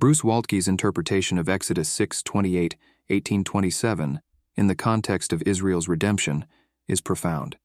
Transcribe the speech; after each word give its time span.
Bruce 0.00 0.22
Waltke's 0.22 0.66
interpretation 0.66 1.36
of 1.36 1.46
Exodus 1.46 1.86
6 1.90 2.22
28, 2.22 2.74
1827, 3.08 4.22
in 4.56 4.66
the 4.66 4.74
context 4.74 5.30
of 5.30 5.42
Israel's 5.42 5.88
redemption, 5.88 6.46
is 6.88 7.02
profound, 7.02 7.58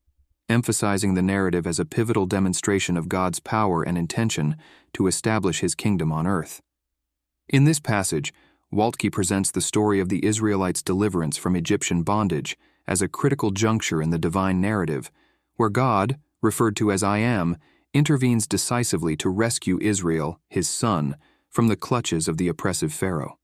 emphasizing 0.49 1.13
the 1.13 1.21
narrative 1.21 1.65
as 1.65 1.79
a 1.79 1.85
pivotal 1.85 2.25
demonstration 2.25 2.97
of 2.97 3.07
God's 3.07 3.39
power 3.39 3.83
and 3.83 3.97
intention 3.97 4.57
to 4.91 5.07
establish 5.07 5.61
his 5.61 5.75
kingdom 5.75 6.11
on 6.11 6.27
earth. 6.27 6.61
In 7.47 7.63
this 7.63 7.79
passage, 7.79 8.33
Waltke 8.69 9.13
presents 9.13 9.49
the 9.49 9.61
story 9.61 10.01
of 10.01 10.09
the 10.09 10.25
Israelites' 10.25 10.83
deliverance 10.83 11.37
from 11.37 11.55
Egyptian 11.55 12.03
bondage 12.03 12.57
as 12.85 13.01
a 13.01 13.07
critical 13.07 13.51
juncture 13.51 14.01
in 14.01 14.09
the 14.09 14.19
divine 14.19 14.59
narrative, 14.59 15.09
where 15.55 15.69
God, 15.69 16.19
referred 16.41 16.75
to 16.75 16.91
as 16.91 17.01
I 17.01 17.19
Am, 17.19 17.55
intervenes 17.93 18.45
decisively 18.45 19.15
to 19.15 19.29
rescue 19.29 19.79
Israel, 19.79 20.41
his 20.49 20.67
son, 20.67 21.15
from 21.55 21.69
the 21.69 21.77
clutches 21.77 22.27
of 22.27 22.35
the 22.35 22.49
oppressive 22.49 22.91
Pharaoh. 22.91 23.37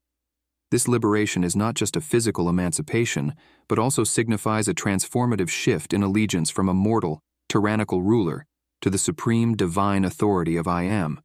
This 0.70 0.86
liberation 0.86 1.46
is 1.46 1.56
not 1.56 1.76
just 1.76 1.96
a 1.96 2.02
physical 2.02 2.50
emancipation, 2.50 3.34
but 3.70 3.80
also 3.80 4.04
signifies 4.04 4.68
a 4.68 4.74
transformative 4.74 5.48
shift 5.48 5.94
in 5.94 6.04
allegiance 6.04 6.50
from 6.50 6.68
a 6.68 6.74
mortal, 6.74 7.22
tyrannical 7.48 8.02
ruler 8.02 8.46
to 8.82 8.90
the 8.90 8.98
supreme 8.98 9.56
divine 9.56 10.04
authority 10.04 10.58
of 10.58 10.68
I 10.68 10.84
Am. 10.84 11.22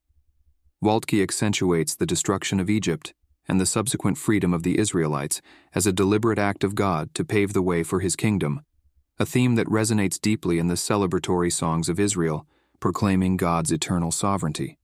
Waltke 0.80 1.20
accentuates 1.20 1.96
the 1.96 2.06
destruction 2.06 2.60
of 2.60 2.70
Egypt 2.70 3.12
and 3.48 3.60
the 3.60 3.66
subsequent 3.66 4.16
freedom 4.16 4.54
of 4.54 4.62
the 4.62 4.78
Israelites 4.78 5.42
as 5.74 5.88
a 5.88 5.92
deliberate 5.92 6.38
act 6.38 6.62
of 6.62 6.76
God 6.76 7.12
to 7.14 7.24
pave 7.24 7.52
the 7.52 7.62
way 7.62 7.82
for 7.82 7.98
his 7.98 8.14
kingdom, 8.14 8.60
a 9.18 9.26
theme 9.26 9.56
that 9.56 9.66
resonates 9.66 10.20
deeply 10.20 10.60
in 10.60 10.68
the 10.68 10.74
celebratory 10.74 11.52
songs 11.52 11.88
of 11.88 11.98
Israel, 11.98 12.46
proclaiming 12.78 13.36
God's 13.36 13.72
eternal 13.72 14.12
sovereignty. 14.12 14.78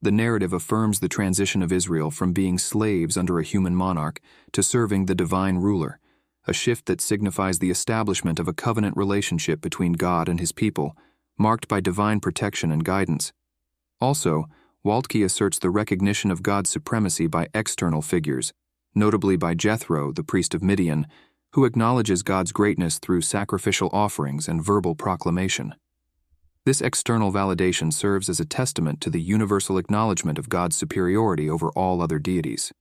The 0.00 0.12
narrative 0.12 0.52
affirms 0.52 1.00
the 1.00 1.08
transition 1.08 1.60
of 1.60 1.72
Israel 1.72 2.12
from 2.12 2.32
being 2.32 2.56
slaves 2.56 3.16
under 3.16 3.38
a 3.38 3.44
human 3.44 3.74
monarch 3.74 4.20
to 4.52 4.62
serving 4.62 5.06
the 5.06 5.14
divine 5.14 5.56
ruler, 5.56 5.98
a 6.46 6.52
shift 6.52 6.86
that 6.86 7.00
signifies 7.00 7.58
the 7.58 7.70
establishment 7.70 8.38
of 8.38 8.46
a 8.46 8.52
covenant 8.52 8.96
relationship 8.96 9.60
between 9.60 9.94
God 9.94 10.28
and 10.28 10.38
his 10.38 10.52
people, 10.52 10.96
marked 11.36 11.66
by 11.66 11.80
divine 11.80 12.20
protection 12.20 12.70
and 12.70 12.84
guidance. 12.84 13.32
Also, 14.00 14.46
Waltke 14.84 15.24
asserts 15.24 15.58
the 15.58 15.70
recognition 15.70 16.30
of 16.30 16.42
God's 16.44 16.70
supremacy 16.70 17.26
by 17.26 17.48
external 17.52 18.00
figures, 18.00 18.52
notably 18.94 19.36
by 19.36 19.54
Jethro, 19.54 20.12
the 20.12 20.22
priest 20.22 20.54
of 20.54 20.62
Midian, 20.62 21.06
who 21.54 21.64
acknowledges 21.64 22.22
God's 22.22 22.52
greatness 22.52 22.98
through 23.00 23.22
sacrificial 23.22 23.90
offerings 23.92 24.46
and 24.46 24.64
verbal 24.64 24.94
proclamation. 24.94 25.74
This 26.66 26.80
external 26.80 27.32
validation 27.32 27.92
serves 27.92 28.28
as 28.28 28.40
a 28.40 28.44
testament 28.44 29.00
to 29.00 29.10
the 29.10 29.20
universal 29.20 29.78
acknowledgement 29.78 30.38
of 30.38 30.48
God's 30.48 30.76
superiority 30.76 31.48
over 31.48 31.70
all 31.70 32.02
other 32.02 32.18
deities. 32.18 32.72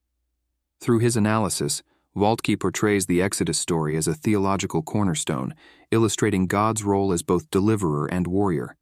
Through 0.82 1.00
his 1.00 1.16
analysis, 1.16 1.84
Waltke 2.16 2.60
portrays 2.60 3.06
the 3.06 3.22
Exodus 3.22 3.60
story 3.60 3.96
as 3.96 4.08
a 4.08 4.16
theological 4.16 4.82
cornerstone, 4.82 5.54
illustrating 5.92 6.48
God's 6.48 6.84
role 6.84 7.14
as 7.14 7.22
both 7.22 7.52
deliverer 7.52 8.08
and 8.08 8.28
warrior. 8.28 8.76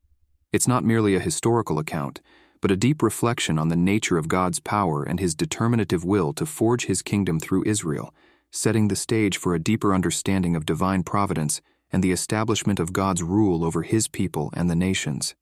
It's 0.53 0.67
not 0.67 0.85
merely 0.85 1.16
a 1.16 1.19
historical 1.19 1.77
account, 1.77 2.21
but 2.61 2.71
a 2.71 2.77
deep 2.77 3.03
reflection 3.03 3.59
on 3.59 3.67
the 3.67 3.75
nature 3.75 4.17
of 4.17 4.29
God's 4.29 4.59
power 4.59 5.03
and 5.03 5.19
his 5.19 5.35
determinative 5.35 6.05
will 6.05 6.33
to 6.33 6.45
forge 6.45 6.85
his 6.85 7.01
kingdom 7.01 7.39
through 7.39 7.66
Israel, 7.66 8.13
setting 8.51 8.88
the 8.88 8.95
stage 8.95 9.38
for 9.38 9.53
a 9.53 9.59
deeper 9.59 9.93
understanding 9.93 10.55
of 10.55 10.66
divine 10.66 11.03
providence 11.03 11.61
and 11.95 12.03
the 12.03 12.11
establishment 12.11 12.77
of 12.77 12.91
God's 12.91 13.23
rule 13.23 13.63
over 13.63 13.81
his 13.81 14.09
people 14.09 14.49
and 14.53 14.69
the 14.69 14.75
nations. 14.75 15.33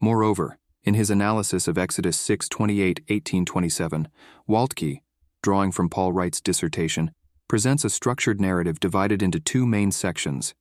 Moreover, 0.00 0.58
in 0.82 0.94
his 0.94 1.08
analysis 1.08 1.68
of 1.68 1.78
Exodus 1.78 2.16
6 2.16 2.48
28 2.48 3.04
18 3.06 3.44
27, 3.44 4.08
Waltke, 4.48 5.02
drawing 5.40 5.70
from 5.70 5.88
Paul 5.88 6.12
Wright's 6.12 6.40
dissertation, 6.40 7.12
presents 7.46 7.84
a 7.84 7.90
structured 7.90 8.40
narrative 8.40 8.80
divided 8.80 9.22
into 9.22 9.38
two 9.38 9.64
main 9.66 9.92
sections 9.92 10.52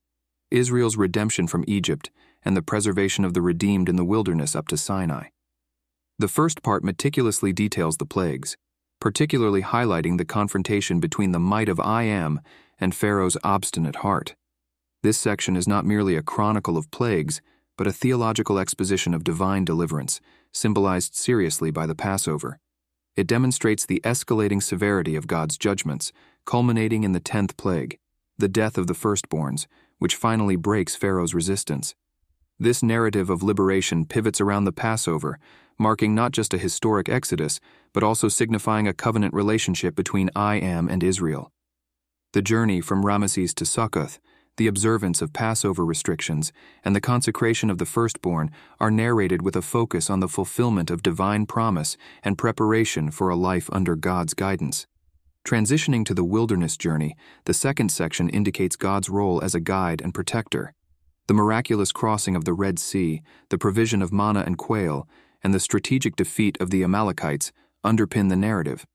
Israel's 0.51 0.97
redemption 0.97 1.47
from 1.47 1.65
Egypt 1.67 2.11
and 2.45 2.55
the 2.55 2.61
preservation 2.61 3.25
of 3.25 3.33
the 3.33 3.41
redeemed 3.41 3.89
in 3.89 3.95
the 3.95 4.05
wilderness 4.05 4.55
up 4.55 4.67
to 4.67 4.77
Sinai. 4.77 5.29
The 6.19 6.27
first 6.27 6.61
part 6.61 6.83
meticulously 6.83 7.53
details 7.53 7.97
the 7.97 8.05
plagues, 8.05 8.55
particularly 9.01 9.63
highlighting 9.63 10.19
the 10.19 10.25
confrontation 10.25 10.99
between 10.99 11.31
the 11.31 11.39
might 11.39 11.69
of 11.69 11.79
I 11.79 12.03
Am 12.03 12.39
and 12.79 12.93
Pharaoh's 12.93 13.35
obstinate 13.43 13.97
heart. 13.97 14.35
This 15.03 15.17
section 15.17 15.55
is 15.55 15.67
not 15.67 15.85
merely 15.85 16.15
a 16.15 16.23
chronicle 16.23 16.77
of 16.77 16.89
plagues, 16.89 17.41
but 17.77 17.87
a 17.87 17.93
theological 17.93 18.57
exposition 18.57 19.13
of 19.13 19.23
divine 19.23 19.63
deliverance, 19.63 20.19
symbolized 20.51 21.15
seriously 21.15 21.69
by 21.69 21.85
the 21.85 21.95
Passover. 21.95 22.59
It 23.15 23.27
demonstrates 23.27 23.85
the 23.85 24.01
escalating 24.03 24.61
severity 24.61 25.15
of 25.15 25.27
God's 25.27 25.57
judgments, 25.57 26.11
culminating 26.45 27.03
in 27.03 27.11
the 27.11 27.19
tenth 27.19 27.55
plague, 27.57 27.99
the 28.37 28.47
death 28.47 28.77
of 28.77 28.87
the 28.87 28.93
firstborns, 28.93 29.67
which 29.99 30.15
finally 30.15 30.55
breaks 30.55 30.95
Pharaoh's 30.95 31.33
resistance. 31.33 31.95
This 32.59 32.81
narrative 32.81 33.29
of 33.29 33.43
liberation 33.43 34.05
pivots 34.05 34.41
around 34.41 34.65
the 34.65 34.71
Passover, 34.71 35.37
marking 35.77 36.15
not 36.15 36.31
just 36.31 36.55
a 36.55 36.57
historic 36.57 37.07
exodus, 37.07 37.59
but 37.93 38.03
also 38.03 38.27
signifying 38.27 38.87
a 38.87 38.93
covenant 38.93 39.33
relationship 39.33 39.95
between 39.95 40.31
I 40.35 40.55
Am 40.55 40.89
and 40.89 41.03
Israel. 41.03 41.51
The 42.33 42.41
journey 42.41 42.81
from 42.81 43.03
Ramesses 43.03 43.53
to 43.55 43.65
Succoth 43.65 44.19
the 44.57 44.67
observance 44.67 45.21
of 45.21 45.33
Passover 45.33 45.85
restrictions, 45.85 46.51
and 46.83 46.95
the 46.95 47.01
consecration 47.01 47.69
of 47.69 47.77
the 47.77 47.85
firstborn 47.85 48.51
are 48.79 48.91
narrated 48.91 49.41
with 49.41 49.55
a 49.55 49.61
focus 49.61 50.09
on 50.09 50.19
the 50.19 50.27
fulfillment 50.27 50.91
of 50.91 51.01
divine 51.03 51.45
promise 51.45 51.95
and 52.23 52.37
preparation 52.37 53.09
for 53.09 53.29
a 53.29 53.35
life 53.35 53.69
under 53.71 53.95
God's 53.95 54.33
guidance. 54.33 54.85
Transitioning 55.47 56.05
to 56.05 56.13
the 56.13 56.25
wilderness 56.25 56.75
journey, 56.75 57.15
the 57.45 57.53
second 57.53 57.89
section 57.89 58.27
indicates 58.29 58.75
God's 58.75 59.09
role 59.09 59.41
as 59.41 59.55
a 59.55 59.61
guide 59.61 60.01
and 60.01 60.13
protector. 60.13 60.73
The 61.27 61.33
miraculous 61.33 61.91
crossing 61.91 62.35
of 62.35 62.45
the 62.45 62.53
Red 62.53 62.79
Sea, 62.79 63.21
the 63.49 63.57
provision 63.57 64.01
of 64.01 64.11
manna 64.11 64.43
and 64.45 64.57
quail, 64.57 65.07
and 65.43 65.53
the 65.53 65.59
strategic 65.59 66.15
defeat 66.15 66.57
of 66.59 66.69
the 66.69 66.83
Amalekites 66.83 67.51
underpin 67.85 68.29
the 68.29 68.35
narrative. 68.35 68.85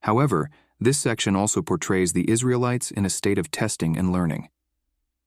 However, 0.00 0.50
this 0.80 0.98
section 0.98 1.36
also 1.36 1.62
portrays 1.62 2.12
the 2.12 2.28
Israelites 2.28 2.90
in 2.90 3.06
a 3.06 3.10
state 3.10 3.38
of 3.38 3.50
testing 3.50 3.96
and 3.96 4.12
learning. 4.12 4.48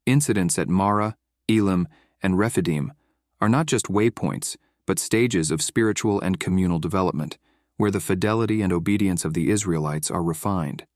Incidents 0.06 0.56
at 0.58 0.68
Marah, 0.68 1.16
Elim, 1.48 1.88
and 2.22 2.38
Rephidim 2.38 2.92
are 3.40 3.48
not 3.48 3.66
just 3.66 3.86
waypoints, 3.86 4.56
but 4.86 5.00
stages 5.00 5.50
of 5.50 5.60
spiritual 5.60 6.20
and 6.20 6.38
communal 6.38 6.78
development, 6.78 7.38
where 7.76 7.90
the 7.90 8.00
fidelity 8.00 8.62
and 8.62 8.72
obedience 8.72 9.24
of 9.24 9.34
the 9.34 9.50
Israelites 9.50 10.10
are 10.10 10.22
refined. 10.22 10.86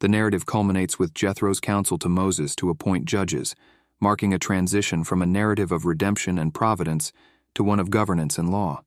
The 0.00 0.08
narrative 0.08 0.46
culminates 0.46 0.98
with 0.98 1.14
Jethro's 1.14 1.60
counsel 1.60 1.98
to 1.98 2.08
Moses 2.08 2.56
to 2.56 2.70
appoint 2.70 3.04
judges, 3.04 3.54
marking 4.00 4.32
a 4.32 4.38
transition 4.38 5.04
from 5.04 5.20
a 5.20 5.26
narrative 5.26 5.70
of 5.70 5.84
redemption 5.84 6.38
and 6.38 6.54
providence 6.54 7.12
to 7.54 7.62
one 7.62 7.80
of 7.80 7.90
governance 7.90 8.38
and 8.38 8.50
law. 8.50 8.82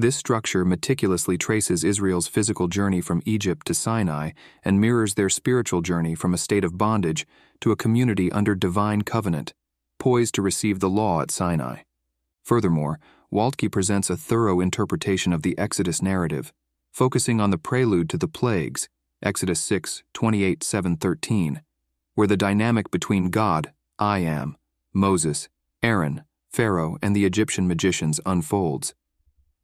This 0.00 0.14
structure 0.14 0.64
meticulously 0.64 1.36
traces 1.36 1.82
Israel's 1.82 2.28
physical 2.28 2.68
journey 2.68 3.00
from 3.00 3.20
Egypt 3.24 3.66
to 3.66 3.74
Sinai 3.74 4.30
and 4.64 4.80
mirrors 4.80 5.14
their 5.14 5.28
spiritual 5.28 5.82
journey 5.82 6.14
from 6.14 6.32
a 6.32 6.38
state 6.38 6.62
of 6.62 6.78
bondage 6.78 7.26
to 7.60 7.72
a 7.72 7.76
community 7.76 8.30
under 8.30 8.54
divine 8.54 9.02
covenant, 9.02 9.54
poised 9.98 10.36
to 10.36 10.42
receive 10.42 10.78
the 10.78 10.88
law 10.88 11.20
at 11.20 11.32
Sinai. 11.32 11.78
Furthermore, 12.44 13.00
Waltke 13.32 13.72
presents 13.72 14.08
a 14.08 14.16
thorough 14.16 14.60
interpretation 14.60 15.32
of 15.32 15.42
the 15.42 15.58
Exodus 15.58 16.00
narrative, 16.00 16.52
focusing 16.92 17.40
on 17.40 17.50
the 17.50 17.58
prelude 17.58 18.08
to 18.10 18.18
the 18.18 18.28
plagues, 18.28 18.88
Exodus 19.20 19.58
6, 19.60 20.04
28, 20.14 20.62
7, 20.62 20.96
13, 20.96 21.60
where 22.14 22.28
the 22.28 22.36
dynamic 22.36 22.92
between 22.92 23.30
God, 23.30 23.72
I 23.98 24.20
am, 24.20 24.56
Moses, 24.92 25.48
Aaron, 25.82 26.22
Pharaoh, 26.52 26.98
and 27.02 27.16
the 27.16 27.24
Egyptian 27.24 27.66
magicians 27.66 28.20
unfolds. 28.24 28.94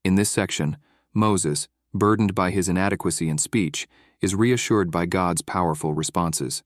In 0.04 0.16
this 0.16 0.28
section, 0.28 0.76
Moses, 1.14 1.66
burdened 1.94 2.34
by 2.34 2.50
his 2.50 2.68
inadequacy 2.68 3.30
in 3.30 3.38
speech, 3.38 3.88
is 4.20 4.34
reassured 4.34 4.90
by 4.90 5.06
God's 5.06 5.40
powerful 5.40 5.94
responses. 5.94 6.62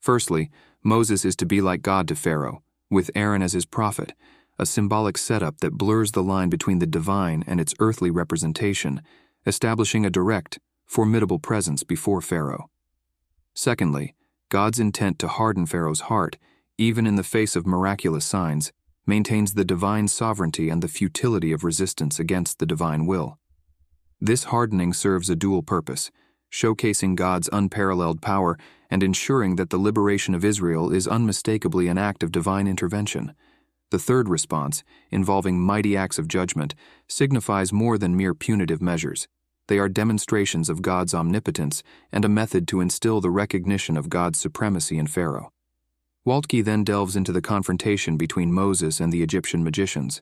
Firstly, 0.00 0.50
Moses 0.82 1.26
is 1.26 1.36
to 1.36 1.46
be 1.46 1.60
like 1.60 1.82
God 1.82 2.08
to 2.08 2.16
Pharaoh, 2.16 2.62
with 2.90 3.10
Aaron 3.14 3.42
as 3.42 3.52
his 3.52 3.66
prophet, 3.66 4.14
a 4.58 4.64
symbolic 4.64 5.18
setup 5.18 5.58
that 5.58 5.76
blurs 5.76 6.12
the 6.12 6.22
line 6.22 6.48
between 6.48 6.78
the 6.78 6.86
divine 6.86 7.44
and 7.46 7.60
its 7.60 7.74
earthly 7.80 8.10
representation, 8.10 9.02
establishing 9.46 10.06
a 10.06 10.10
direct, 10.10 10.58
formidable 10.86 11.38
presence 11.38 11.82
before 11.82 12.22
Pharaoh. 12.22 12.70
Secondly, 13.52 14.14
God's 14.48 14.80
intent 14.80 15.18
to 15.18 15.28
harden 15.28 15.66
Pharaoh's 15.66 16.02
heart, 16.02 16.38
even 16.78 17.06
in 17.06 17.16
the 17.16 17.22
face 17.22 17.56
of 17.56 17.66
miraculous 17.66 18.24
signs, 18.24 18.72
maintains 19.06 19.54
the 19.54 19.64
divine 19.64 20.08
sovereignty 20.08 20.68
and 20.68 20.82
the 20.82 20.88
futility 20.88 21.52
of 21.52 21.64
resistance 21.64 22.18
against 22.18 22.58
the 22.58 22.66
divine 22.66 23.06
will. 23.06 23.38
This 24.20 24.44
hardening 24.44 24.92
serves 24.92 25.30
a 25.30 25.36
dual 25.36 25.62
purpose, 25.62 26.10
showcasing 26.52 27.16
God's 27.16 27.48
unparalleled 27.52 28.20
power 28.20 28.58
and 28.90 29.02
ensuring 29.02 29.56
that 29.56 29.70
the 29.70 29.78
liberation 29.78 30.34
of 30.34 30.44
Israel 30.44 30.92
is 30.92 31.06
unmistakably 31.06 31.88
an 31.88 31.96
act 31.96 32.22
of 32.22 32.32
divine 32.32 32.66
intervention. 32.66 33.34
The 33.90 33.98
third 33.98 34.28
response, 34.28 34.84
involving 35.10 35.60
mighty 35.60 35.96
acts 35.96 36.18
of 36.18 36.28
judgment, 36.28 36.74
signifies 37.08 37.72
more 37.72 37.98
than 37.98 38.16
mere 38.16 38.34
punitive 38.34 38.82
measures. 38.82 39.26
they 39.70 39.78
are 39.78 39.88
demonstrations 39.88 40.68
of 40.68 40.82
God's 40.82 41.14
omnipotence 41.14 41.84
and 42.10 42.24
a 42.24 42.28
method 42.28 42.66
to 42.68 42.80
instill 42.80 43.20
the 43.20 43.30
recognition 43.30 43.96
of 43.96 44.10
God's 44.10 44.40
supremacy 44.40 44.98
in 44.98 45.06
Pharaoh. 45.06 45.52
Waltke 46.26 46.62
then 46.62 46.84
delves 46.84 47.16
into 47.16 47.32
the 47.32 47.40
confrontation 47.40 48.16
between 48.16 48.52
Moses 48.52 49.00
and 49.00 49.12
the 49.12 49.22
Egyptian 49.22 49.64
magicians. 49.64 50.20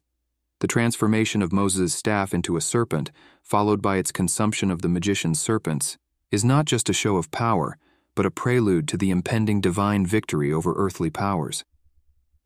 The 0.60 0.68
transformation 0.68 1.42
of 1.42 1.52
Moses' 1.52 1.94
staff 1.94 2.32
into 2.32 2.56
a 2.56 2.60
serpent, 2.60 3.10
followed 3.42 3.82
by 3.82 3.96
its 3.96 4.12
consumption 4.12 4.70
of 4.70 4.82
the 4.82 4.88
magician's 4.88 5.40
serpents, 5.40 5.98
is 6.30 6.44
not 6.44 6.66
just 6.66 6.88
a 6.88 6.92
show 6.92 7.16
of 7.16 7.30
power, 7.30 7.78
but 8.14 8.26
a 8.26 8.30
prelude 8.30 8.86
to 8.88 8.96
the 8.96 9.10
impending 9.10 9.60
divine 9.60 10.04
victory 10.04 10.52
over 10.52 10.72
earthly 10.76 11.10
powers. 11.10 11.64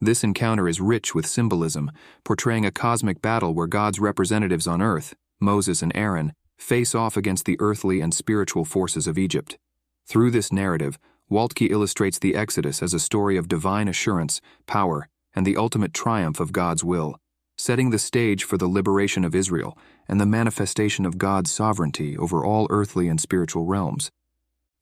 This 0.00 0.24
encounter 0.24 0.66
is 0.66 0.80
rich 0.80 1.14
with 1.14 1.26
symbolism, 1.26 1.90
portraying 2.24 2.66
a 2.66 2.70
cosmic 2.70 3.22
battle 3.22 3.54
where 3.54 3.66
God's 3.66 4.00
representatives 4.00 4.66
on 4.66 4.82
earth, 4.82 5.14
Moses 5.40 5.82
and 5.82 5.92
Aaron, 5.94 6.32
face 6.58 6.94
off 6.94 7.16
against 7.16 7.44
the 7.44 7.56
earthly 7.60 8.00
and 8.00 8.12
spiritual 8.12 8.64
forces 8.64 9.06
of 9.06 9.18
Egypt. 9.18 9.58
Through 10.06 10.30
this 10.32 10.52
narrative, 10.52 10.98
Waltke 11.32 11.70
illustrates 11.70 12.18
the 12.18 12.34
Exodus 12.34 12.82
as 12.82 12.92
a 12.92 13.00
story 13.00 13.38
of 13.38 13.48
divine 13.48 13.88
assurance, 13.88 14.42
power, 14.66 15.08
and 15.34 15.46
the 15.46 15.56
ultimate 15.56 15.94
triumph 15.94 16.40
of 16.40 16.52
God's 16.52 16.84
will, 16.84 17.16
setting 17.56 17.88
the 17.88 17.98
stage 17.98 18.44
for 18.44 18.58
the 18.58 18.68
liberation 18.68 19.24
of 19.24 19.34
Israel 19.34 19.78
and 20.06 20.20
the 20.20 20.26
manifestation 20.26 21.06
of 21.06 21.16
God's 21.16 21.50
sovereignty 21.50 22.18
over 22.18 22.44
all 22.44 22.66
earthly 22.68 23.08
and 23.08 23.18
spiritual 23.18 23.64
realms. 23.64 24.10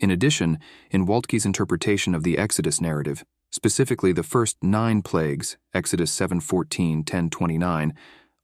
In 0.00 0.10
addition, 0.10 0.58
in 0.90 1.06
Waltke's 1.06 1.46
interpretation 1.46 2.16
of 2.16 2.24
the 2.24 2.36
Exodus 2.36 2.80
narrative, 2.80 3.24
specifically 3.52 4.10
the 4.10 4.24
first 4.24 4.56
nine 4.60 5.02
plagues, 5.02 5.56
Exodus 5.72 6.10
7:14, 6.10 7.04
10:29, 7.04 7.92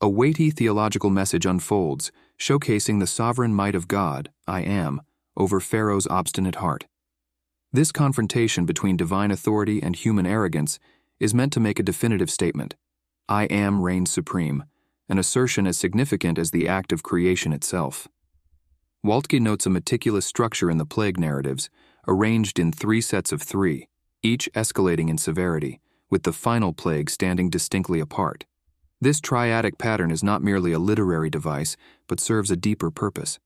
a 0.00 0.08
weighty 0.08 0.52
theological 0.52 1.10
message 1.10 1.44
unfolds, 1.44 2.12
showcasing 2.38 3.00
the 3.00 3.06
sovereign 3.08 3.52
might 3.52 3.74
of 3.74 3.88
God, 3.88 4.30
I 4.46 4.60
am, 4.60 5.02
over 5.36 5.58
Pharaoh's 5.58 6.06
obstinate 6.06 6.56
heart. 6.56 6.86
This 7.76 7.92
confrontation 7.92 8.64
between 8.64 8.96
divine 8.96 9.30
authority 9.30 9.82
and 9.82 9.94
human 9.94 10.24
arrogance 10.24 10.78
is 11.20 11.34
meant 11.34 11.52
to 11.52 11.60
make 11.60 11.78
a 11.78 11.82
definitive 11.82 12.30
statement 12.30 12.74
I 13.28 13.44
am 13.44 13.82
reigns 13.82 14.10
supreme, 14.10 14.64
an 15.10 15.18
assertion 15.18 15.66
as 15.66 15.76
significant 15.76 16.38
as 16.38 16.52
the 16.52 16.68
act 16.68 16.90
of 16.90 17.02
creation 17.02 17.52
itself. 17.52 18.08
Waltke 19.04 19.38
notes 19.38 19.66
a 19.66 19.68
meticulous 19.68 20.24
structure 20.24 20.70
in 20.70 20.78
the 20.78 20.86
plague 20.86 21.20
narratives, 21.20 21.68
arranged 22.08 22.58
in 22.58 22.72
three 22.72 23.02
sets 23.02 23.30
of 23.30 23.42
three, 23.42 23.88
each 24.22 24.48
escalating 24.54 25.10
in 25.10 25.18
severity, 25.18 25.78
with 26.08 26.22
the 26.22 26.32
final 26.32 26.72
plague 26.72 27.10
standing 27.10 27.50
distinctly 27.50 28.00
apart. 28.00 28.46
This 29.02 29.20
triadic 29.20 29.76
pattern 29.76 30.10
is 30.10 30.24
not 30.24 30.42
merely 30.42 30.72
a 30.72 30.78
literary 30.78 31.28
device, 31.28 31.76
but 32.06 32.20
serves 32.20 32.50
a 32.50 32.56
deeper 32.56 32.90
purpose. 32.90 33.38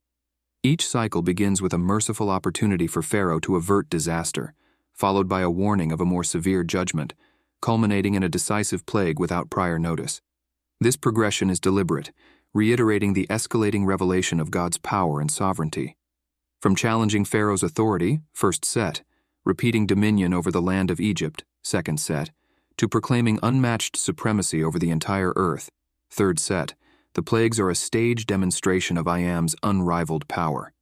Each 0.62 0.86
cycle 0.86 1.22
begins 1.22 1.62
with 1.62 1.72
a 1.72 1.78
merciful 1.78 2.28
opportunity 2.28 2.86
for 2.86 3.00
Pharaoh 3.00 3.40
to 3.40 3.56
avert 3.56 3.88
disaster, 3.88 4.52
followed 4.92 5.26
by 5.26 5.40
a 5.40 5.48
warning 5.48 5.90
of 5.90 6.02
a 6.02 6.04
more 6.04 6.22
severe 6.22 6.64
judgment, 6.64 7.14
culminating 7.62 8.14
in 8.14 8.22
a 8.22 8.28
decisive 8.28 8.84
plague 8.84 9.18
without 9.18 9.48
prior 9.48 9.78
notice. 9.78 10.20
This 10.78 10.98
progression 10.98 11.48
is 11.48 11.60
deliberate, 11.60 12.12
reiterating 12.52 13.14
the 13.14 13.26
escalating 13.28 13.86
revelation 13.86 14.38
of 14.38 14.50
God's 14.50 14.76
power 14.76 15.18
and 15.18 15.30
sovereignty. 15.30 15.96
From 16.60 16.76
challenging 16.76 17.24
Pharaoh's 17.24 17.62
authority, 17.62 18.20
first 18.34 18.66
set, 18.66 19.02
repeating 19.46 19.86
dominion 19.86 20.34
over 20.34 20.50
the 20.50 20.60
land 20.60 20.90
of 20.90 21.00
Egypt, 21.00 21.42
second 21.62 22.00
set, 22.00 22.32
to 22.76 22.86
proclaiming 22.86 23.38
unmatched 23.42 23.96
supremacy 23.96 24.62
over 24.62 24.78
the 24.78 24.90
entire 24.90 25.32
earth, 25.36 25.70
third 26.10 26.38
set, 26.38 26.74
the 27.14 27.22
plagues 27.22 27.58
are 27.58 27.70
a 27.70 27.74
stage 27.74 28.26
demonstration 28.26 28.96
of 28.96 29.08
I 29.08 29.18
Am's 29.18 29.56
unrivaled 29.62 30.28
power. 30.28 30.72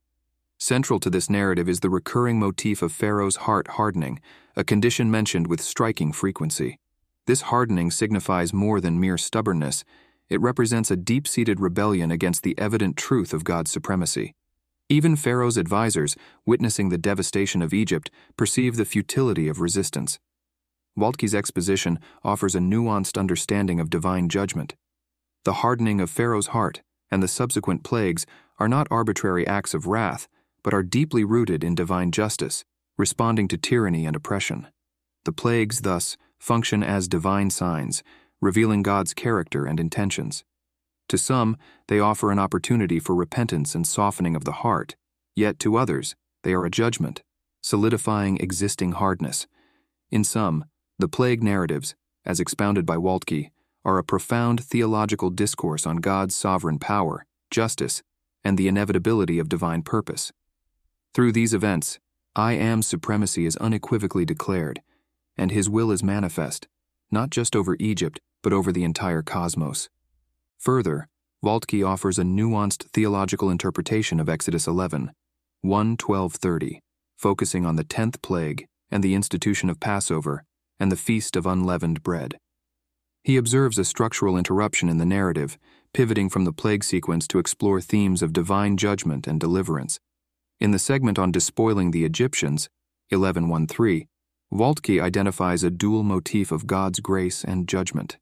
Central 0.58 0.98
to 1.00 1.10
this 1.10 1.30
narrative 1.30 1.69
is 1.69 1.80
the 1.80 1.90
recurring 1.90 2.38
motif 2.38 2.82
of 2.82 2.92
Pharaoh's 2.92 3.36
heart 3.36 3.69
hardening, 3.69 4.20
a 4.56 4.64
condition 4.64 5.10
mentioned 5.10 5.46
with 5.46 5.60
striking 5.60 6.12
frequency. 6.12 6.78
This 7.26 7.42
hardening 7.42 7.90
signifies 7.90 8.52
more 8.52 8.80
than 8.80 9.00
mere 9.00 9.16
stubbornness, 9.16 9.84
it 10.28 10.40
represents 10.40 10.90
a 10.90 10.96
deep 10.96 11.26
seated 11.26 11.60
rebellion 11.60 12.10
against 12.10 12.42
the 12.42 12.58
evident 12.58 12.96
truth 12.96 13.32
of 13.32 13.44
God's 13.44 13.70
supremacy. 13.70 14.34
Even 14.90 15.16
Pharaoh's 15.16 15.58
advisers, 15.58 16.16
witnessing 16.44 16.88
the 16.88 16.98
devastation 16.98 17.62
of 17.62 17.72
Egypt, 17.72 18.10
perceive 18.36 18.76
the 18.76 18.84
futility 18.84 19.48
of 19.48 19.60
resistance. 19.60 20.19
Waltke's 20.96 21.34
exposition 21.34 21.98
offers 22.24 22.54
a 22.54 22.60
nuanced 22.60 23.19
understanding 23.19 23.81
of 23.81 23.90
divine 23.90 24.28
judgment. 24.28 24.74
The 25.44 25.55
hardening 25.55 26.00
of 26.00 26.11
Pharaoh's 26.11 26.49
heart 26.49 26.82
and 27.11 27.23
the 27.23 27.29
subsequent 27.29 27.85
plagues 27.85 28.26
are 28.58 28.69
not 28.69 28.88
arbitrary 28.90 29.46
acts 29.46 29.75
of 29.75 29.87
wrath, 29.87 30.29
but 30.62 30.75
are 30.75 30.82
deeply 30.82 31.25
rooted 31.25 31.64
in 31.64 31.75
divine 31.75 32.11
justice, 32.11 32.64
responding 32.96 33.49
to 33.49 33.56
tyranny 33.56 34.05
and 34.05 34.17
oppression. 34.17 34.67
The 35.25 35.32
plagues, 35.32 35.81
thus, 35.81 36.17
function 36.38 36.82
as 36.82 37.08
divine 37.08 37.50
signs, 37.50 38.02
revealing 38.40 38.82
God's 38.82 39.14
character 39.14 39.64
and 39.64 39.81
intentions. 39.81 40.44
To 41.08 41.19
some, 41.19 41.56
they 41.87 42.00
offer 42.00 42.31
an 42.31 42.38
opportunity 42.38 42.99
for 42.99 43.14
repentance 43.14 43.75
and 43.75 43.87
softening 43.87 44.37
of 44.37 44.44
the 44.44 44.52
heart, 44.52 44.96
yet 45.34 45.58
to 45.61 45.76
others, 45.76 46.14
they 46.43 46.52
are 46.52 46.67
a 46.67 46.70
judgment, 46.70 47.23
solidifying 47.62 48.37
existing 48.38 48.93
hardness. 48.93 49.46
In 50.11 50.25
some, 50.25 50.64
the 50.99 51.08
plague 51.08 51.43
narratives, 51.43 51.94
as 52.25 52.41
expounded 52.41 52.84
by 52.84 52.96
Waltke, 52.96 53.50
are 53.84 53.98
a 53.98 54.04
profound 54.04 54.62
theological 54.62 55.30
discourse 55.30 55.86
on 55.86 55.96
God's 55.96 56.34
sovereign 56.34 56.78
power, 56.78 57.25
justice, 57.50 58.02
and 58.44 58.56
the 58.56 58.69
inevitability 58.69 59.38
of 59.38 59.48
divine 59.48 59.82
purpose. 59.82 60.32
Through 61.14 61.32
these 61.32 61.54
events, 61.54 61.98
I 62.36 62.52
Am's 62.52 62.86
supremacy 62.86 63.46
is 63.46 63.56
unequivocally 63.56 64.25
declared, 64.25 64.80
and 65.36 65.50
his 65.50 65.69
will 65.69 65.90
is 65.90 66.02
manifest, 66.02 66.69
not 67.10 67.30
just 67.30 67.56
over 67.56 67.76
Egypt, 67.80 68.20
but 68.42 68.52
over 68.52 68.70
the 68.70 68.84
entire 68.84 69.22
cosmos. 69.22 69.88
Further, 70.58 71.08
Waltke 71.44 71.86
offers 71.86 72.19
a 72.19 72.22
nuanced 72.22 72.84
theological 72.90 73.50
interpretation 73.50 74.20
of 74.20 74.28
Exodus 74.28 74.66
11, 74.66 75.12
1 75.62 75.96
12 75.96 76.34
30, 76.34 76.81
focusing 77.16 77.64
on 77.64 77.76
the 77.76 77.84
tenth 77.84 78.20
plague 78.22 78.66
and 78.90 79.02
the 79.04 79.14
institution 79.14 79.70
of 79.70 79.81
Passover 79.81 80.44
and 80.81 80.90
the 80.90 80.96
Feast 80.96 81.36
of 81.36 81.46
Unleavened 81.46 82.02
Bread. 82.02 82.38
He 83.28 83.36
observes 83.36 83.76
a 83.76 83.84
structural 83.84 84.38
interruption 84.38 84.88
in 84.88 84.96
the 84.96 85.04
narrative, 85.04 85.58
pivoting 85.92 86.30
from 86.30 86.46
the 86.46 86.52
plague 86.52 86.82
sequence 86.82 87.28
to 87.28 87.38
explore 87.38 87.78
themes 87.78 88.22
of 88.22 88.32
divine 88.32 88.78
judgment 88.78 89.26
and 89.26 89.38
deliverance. 89.38 90.00
In 90.60 90.70
the 90.70 90.78
segment 90.78 91.19
on 91.19 91.30
despoiling 91.30 91.90
the 91.90 92.06
Egyptians, 92.06 92.70
11.1.3, 93.12 94.06
Waltke 94.50 95.03
identifies 95.03 95.62
a 95.62 95.69
dual 95.69 96.05
motif 96.05 96.50
of 96.50 96.67
God's 96.67 97.00
grace 97.00 97.44
and 97.44 97.69
judgment. 97.69 98.17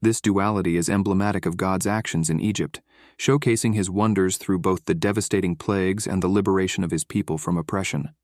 This 0.00 0.18
duality 0.18 0.78
is 0.78 0.88
emblematic 0.88 1.44
of 1.44 1.58
God's 1.58 1.86
actions 1.86 2.30
in 2.30 2.40
Egypt, 2.40 2.80
showcasing 3.18 3.74
his 3.74 3.90
wonders 3.90 4.38
through 4.38 4.60
both 4.60 4.86
the 4.86 4.94
devastating 4.94 5.56
plagues 5.56 6.06
and 6.06 6.22
the 6.22 6.26
liberation 6.26 6.82
of 6.82 6.90
his 6.90 7.04
people 7.04 7.36
from 7.36 7.58
oppression. 7.58 8.14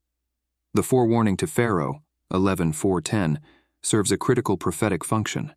The 0.73 0.81
forewarning 0.81 1.37
to 1.37 1.45
Pharaoh, 1.45 2.01
11.4.10, 2.33 3.37
serves 3.83 4.11
a 4.11 4.17
critical 4.17 4.57
prophetic 4.57 5.05
function. 5.05 5.53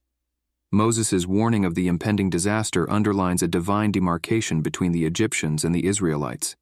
Moses' 0.71 1.27
warning 1.27 1.65
of 1.65 1.75
the 1.75 1.89
impending 1.89 2.29
disaster 2.29 2.91
underlines 2.91 3.43
a 3.43 3.49
divine 3.49 3.91
demarcation 3.91 4.61
between 4.61 4.93
the 4.93 5.07
Egyptians 5.07 5.65
and 5.65 5.75
the 5.75 5.87
Israelites. 5.87 6.57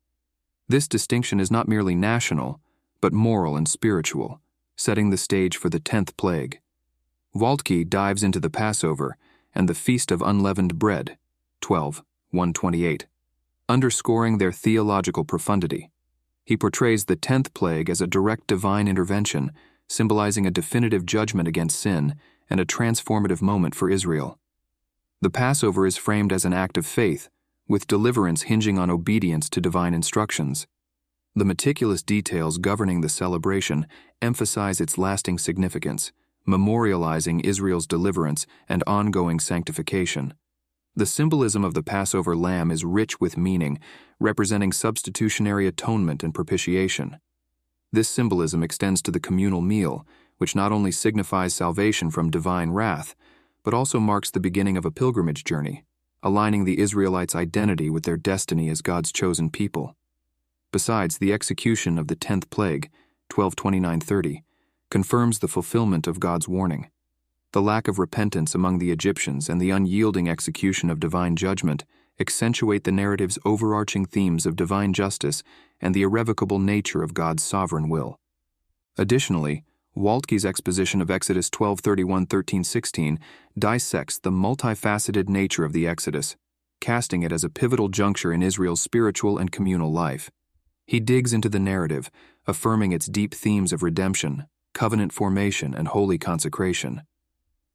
This 0.69 0.87
distinction 0.87 1.41
is 1.41 1.51
not 1.51 1.67
merely 1.67 1.97
national, 1.97 2.61
but 3.01 3.13
moral 3.13 3.57
and 3.57 3.69
spiritual, 3.69 4.41
setting 4.77 5.11
the 5.11 5.17
stage 5.17 5.57
for 5.57 5.71
the 5.71 5.81
tenth 5.81 6.17
plague. 6.17 6.61
Waltke 7.35 7.89
dives 7.89 8.23
into 8.23 8.39
the 8.39 8.49
Passover 8.49 9.17
and 9.57 9.69
the 9.69 9.75
Feast 9.75 10.13
of 10.13 10.23
Unleavened 10.23 10.79
Bread, 10.79 11.19
12, 11.61 12.05
128, 12.31 13.07
underscoring 13.69 14.39
their 14.39 14.53
theological 14.53 15.25
profundity. 15.25 15.91
He 16.45 16.57
portrays 16.57 17.07
the 17.07 17.17
tenth 17.17 17.53
plague 17.55 17.91
as 17.91 18.01
a 18.01 18.07
direct 18.07 18.47
divine 18.47 18.87
intervention, 18.87 19.51
symbolizing 19.89 20.47
a 20.47 20.53
definitive 20.53 21.05
judgment 21.05 21.49
against 21.49 21.81
sin 21.81 22.15
and 22.49 22.61
a 22.61 22.67
transformative 22.67 23.43
moment 23.43 23.75
for 23.75 23.91
Israel. 23.91 24.39
The 25.21 25.31
Passover 25.31 25.87
is 25.87 25.97
framed 25.97 26.33
as 26.33 26.45
an 26.45 26.53
act 26.53 26.77
of 26.77 26.87
faith, 26.87 27.29
with 27.69 27.87
deliverance 27.87 28.43
hinging 28.43 28.79
on 28.79 28.91
obedience 28.91 29.49
to 29.51 29.61
divine 29.61 29.95
instructions. 29.95 30.67
The 31.35 31.45
meticulous 31.45 32.03
details 32.03 32.59
governing 32.59 33.01
the 33.01 33.09
celebration 33.09 33.87
emphasize 34.23 34.81
its 34.81 34.97
lasting 34.97 35.39
significance, 35.39 36.13
memorializing 36.47 37.45
Israel's 37.45 37.87
deliverance 37.87 38.47
and 38.69 38.85
ongoing 38.87 39.41
sanctification. 39.41 40.35
The 40.95 41.07
symbolism 41.07 41.65
of 41.65 41.75
the 41.75 41.83
Passover 41.83 42.35
lamb 42.35 42.71
is 42.71 42.85
rich 42.85 43.21
with 43.21 43.37
meaning, 43.37 43.79
representing 44.19 44.73
substitutionary 44.73 45.67
atonement 45.67 46.23
and 46.23 46.33
propitiation. 46.33 47.19
This 47.93 48.09
symbolism 48.09 48.63
extends 48.63 49.03
to 49.03 49.11
the 49.11 49.21
communal 49.21 49.61
meal, 49.61 50.07
which 50.39 50.55
not 50.55 50.73
only 50.73 50.91
signifies 50.91 51.55
salvation 51.55 52.11
from 52.11 52.31
divine 52.31 52.71
wrath, 52.71 53.15
but 53.63 53.75
also 53.75 53.99
marks 53.99 54.31
the 54.31 54.41
beginning 54.41 54.77
of 54.77 54.85
a 54.85 54.91
pilgrimage 54.91 55.45
journey, 55.45 55.85
aligning 56.23 56.65
the 56.65 56.79
Israelites' 56.79 57.35
identity 57.35 57.91
with 57.91 58.05
their 58.05 58.17
destiny 58.17 58.69
as 58.69 58.83
God's 58.83 59.13
chosen 59.13 59.51
people. 59.51 59.97
Besides, 60.73 61.19
the 61.19 61.33
execution 61.33 61.99
of 61.99 62.09
the 62.09 62.17
tenth 62.17 62.51
plague, 62.51 62.91
1229-30, 63.31 64.43
confirms 64.91 65.39
the 65.39 65.49
fulfillment 65.49 66.07
of 66.07 66.21
God's 66.21 66.49
warning. 66.49 66.91
The 67.53 67.63
lack 67.63 67.89
of 67.89 67.99
repentance 67.99 68.55
among 68.55 68.79
the 68.79 68.91
Egyptians 68.91 69.49
and 69.49 69.61
the 69.61 69.71
unyielding 69.71 70.29
execution 70.29 70.91
of 70.91 71.01
divine 71.01 71.37
judgment 71.37 71.85
accentuate 72.21 72.85
the 72.85 72.93
narrative's 72.93 73.39
overarching 73.45 74.05
themes 74.05 74.47
of 74.47 74.57
divine 74.57 74.93
justice 74.93 75.43
and 75.81 75.95
the 75.95 76.03
irrevocable 76.03 76.59
nature 76.59 77.03
of 77.03 77.15
God's 77.15 77.43
sovereign 77.43 77.89
will. 77.89 78.19
Additionally, 78.99 79.65
Waltke's 79.97 80.45
exposition 80.45 81.01
of 81.01 81.11
Exodus 81.11 81.49
12:31, 81.49 82.29
13, 82.29 82.63
16 82.63 83.19
dissects 83.59 84.19
the 84.19 84.31
multifaceted 84.31 85.31
nature 85.31 85.65
of 85.65 85.73
the 85.73 85.89
Exodus, 85.89 86.37
casting 86.83 87.23
it 87.23 87.33
as 87.33 87.43
a 87.43 87.49
pivotal 87.49 87.89
juncture 87.89 88.31
in 88.31 88.43
Israel's 88.43 88.83
spiritual 88.83 89.39
and 89.39 89.51
communal 89.51 89.91
life. 89.91 90.31
He 90.87 91.01
digs 91.01 91.33
into 91.33 91.49
the 91.49 91.59
narrative, 91.59 92.11
affirming 92.47 92.93
its 92.93 93.07
deep 93.07 93.33
themes 93.33 93.73
of 93.73 93.83
redemption, 93.83 94.45
covenant 94.75 95.15
formation, 95.15 95.75
and 95.75 95.89
holy 95.89 96.19
consecration. 96.19 97.01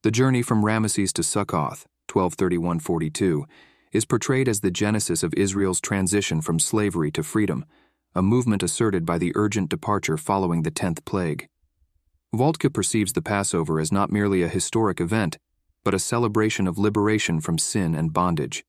The 0.04 0.12
journey 0.12 0.44
from 0.44 0.64
Ramesses 0.64 1.12
to 1.14 1.24
Succoth, 1.24 1.88
1231-42, 2.08 3.46
is 3.92 4.06
portrayed 4.06 4.48
as 4.48 4.60
the 4.60 4.70
genesis 4.70 5.24
of 5.24 5.34
Israel's 5.34 5.82
transition 5.82 6.42
from 6.42 6.60
slavery 6.60 7.10
to 7.14 7.24
freedom, 7.24 7.66
a 8.14 8.22
movement 8.22 8.62
asserted 8.62 9.08
by 9.08 9.18
the 9.18 9.32
urgent 9.34 9.70
departure 9.70 10.18
following 10.18 10.62
the 10.62 10.70
tenth 10.70 11.04
plague. 11.04 11.48
Waltke 12.34 12.74
perceives 12.74 13.12
the 13.12 13.22
Passover 13.22 13.80
as 13.80 13.92
not 13.92 14.12
merely 14.12 14.42
a 14.42 14.48
historic 14.48 15.02
event, 15.02 15.38
but 15.84 15.94
a 15.94 16.00
celebration 16.00 16.66
of 16.66 16.78
liberation 16.78 17.42
from 17.42 17.58
sin 17.58 17.94
and 17.94 18.14
bondage. 18.14 18.64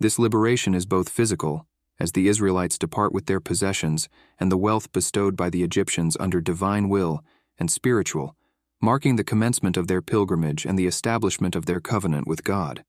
This 0.00 0.18
liberation 0.18 0.74
is 0.74 0.86
both 0.86 1.10
physical, 1.10 1.66
as 2.00 2.12
the 2.12 2.26
Israelites 2.26 2.78
depart 2.78 3.12
with 3.12 3.26
their 3.26 3.40
possessions 3.40 4.08
and 4.40 4.50
the 4.50 4.56
wealth 4.56 4.90
bestowed 4.92 5.36
by 5.36 5.50
the 5.50 5.62
Egyptians 5.62 6.16
under 6.18 6.40
divine 6.40 6.88
will, 6.88 7.22
and 7.58 7.70
spiritual, 7.70 8.34
marking 8.80 9.16
the 9.16 9.24
commencement 9.24 9.76
of 9.76 9.88
their 9.88 10.02
pilgrimage 10.02 10.64
and 10.64 10.78
the 10.78 10.86
establishment 10.86 11.54
of 11.54 11.66
their 11.66 11.80
covenant 11.80 12.26
with 12.26 12.44
God. 12.44 12.84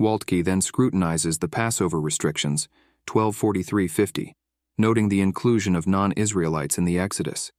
Waltke 0.00 0.44
then 0.44 0.60
scrutinizes 0.60 1.38
the 1.38 1.48
Passover 1.48 2.00
restrictions, 2.00 2.68
1243-50, 3.06 4.32
noting 4.76 5.08
the 5.08 5.20
inclusion 5.20 5.74
of 5.74 5.86
non-Israelites 5.86 6.76
in 6.76 6.84
the 6.84 6.98
Exodus. 6.98 7.50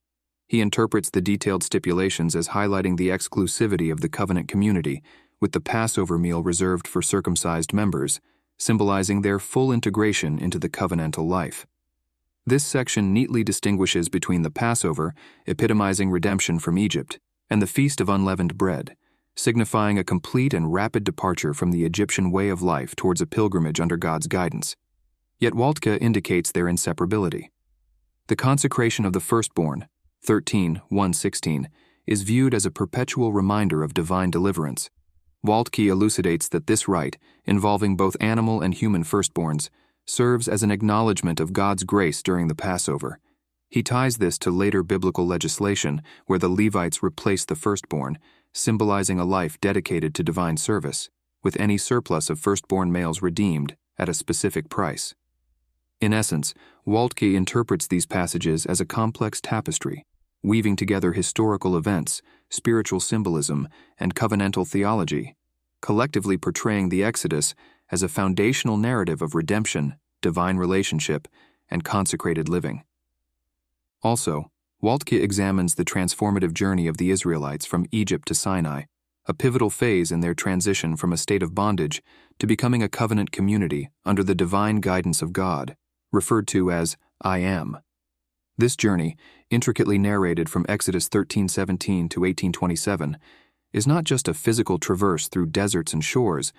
He 0.49 0.61
interprets 0.61 1.11
the 1.11 1.21
detailed 1.21 1.61
stipulations 1.61 2.35
as 2.35 2.49
highlighting 2.49 2.97
the 2.97 3.09
exclusivity 3.09 3.91
of 3.91 4.01
the 4.01 4.09
covenant 4.09 4.47
community, 4.47 5.03
with 5.39 5.51
the 5.51 5.61
Passover 5.61 6.17
meal 6.17 6.41
reserved 6.41 6.87
for 6.87 7.03
circumcised 7.03 7.71
members, 7.71 8.19
symbolizing 8.57 9.21
their 9.21 9.37
full 9.37 9.71
integration 9.71 10.39
into 10.39 10.57
the 10.57 10.67
covenantal 10.67 11.27
life. 11.27 11.67
This 12.47 12.65
section 12.65 13.13
neatly 13.13 13.43
distinguishes 13.43 14.09
between 14.09 14.41
the 14.41 14.49
Passover, 14.49 15.13
epitomizing 15.45 16.09
redemption 16.09 16.57
from 16.57 16.79
Egypt, 16.79 17.19
and 17.47 17.61
the 17.61 17.67
Feast 17.67 18.01
of 18.01 18.09
Unleavened 18.09 18.57
Bread, 18.57 18.97
signifying 19.35 19.99
a 19.99 20.03
complete 20.03 20.55
and 20.55 20.73
rapid 20.73 21.03
departure 21.03 21.53
from 21.53 21.71
the 21.71 21.85
Egyptian 21.85 22.31
way 22.31 22.49
of 22.49 22.63
life 22.63 22.95
towards 22.95 23.21
a 23.21 23.27
pilgrimage 23.27 23.79
under 23.79 23.97
God's 23.97 24.25
guidance. 24.25 24.75
Yet 25.37 25.53
Waltke 25.53 26.01
indicates 26.01 26.51
their 26.51 26.65
inseparability. 26.65 27.49
The 28.27 28.35
consecration 28.35 29.05
of 29.05 29.13
the 29.13 29.19
firstborn, 29.19 29.87
13, 30.23 30.81
116, 30.89 31.69
is 32.05 32.23
viewed 32.23 32.53
as 32.53 32.65
a 32.65 32.71
perpetual 32.71 33.31
reminder 33.33 33.83
of 33.83 33.93
divine 33.93 34.31
deliverance. 34.31 34.89
Waltke 35.45 35.89
elucidates 35.89 36.49
that 36.49 36.67
this 36.67 36.87
rite, 36.87 37.17
involving 37.45 37.95
both 37.95 38.17
animal 38.19 38.61
and 38.61 38.73
human 38.73 39.03
firstborns, 39.03 39.69
serves 40.05 40.47
as 40.47 40.63
an 40.63 40.71
acknowledgement 40.71 41.39
of 41.39 41.53
God's 41.53 41.83
grace 41.83 42.21
during 42.21 42.47
the 42.47 42.55
Passover. 42.55 43.19
He 43.69 43.83
ties 43.83 44.17
this 44.17 44.37
to 44.39 44.51
later 44.51 44.83
biblical 44.83 45.25
legislation 45.27 46.01
where 46.25 46.39
the 46.39 46.49
Levites 46.49 47.03
replaced 47.03 47.47
the 47.47 47.55
firstborn, 47.55 48.17
symbolizing 48.51 49.19
a 49.19 49.25
life 49.25 49.61
dedicated 49.61 50.15
to 50.15 50.23
divine 50.23 50.57
service, 50.57 51.09
with 51.43 51.59
any 51.59 51.77
surplus 51.77 52.29
of 52.29 52.39
firstborn 52.39 52.91
males 52.91 53.21
redeemed 53.21 53.75
at 53.97 54.09
a 54.09 54.13
specific 54.13 54.69
price. 54.69 55.13
In 56.01 56.13
essence, 56.13 56.53
Waltke 56.87 57.35
interprets 57.35 57.85
these 57.87 58.05
passages 58.05 58.65
as 58.65 58.81
a 58.81 58.85
complex 58.85 59.39
tapestry, 59.39 60.05
weaving 60.43 60.75
together 60.75 61.13
historical 61.13 61.75
events, 61.75 62.21
spiritual 62.49 62.99
symbolism, 62.99 63.67
and 63.99 64.15
covenantal 64.15 64.67
theology, 64.67 65.35
collectively 65.81 66.37
portraying 66.37 66.89
the 66.89 67.03
Exodus 67.03 67.53
as 67.91 68.03
a 68.03 68.09
foundational 68.09 68.77
narrative 68.77 69.21
of 69.21 69.35
redemption, 69.35 69.95
divine 70.21 70.57
relationship, 70.57 71.27
and 71.69 71.83
consecrated 71.83 72.49
living. 72.49 72.83
Also, 74.01 74.49
Waltke 74.81 75.21
examines 75.21 75.75
the 75.75 75.85
transformative 75.85 76.53
journey 76.53 76.87
of 76.87 76.97
the 76.97 77.11
Israelites 77.11 77.65
from 77.65 77.85
Egypt 77.91 78.27
to 78.29 78.33
Sinai, 78.33 78.83
a 79.25 79.33
pivotal 79.33 79.69
phase 79.69 80.11
in 80.11 80.21
their 80.21 80.33
transition 80.33 80.95
from 80.95 81.11
a 81.11 81.17
state 81.17 81.43
of 81.43 81.53
bondage 81.53 82.01
to 82.39 82.47
becoming 82.47 82.81
a 82.81 82.89
covenant 82.89 83.31
community 83.31 83.89
under 84.05 84.23
the 84.23 84.33
divine 84.33 84.79
guidance 84.79 85.21
of 85.21 85.33
God 85.33 85.75
referred 86.11 86.47
to 86.47 86.71
as 86.71 86.97
I 87.21 87.39
Am. 87.39 87.77
This 88.59 88.75
journey, 88.75 89.15
intricately 89.49 89.97
narrated 89.97 90.49
from 90.49 90.65
Exodus 90.67 91.07
13:17 91.07 92.09
to 92.09 92.25
18:27, 92.25 93.15
is 93.71 93.87
not 93.87 94.03
just 94.03 94.27
a 94.27 94.33
physical 94.33 94.77
traverse 94.77 95.29
through 95.29 95.45
deserts 95.45 95.93
and 95.93 96.03
shores, 96.03 96.51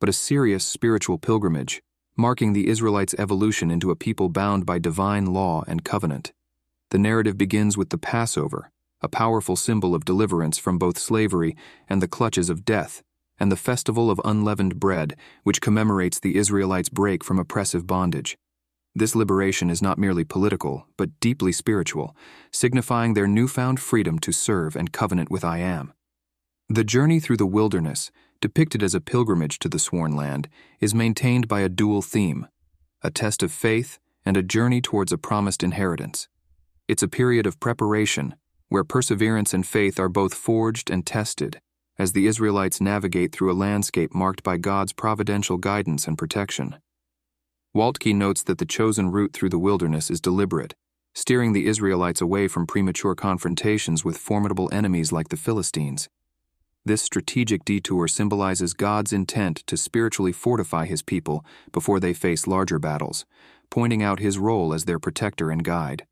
but 0.00 0.08
a 0.08 0.12
serious 0.12 0.64
spiritual 0.64 1.16
pilgrimage, 1.16 1.80
marking 2.16 2.54
the 2.54 2.66
Israelites' 2.66 3.14
evolution 3.18 3.70
into 3.70 3.92
a 3.92 3.94
people 3.94 4.28
bound 4.28 4.66
by 4.66 4.80
divine 4.80 5.26
law 5.26 5.62
and 5.68 5.84
covenant. 5.84 6.32
The 6.90 6.98
narrative 6.98 7.38
begins 7.38 7.76
with 7.76 7.90
the 7.90 7.98
Passover, 7.98 8.72
a 9.00 9.08
powerful 9.08 9.54
symbol 9.54 9.94
of 9.94 10.04
deliverance 10.04 10.58
from 10.58 10.76
both 10.76 10.98
slavery 10.98 11.54
and 11.88 12.02
the 12.02 12.08
clutches 12.08 12.50
of 12.50 12.64
death, 12.64 13.04
and 13.38 13.52
the 13.52 13.56
festival 13.56 14.10
of 14.10 14.20
unleavened 14.24 14.80
bread, 14.80 15.14
which 15.44 15.60
commemorates 15.60 16.18
the 16.18 16.34
Israelites' 16.34 16.88
break 16.88 17.22
from 17.22 17.38
oppressive 17.38 17.86
bondage. 17.86 18.36
This 18.94 19.16
liberation 19.16 19.70
is 19.70 19.82
not 19.82 19.98
merely 19.98 20.22
political, 20.22 20.86
but 20.96 21.18
deeply 21.18 21.50
spiritual, 21.50 22.16
signifying 22.52 23.14
their 23.14 23.26
newfound 23.26 23.80
freedom 23.80 24.20
to 24.20 24.32
serve 24.32 24.76
and 24.76 24.92
covenant 24.92 25.30
with 25.30 25.44
I 25.44 25.58
Am. 25.58 25.92
The 26.68 26.84
journey 26.84 27.18
through 27.18 27.38
the 27.38 27.46
wilderness, 27.46 28.12
depicted 28.40 28.82
as 28.82 28.94
a 28.94 29.00
pilgrimage 29.00 29.58
to 29.60 29.68
the 29.68 29.80
sworn 29.80 30.14
land, 30.14 30.48
is 30.80 30.94
maintained 30.94 31.48
by 31.48 31.60
a 31.60 31.68
dual 31.68 32.02
theme 32.02 32.46
a 33.02 33.10
test 33.10 33.42
of 33.42 33.52
faith 33.52 33.98
and 34.24 34.34
a 34.34 34.42
journey 34.42 34.80
towards 34.80 35.12
a 35.12 35.18
promised 35.18 35.62
inheritance. 35.62 36.26
It's 36.88 37.02
a 37.02 37.08
period 37.08 37.46
of 37.46 37.60
preparation, 37.60 38.34
where 38.70 38.82
perseverance 38.82 39.52
and 39.52 39.66
faith 39.66 40.00
are 40.00 40.08
both 40.08 40.32
forged 40.32 40.88
and 40.88 41.04
tested, 41.04 41.60
as 41.98 42.12
the 42.12 42.26
Israelites 42.26 42.80
navigate 42.80 43.32
through 43.32 43.52
a 43.52 43.60
landscape 43.66 44.14
marked 44.14 44.42
by 44.42 44.56
God's 44.56 44.94
providential 44.94 45.58
guidance 45.58 46.06
and 46.08 46.16
protection. 46.16 46.76
Waltke 47.74 48.14
notes 48.14 48.44
that 48.44 48.58
the 48.58 48.66
chosen 48.66 49.10
route 49.10 49.32
through 49.32 49.48
the 49.48 49.58
wilderness 49.58 50.08
is 50.08 50.20
deliberate, 50.20 50.74
steering 51.12 51.52
the 51.52 51.66
Israelites 51.66 52.20
away 52.20 52.46
from 52.46 52.68
premature 52.68 53.16
confrontations 53.16 54.04
with 54.04 54.16
formidable 54.16 54.68
enemies 54.72 55.10
like 55.10 55.28
the 55.28 55.36
Philistines. 55.36 56.08
This 56.84 57.02
strategic 57.02 57.64
detour 57.64 58.06
symbolizes 58.06 58.74
God's 58.74 59.12
intent 59.12 59.64
to 59.66 59.76
spiritually 59.76 60.32
fortify 60.32 60.86
his 60.86 61.02
people 61.02 61.44
before 61.72 61.98
they 61.98 62.14
face 62.14 62.46
larger 62.46 62.78
battles, 62.78 63.24
pointing 63.70 64.04
out 64.04 64.20
his 64.20 64.38
role 64.38 64.72
as 64.72 64.84
their 64.84 65.00
protector 65.00 65.50
and 65.50 65.64
guide. 65.64 66.06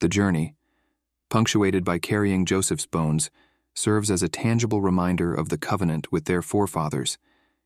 The 0.00 0.08
journey, 0.08 0.54
punctuated 1.30 1.82
by 1.82 1.98
carrying 1.98 2.44
Joseph's 2.44 2.86
bones, 2.86 3.30
serves 3.74 4.10
as 4.10 4.22
a 4.22 4.28
tangible 4.28 4.82
reminder 4.82 5.32
of 5.32 5.48
the 5.48 5.58
covenant 5.58 6.12
with 6.12 6.26
their 6.26 6.42
forefathers 6.42 7.16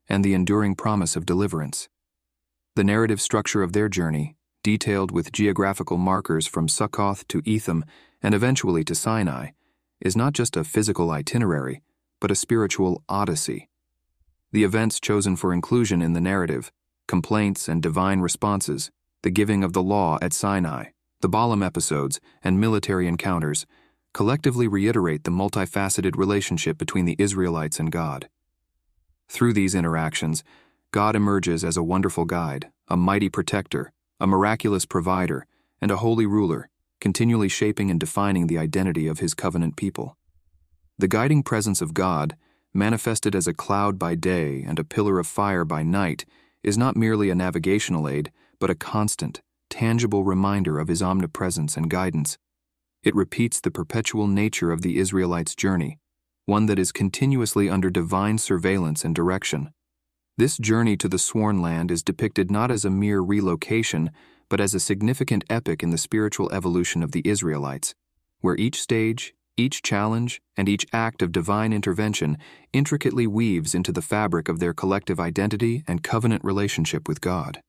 and 0.08 0.24
the 0.24 0.34
enduring 0.34 0.76
promise 0.76 1.16
of 1.16 1.26
deliverance. 1.26 1.88
The 2.76 2.82
narrative 2.82 3.20
structure 3.20 3.62
of 3.62 3.72
their 3.72 3.88
journey, 3.88 4.34
detailed 4.64 5.12
with 5.12 5.30
geographical 5.30 5.96
markers 5.96 6.48
from 6.48 6.66
Succoth 6.66 7.28
to 7.28 7.40
Etham 7.44 7.84
and 8.20 8.34
eventually 8.34 8.82
to 8.82 8.96
Sinai, 8.96 9.50
is 10.00 10.16
not 10.16 10.32
just 10.32 10.56
a 10.56 10.64
physical 10.64 11.12
itinerary, 11.12 11.82
but 12.20 12.32
a 12.32 12.34
spiritual 12.34 13.04
odyssey. 13.08 13.68
The 14.50 14.64
events 14.64 14.98
chosen 14.98 15.36
for 15.36 15.52
inclusion 15.52 16.02
in 16.02 16.14
the 16.14 16.20
narrative, 16.20 16.72
complaints 17.06 17.68
and 17.68 17.80
divine 17.80 18.18
responses, 18.20 18.90
the 19.22 19.30
giving 19.30 19.62
of 19.62 19.72
the 19.72 19.82
law 19.82 20.18
at 20.20 20.32
Sinai, 20.32 20.86
the 21.20 21.28
Balaam 21.28 21.62
episodes, 21.62 22.20
and 22.42 22.60
military 22.60 23.06
encounters, 23.06 23.66
collectively 24.12 24.66
reiterate 24.66 25.22
the 25.22 25.30
multifaceted 25.30 26.16
relationship 26.16 26.76
between 26.76 27.04
the 27.04 27.16
Israelites 27.20 27.78
and 27.78 27.92
God. 27.92 28.28
Through 29.28 29.52
these 29.52 29.76
interactions, 29.76 30.42
God 30.94 31.16
emerges 31.16 31.64
as 31.64 31.76
a 31.76 31.82
wonderful 31.82 32.24
guide, 32.24 32.70
a 32.86 32.96
mighty 32.96 33.28
protector, 33.28 33.90
a 34.20 34.28
miraculous 34.28 34.86
provider, 34.86 35.44
and 35.80 35.90
a 35.90 35.96
holy 35.96 36.24
ruler, 36.24 36.68
continually 37.00 37.48
shaping 37.48 37.90
and 37.90 37.98
defining 37.98 38.46
the 38.46 38.58
identity 38.58 39.08
of 39.08 39.18
his 39.18 39.34
covenant 39.34 39.74
people. 39.74 40.16
The 40.96 41.08
guiding 41.08 41.42
presence 41.42 41.82
of 41.82 41.94
God, 41.94 42.36
manifested 42.72 43.34
as 43.34 43.48
a 43.48 43.52
cloud 43.52 43.98
by 43.98 44.14
day 44.14 44.62
and 44.64 44.78
a 44.78 44.84
pillar 44.84 45.18
of 45.18 45.26
fire 45.26 45.64
by 45.64 45.82
night, 45.82 46.26
is 46.62 46.78
not 46.78 46.96
merely 46.96 47.28
a 47.28 47.34
navigational 47.34 48.08
aid, 48.08 48.30
but 48.60 48.70
a 48.70 48.76
constant, 48.76 49.42
tangible 49.68 50.22
reminder 50.22 50.78
of 50.78 50.86
his 50.86 51.02
omnipresence 51.02 51.76
and 51.76 51.90
guidance. 51.90 52.38
It 53.02 53.16
repeats 53.16 53.60
the 53.60 53.72
perpetual 53.72 54.28
nature 54.28 54.70
of 54.70 54.82
the 54.82 54.98
Israelites' 54.98 55.56
journey, 55.56 55.98
one 56.46 56.66
that 56.66 56.78
is 56.78 56.92
continuously 56.92 57.68
under 57.68 57.90
divine 57.90 58.38
surveillance 58.38 59.04
and 59.04 59.12
direction. 59.12 59.72
This 60.36 60.58
journey 60.58 60.96
to 60.96 61.06
the 61.06 61.18
sworn 61.18 61.62
land 61.62 61.92
is 61.92 62.02
depicted 62.02 62.50
not 62.50 62.72
as 62.72 62.84
a 62.84 62.90
mere 62.90 63.20
relocation, 63.20 64.10
but 64.48 64.60
as 64.60 64.74
a 64.74 64.80
significant 64.80 65.44
epic 65.48 65.80
in 65.80 65.90
the 65.90 65.98
spiritual 65.98 66.50
evolution 66.50 67.04
of 67.04 67.12
the 67.12 67.22
Israelites, 67.24 67.94
where 68.40 68.56
each 68.56 68.82
stage, 68.82 69.32
each 69.56 69.80
challenge, 69.80 70.42
and 70.56 70.68
each 70.68 70.86
act 70.92 71.22
of 71.22 71.30
divine 71.30 71.72
intervention 71.72 72.36
intricately 72.72 73.28
weaves 73.28 73.76
into 73.76 73.92
the 73.92 74.02
fabric 74.02 74.48
of 74.48 74.58
their 74.58 74.74
collective 74.74 75.20
identity 75.20 75.84
and 75.86 76.02
covenant 76.02 76.42
relationship 76.42 77.06
with 77.06 77.20
God. 77.20 77.60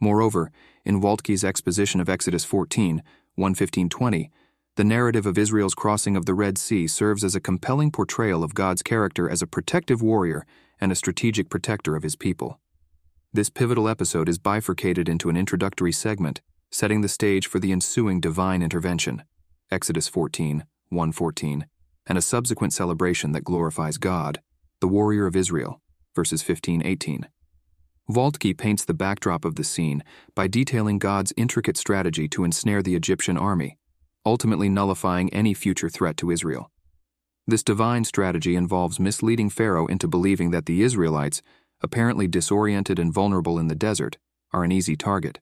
Moreover, 0.00 0.50
in 0.84 1.00
Waltke's 1.00 1.44
exposition 1.44 2.00
of 2.00 2.08
Exodus 2.08 2.44
14, 2.44 3.00
115-20, 3.38 4.28
the 4.76 4.84
narrative 4.84 5.26
of 5.26 5.36
Israel's 5.36 5.74
crossing 5.74 6.16
of 6.16 6.24
the 6.24 6.32
Red 6.32 6.56
Sea 6.56 6.86
serves 6.86 7.24
as 7.24 7.34
a 7.34 7.40
compelling 7.40 7.90
portrayal 7.90 8.42
of 8.42 8.54
God's 8.54 8.82
character 8.82 9.28
as 9.28 9.42
a 9.42 9.46
protective 9.46 10.00
warrior 10.00 10.46
and 10.80 10.90
a 10.90 10.96
strategic 10.96 11.50
protector 11.50 11.94
of 11.94 12.02
his 12.02 12.16
people. 12.16 12.58
This 13.34 13.50
pivotal 13.50 13.86
episode 13.86 14.30
is 14.30 14.38
bifurcated 14.38 15.10
into 15.10 15.28
an 15.28 15.36
introductory 15.36 15.92
segment, 15.92 16.40
setting 16.70 17.02
the 17.02 17.08
stage 17.08 17.46
for 17.46 17.58
the 17.58 17.70
ensuing 17.70 18.18
divine 18.18 18.62
intervention. 18.62 19.24
Exodus 19.70 20.08
14, 20.08 20.64
114, 20.88 21.66
and 22.06 22.16
a 22.16 22.22
subsequent 22.22 22.72
celebration 22.72 23.32
that 23.32 23.44
glorifies 23.44 23.98
God, 23.98 24.40
the 24.80 24.88
warrior 24.88 25.26
of 25.26 25.36
Israel, 25.36 25.82
verses 26.14 26.42
15 26.42 26.80
18. 26.82 27.28
Waltke 28.10 28.56
paints 28.56 28.86
the 28.86 28.94
backdrop 28.94 29.44
of 29.44 29.56
the 29.56 29.64
scene 29.64 30.02
by 30.34 30.48
detailing 30.48 30.98
God's 30.98 31.34
intricate 31.36 31.76
strategy 31.76 32.26
to 32.28 32.44
ensnare 32.44 32.82
the 32.82 32.96
Egyptian 32.96 33.36
army, 33.36 33.76
ultimately 34.24 34.68
nullifying 34.68 35.32
any 35.32 35.54
future 35.54 35.88
threat 35.88 36.16
to 36.16 36.30
Israel. 36.30 36.70
This 37.46 37.62
divine 37.62 38.04
strategy 38.04 38.54
involves 38.54 39.00
misleading 39.00 39.50
Pharaoh 39.50 39.86
into 39.86 40.06
believing 40.06 40.52
that 40.52 40.66
the 40.66 40.82
Israelites, 40.82 41.42
apparently 41.80 42.28
disoriented 42.28 42.98
and 42.98 43.12
vulnerable 43.12 43.58
in 43.58 43.66
the 43.66 43.74
desert, 43.74 44.18
are 44.52 44.64
an 44.64 44.72
easy 44.72 44.96
target. 44.96 45.40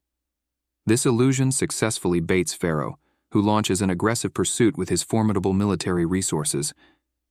This 0.87 1.05
illusion 1.05 1.53
successfully 1.53 2.21
baits 2.21 2.55
Pharaoh, 2.55 2.99
who 3.33 3.43
launches 3.43 3.83
an 3.83 3.91
aggressive 3.91 4.33
pursuit 4.33 4.77
with 4.79 4.89
his 4.89 5.03
formidable 5.03 5.53
military 5.53 6.07
resources. 6.07 6.73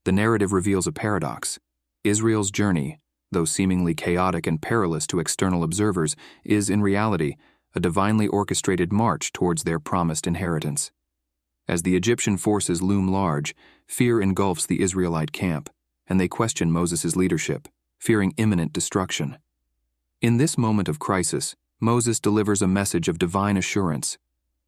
The 0.05 0.11
narrative 0.11 0.53
reveals 0.53 0.87
a 0.87 0.91
paradox. 0.91 1.59
Israel's 2.03 2.51
journey, 2.51 2.99
though 3.31 3.45
seemingly 3.45 3.93
chaotic 3.93 4.47
and 4.47 4.61
perilous 4.61 5.05
to 5.07 5.19
external 5.19 5.63
observers, 5.63 6.15
is 6.43 6.69
in 6.69 6.81
reality 6.81 7.35
a 7.75 7.79
divinely 7.79 8.27
orchestrated 8.27 8.93
march 8.93 9.33
towards 9.33 9.63
their 9.63 9.79
promised 9.79 10.25
inheritance. 10.25 10.91
As 11.69 11.83
the 11.83 11.95
Egyptian 11.95 12.35
forces 12.35 12.81
loom 12.81 13.07
large, 13.07 13.55
fear 13.85 14.19
engulfs 14.19 14.65
the 14.65 14.81
Israelite 14.81 15.31
camp, 15.31 15.69
and 16.07 16.19
they 16.19 16.27
question 16.27 16.71
Moses' 16.71 17.15
leadership, 17.15 17.67
fearing 17.99 18.33
imminent 18.37 18.73
destruction. 18.73 19.37
In 20.19 20.37
this 20.37 20.57
moment 20.57 20.89
of 20.89 20.97
crisis, 20.97 21.55
Moses 21.79 22.19
delivers 22.19 22.63
a 22.63 22.67
message 22.67 23.07
of 23.07 23.19
divine 23.19 23.55
assurance 23.55 24.17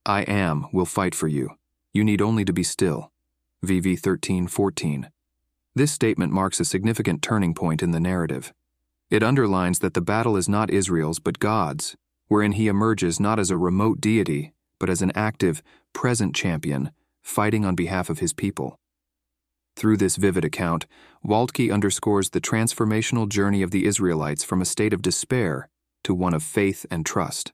I 0.05 0.21
am 0.21 0.67
will 0.71 0.85
fight 0.85 1.15
for 1.15 1.27
you. 1.27 1.57
You 1.91 2.03
need 2.03 2.21
only 2.21 2.45
to 2.45 2.53
be 2.53 2.63
still. 2.63 3.11
VV 3.65 3.99
13 3.99 4.45
14. 4.45 5.09
This 5.73 5.91
statement 5.91 6.31
marks 6.31 6.59
a 6.59 6.65
significant 6.65 7.23
turning 7.23 7.55
point 7.55 7.81
in 7.81 7.89
the 7.89 7.99
narrative. 7.99 8.53
It 9.09 9.23
underlines 9.23 9.79
that 9.79 9.95
the 9.95 10.01
battle 10.01 10.37
is 10.37 10.47
not 10.47 10.69
Israel's 10.69 11.17
but 11.17 11.39
God's, 11.39 11.95
wherein 12.27 12.51
he 12.51 12.67
emerges 12.67 13.19
not 13.19 13.39
as 13.39 13.49
a 13.49 13.57
remote 13.57 13.99
deity, 13.99 14.53
but 14.81 14.89
as 14.89 15.03
an 15.03 15.11
active, 15.13 15.61
present 15.93 16.33
champion, 16.33 16.89
fighting 17.21 17.63
on 17.63 17.75
behalf 17.75 18.09
of 18.09 18.17
his 18.17 18.33
people. 18.33 18.79
Through 19.75 19.97
this 19.97 20.15
vivid 20.15 20.43
account, 20.43 20.87
Waltke 21.23 21.71
underscores 21.71 22.31
the 22.31 22.41
transformational 22.41 23.29
journey 23.29 23.61
of 23.61 23.69
the 23.69 23.85
Israelites 23.85 24.43
from 24.43 24.59
a 24.59 24.65
state 24.65 24.91
of 24.91 25.03
despair 25.03 25.69
to 26.03 26.15
one 26.15 26.33
of 26.33 26.41
faith 26.41 26.83
and 26.89 27.05
trust. 27.05 27.51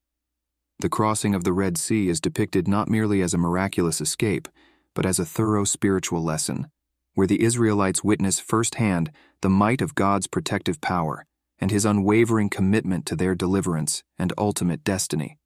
The 0.80 0.88
crossing 0.88 1.36
of 1.36 1.44
the 1.44 1.52
Red 1.52 1.78
Sea 1.78 2.08
is 2.08 2.22
depicted 2.22 2.66
not 2.66 2.88
merely 2.88 3.22
as 3.22 3.34
a 3.34 3.38
miraculous 3.38 4.00
escape, 4.00 4.48
but 4.94 5.06
as 5.06 5.20
a 5.20 5.26
thorough 5.26 5.66
spiritual 5.66 6.24
lesson, 6.24 6.68
where 7.14 7.28
the 7.28 7.44
Israelites 7.44 8.06
witness 8.06 8.40
firsthand 8.40 9.12
the 9.42 9.50
might 9.50 9.82
of 9.82 9.96
God's 9.96 10.28
protective 10.28 10.80
power 10.80 11.26
and 11.60 11.72
his 11.72 11.84
unwavering 11.84 12.50
commitment 12.50 13.06
to 13.08 13.18
their 13.18 13.36
deliverance 13.36 14.02
and 14.18 14.32
ultimate 14.38 14.86
destiny. 14.86 15.38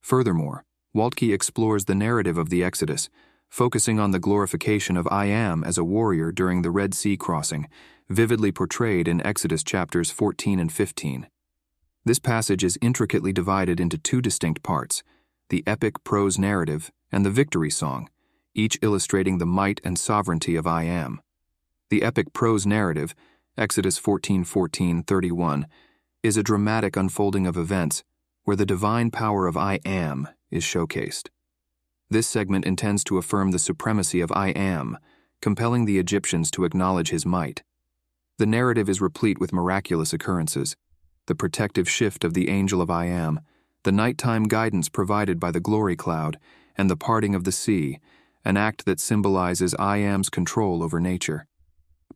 Furthermore, 0.00 0.64
Waltke 0.94 1.32
explores 1.32 1.84
the 1.84 1.94
narrative 1.94 2.36
of 2.36 2.50
the 2.50 2.64
Exodus, 2.64 3.08
focusing 3.48 4.00
on 4.00 4.10
the 4.10 4.18
glorification 4.18 4.96
of 4.96 5.06
I 5.08 5.26
Am 5.26 5.62
as 5.62 5.78
a 5.78 5.84
warrior 5.84 6.32
during 6.32 6.62
the 6.62 6.70
Red 6.72 6.94
Sea 6.94 7.16
crossing, 7.16 7.68
vividly 8.08 8.50
portrayed 8.50 9.06
in 9.06 9.24
Exodus 9.24 9.62
chapters 9.62 10.10
14 10.10 10.58
and 10.58 10.72
15. 10.72 11.28
This 12.04 12.18
passage 12.18 12.64
is 12.64 12.78
intricately 12.82 13.32
divided 13.32 13.78
into 13.78 13.98
two 13.98 14.20
distinct 14.20 14.62
parts 14.62 15.02
the 15.48 15.62
epic 15.66 16.02
prose 16.04 16.38
narrative 16.38 16.90
and 17.12 17.24
the 17.26 17.30
victory 17.30 17.70
song, 17.70 18.08
each 18.54 18.78
illustrating 18.82 19.38
the 19.38 19.46
might 19.46 19.80
and 19.84 19.98
sovereignty 19.98 20.56
of 20.56 20.66
I 20.66 20.84
Am. 20.84 21.20
The 21.88 22.02
epic 22.02 22.32
prose 22.32 22.66
narrative, 22.66 23.14
Exodus 23.56 23.96
14 23.98 24.42
14 24.42 25.02
31, 25.04 25.66
is 26.24 26.36
a 26.36 26.42
dramatic 26.42 26.96
unfolding 26.96 27.46
of 27.46 27.56
events 27.56 28.02
where 28.42 28.56
the 28.56 28.66
divine 28.66 29.10
power 29.12 29.46
of 29.46 29.56
I 29.56 29.78
Am 29.84 30.28
is 30.50 30.62
showcased. 30.62 31.28
This 32.08 32.26
segment 32.26 32.64
intends 32.64 33.04
to 33.04 33.18
affirm 33.18 33.52
the 33.52 33.58
supremacy 33.58 34.20
of 34.20 34.32
I 34.32 34.48
Am, 34.48 34.98
compelling 35.40 35.84
the 35.84 35.98
Egyptians 35.98 36.50
to 36.52 36.64
acknowledge 36.64 37.10
his 37.10 37.24
might. 37.24 37.62
The 38.38 38.46
narrative 38.46 38.88
is 38.88 39.00
replete 39.00 39.38
with 39.38 39.52
miraculous 39.52 40.12
occurrences 40.12 40.76
the 41.26 41.34
protective 41.36 41.88
shift 41.88 42.24
of 42.24 42.34
the 42.34 42.48
angel 42.48 42.82
of 42.82 42.90
I 42.90 43.04
Am, 43.04 43.38
the 43.84 43.92
nighttime 43.92 44.48
guidance 44.48 44.88
provided 44.88 45.38
by 45.38 45.52
the 45.52 45.60
glory 45.60 45.94
cloud, 45.94 46.38
and 46.76 46.90
the 46.90 46.96
parting 46.96 47.36
of 47.36 47.44
the 47.44 47.52
sea, 47.52 48.00
an 48.44 48.56
act 48.56 48.84
that 48.84 48.98
symbolizes 48.98 49.74
I 49.78 49.98
Am's 49.98 50.28
control 50.28 50.82
over 50.82 50.98
nature. 50.98 51.46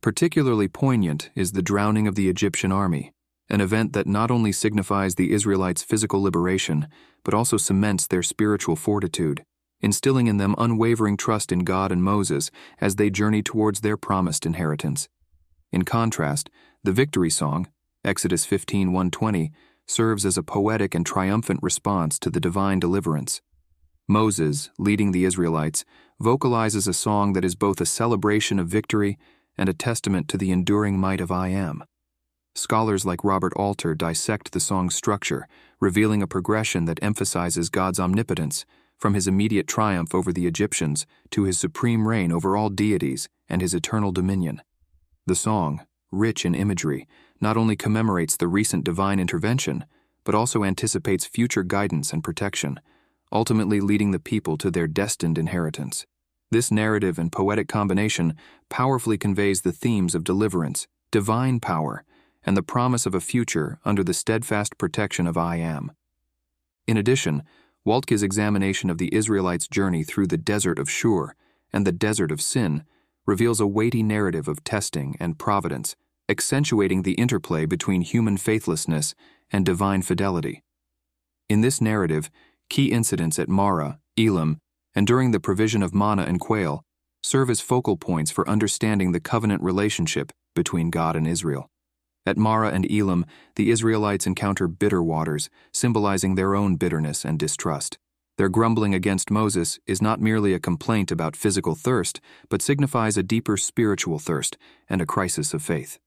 Particularly 0.01 0.67
poignant 0.67 1.29
is 1.33 1.53
the 1.53 1.61
drowning 1.61 2.07
of 2.07 2.15
the 2.15 2.27
Egyptian 2.27 2.73
army, 2.73 3.13
an 3.49 3.61
event 3.61 3.93
that 3.93 4.07
not 4.07 4.31
only 4.31 4.51
signifies 4.51 5.15
the 5.15 5.31
Israelites' 5.31 5.83
physical 5.83 6.21
liberation, 6.21 6.87
but 7.23 7.33
also 7.33 7.57
cements 7.57 8.07
their 8.07 8.23
spiritual 8.23 8.75
fortitude, 8.75 9.45
instilling 9.81 10.27
in 10.27 10.37
them 10.37 10.55
unwavering 10.57 11.17
trust 11.17 11.51
in 11.51 11.59
God 11.59 11.91
and 11.91 12.03
Moses 12.03 12.49
as 12.81 12.95
they 12.95 13.09
journey 13.09 13.43
towards 13.43 13.81
their 13.81 13.97
promised 13.97 14.45
inheritance. 14.45 15.07
In 15.71 15.83
contrast, 15.83 16.49
the 16.83 16.91
victory 16.91 17.29
song, 17.29 17.67
Exodus 18.03 18.45
15 18.45 18.91
120, 18.91 19.51
serves 19.87 20.25
as 20.25 20.37
a 20.37 20.43
poetic 20.43 20.95
and 20.95 21.05
triumphant 21.05 21.59
response 21.61 22.17
to 22.19 22.29
the 22.29 22.39
divine 22.39 22.79
deliverance. 22.79 23.41
Moses, 24.07 24.69
leading 24.77 25.11
the 25.11 25.25
Israelites, 25.25 25.83
vocalizes 26.19 26.87
a 26.87 26.93
song 26.93 27.33
that 27.33 27.45
is 27.45 27.55
both 27.55 27.81
a 27.81 27.85
celebration 27.85 28.59
of 28.59 28.67
victory 28.67 29.17
and 29.57 29.67
a 29.67 29.73
testament 29.73 30.27
to 30.29 30.37
the 30.37 30.51
enduring 30.51 30.97
might 30.99 31.21
of 31.21 31.31
I 31.31 31.49
Am. 31.49 31.83
Scholars 32.57 33.05
like 33.05 33.23
Robert 33.23 33.53
Alter 33.55 33.93
dissect 33.93 34.53
the 34.53 34.61
song's 34.61 34.95
structure, 34.95 35.47
revealing 35.81 36.23
a 36.23 36.27
progression 36.27 36.85
that 36.85 37.03
emphasizes 37.03 37.69
God's 37.69 37.99
omnipotence, 37.99 38.65
from 38.97 39.13
his 39.13 39.27
immediate 39.27 39.67
triumph 39.67 40.15
over 40.15 40.31
the 40.31 40.47
Egyptians 40.47 41.05
to 41.31 41.43
his 41.43 41.59
supreme 41.59 42.07
reign 42.07 42.31
over 42.31 42.55
all 42.55 42.69
deities 42.69 43.27
and 43.49 43.61
his 43.61 43.73
eternal 43.73 44.13
dominion. 44.13 44.61
The 45.27 45.35
song, 45.35 45.85
rich 46.11 46.45
in 46.45 46.55
imagery, 46.55 47.07
not 47.41 47.57
only 47.57 47.75
commemorates 47.75 48.37
the 48.37 48.47
recent 48.47 48.85
divine 48.85 49.19
intervention, 49.19 49.85
but 50.23 50.33
also 50.33 50.63
anticipates 50.63 51.25
future 51.25 51.63
guidance 51.63 52.13
and 52.13 52.23
protection, 52.23 52.79
ultimately 53.33 53.81
leading 53.81 54.11
the 54.11 54.19
people 54.19 54.57
to 54.57 54.71
their 54.71 54.87
destined 54.87 55.37
inheritance. 55.37 56.05
This 56.51 56.71
narrative 56.71 57.19
and 57.19 57.33
poetic 57.33 57.67
combination 57.67 58.37
powerfully 58.69 59.17
conveys 59.17 59.61
the 59.61 59.73
themes 59.73 60.15
of 60.15 60.23
deliverance, 60.23 60.87
divine 61.11 61.59
power, 61.59 62.05
and 62.45 62.55
the 62.55 62.63
promise 62.63 63.05
of 63.05 63.15
a 63.15 63.21
future 63.21 63.79
under 63.83 64.03
the 64.03 64.13
steadfast 64.13 64.77
protection 64.77 65.27
of 65.27 65.37
I 65.37 65.57
Am. 65.57 65.91
In 66.87 66.97
addition, 66.97 67.43
Waltke's 67.83 68.23
examination 68.23 68.89
of 68.89 68.97
the 68.97 69.13
Israelites' 69.13 69.67
journey 69.67 70.03
through 70.03 70.27
the 70.27 70.37
desert 70.37 70.79
of 70.79 70.89
Shur 70.89 71.33
and 71.73 71.85
the 71.85 71.91
desert 71.91 72.31
of 72.31 72.41
Sin 72.41 72.83
reveals 73.25 73.59
a 73.59 73.67
weighty 73.67 74.03
narrative 74.03 74.47
of 74.47 74.63
testing 74.63 75.15
and 75.19 75.39
providence 75.39 75.95
accentuating 76.29 77.03
the 77.03 77.13
interplay 77.13 77.65
between 77.65 78.01
human 78.01 78.37
faithlessness 78.37 79.13
and 79.51 79.65
divine 79.65 80.01
fidelity. 80.01 80.63
In 81.49 81.61
this 81.61 81.79
narrative, 81.79 82.31
key 82.69 82.91
incidents 82.91 83.37
at 83.37 83.49
Marah, 83.49 83.99
Elim, 84.17 84.57
and 84.95 85.05
during 85.05 85.31
the 85.31 85.39
provision 85.39 85.83
of 85.83 85.93
manna 85.93 86.23
and 86.23 86.39
quail 86.39 86.81
serve 87.21 87.49
as 87.49 87.61
focal 87.61 87.97
points 87.97 88.31
for 88.31 88.47
understanding 88.49 89.11
the 89.11 89.19
covenant 89.19 89.61
relationship 89.61 90.31
between 90.55 90.89
God 90.89 91.15
and 91.15 91.27
Israel. 91.27 91.69
At 92.25 92.37
Marah 92.37 92.71
and 92.71 92.89
Elim, 92.89 93.25
the 93.55 93.69
Israelites 93.69 94.25
encounter 94.25 94.67
bitter 94.67 95.03
waters, 95.03 95.49
symbolizing 95.71 96.35
their 96.35 96.55
own 96.55 96.75
bitterness 96.75 97.23
and 97.23 97.37
distrust. 97.37 97.99
Their 98.37 98.49
grumbling 98.49 98.93
against 98.93 99.31
Moses 99.31 99.79
is 99.85 100.01
not 100.01 100.19
merely 100.19 100.53
a 100.53 100.59
complaint 100.59 101.11
about 101.11 101.37
physical 101.37 101.75
thirst, 101.75 102.19
but 102.49 102.61
signifies 102.61 103.15
a 103.15 103.23
deeper 103.23 103.57
spiritual 103.57 104.19
thirst 104.19 104.57
and 104.89 105.01
a 105.01 105.05
crisis 105.05 105.53
of 105.53 105.61
faith. 105.61 105.99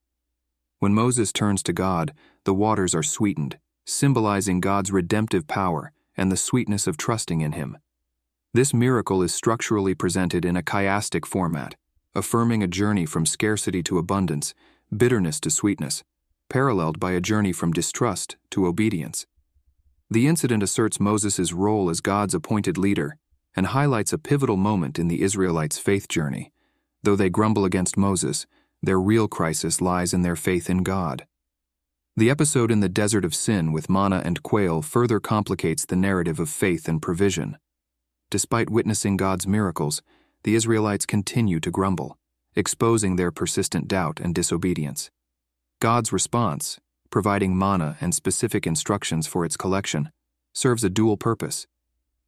When 0.78 0.92
Moses 0.92 1.32
turns 1.32 1.62
to 1.64 1.72
God, 1.72 2.12
the 2.44 2.54
waters 2.54 2.94
are 2.94 3.02
sweetened, 3.02 3.58
symbolizing 3.86 4.60
God's 4.60 4.92
redemptive 4.92 5.46
power 5.46 5.92
and 6.16 6.30
the 6.30 6.36
sweetness 6.36 6.86
of 6.86 6.96
trusting 6.96 7.40
in 7.40 7.52
Him. 7.52 7.78
This 8.52 8.74
miracle 8.74 9.22
is 9.22 9.34
structurally 9.34 9.94
presented 9.94 10.44
in 10.44 10.56
a 10.56 10.62
chiastic 10.62 11.24
format, 11.24 11.76
affirming 12.14 12.62
a 12.62 12.68
journey 12.68 13.06
from 13.06 13.24
scarcity 13.24 13.82
to 13.84 13.98
abundance, 13.98 14.54
bitterness 14.96 15.40
to 15.40 15.50
sweetness, 15.50 16.02
paralleled 16.48 16.98
by 16.98 17.12
a 17.12 17.20
journey 17.20 17.52
from 17.52 17.72
distrust 17.72 18.36
to 18.50 18.66
obedience. 18.66 19.26
The 20.10 20.26
incident 20.26 20.62
asserts 20.62 20.98
Moses' 21.00 21.52
role 21.52 21.90
as 21.90 22.00
God's 22.00 22.34
appointed 22.34 22.78
leader 22.78 23.16
and 23.54 23.66
highlights 23.66 24.12
a 24.12 24.18
pivotal 24.18 24.56
moment 24.56 24.98
in 24.98 25.08
the 25.08 25.22
Israelites' 25.22 25.78
faith 25.78 26.08
journey. 26.08 26.52
Though 27.02 27.16
they 27.16 27.30
grumble 27.30 27.64
against 27.64 27.96
Moses, 27.96 28.46
their 28.82 29.00
real 29.00 29.28
crisis 29.28 29.80
lies 29.80 30.14
in 30.14 30.22
their 30.22 30.36
faith 30.36 30.70
in 30.70 30.82
God. 30.82 31.26
The 32.16 32.30
episode 32.30 32.70
in 32.70 32.80
the 32.80 32.88
Desert 32.88 33.24
of 33.24 33.34
Sin 33.34 33.72
with 33.72 33.88
manna 33.88 34.22
and 34.24 34.42
quail 34.42 34.82
further 34.82 35.20
complicates 35.20 35.84
the 35.84 35.96
narrative 35.96 36.40
of 36.40 36.48
faith 36.48 36.88
and 36.88 37.00
provision. 37.00 37.56
Despite 38.30 38.70
witnessing 38.70 39.16
God's 39.16 39.46
miracles, 39.46 40.02
the 40.42 40.54
Israelites 40.54 41.06
continue 41.06 41.60
to 41.60 41.70
grumble, 41.70 42.17
exposing 42.58 43.16
their 43.16 43.30
persistent 43.30 43.88
doubt 43.88 44.20
and 44.20 44.34
disobedience. 44.34 45.10
God's 45.80 46.12
response, 46.12 46.80
providing 47.10 47.56
manna 47.56 47.96
and 48.00 48.14
specific 48.14 48.66
instructions 48.66 49.26
for 49.26 49.44
its 49.44 49.56
collection, 49.56 50.10
serves 50.52 50.82
a 50.82 50.90
dual 50.90 51.16
purpose. 51.16 51.66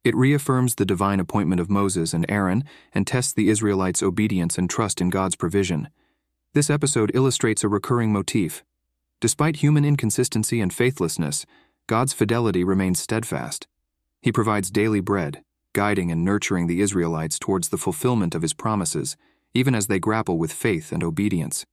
It 0.03 0.15
reaffirms 0.15 0.75
the 0.75 0.85
divine 0.85 1.19
appointment 1.19 1.61
of 1.61 1.69
Moses 1.69 2.13
and 2.13 2.25
Aaron 2.29 2.63
and 2.93 3.05
tests 3.05 3.33
the 3.33 3.49
Israelites' 3.49 4.01
obedience 4.01 4.57
and 4.57 4.69
trust 4.69 5.01
in 5.01 5.09
God's 5.09 5.35
provision. 5.35 5.89
This 6.53 6.69
episode 6.69 7.11
illustrates 7.13 7.63
a 7.63 7.69
recurring 7.69 8.11
motif. 8.11 8.63
Despite 9.19 9.57
human 9.57 9.85
inconsistency 9.85 10.59
and 10.59 10.73
faithlessness, 10.73 11.45
God's 11.87 12.13
fidelity 12.13 12.63
remains 12.63 12.99
steadfast. 12.99 13.67
He 14.21 14.31
provides 14.31 14.71
daily 14.71 15.01
bread, 15.01 15.43
guiding 15.73 16.11
and 16.11 16.25
nurturing 16.25 16.67
the 16.67 16.81
Israelites 16.81 17.37
towards 17.37 17.69
the 17.69 17.77
fulfillment 17.77 18.33
of 18.33 18.41
his 18.41 18.53
promises, 18.53 19.17
even 19.53 19.75
as 19.75 19.87
they 19.87 19.99
grapple 19.99 20.37
with 20.37 20.53
faith 20.53 20.91
and 20.91 21.03
obedience. 21.03 21.65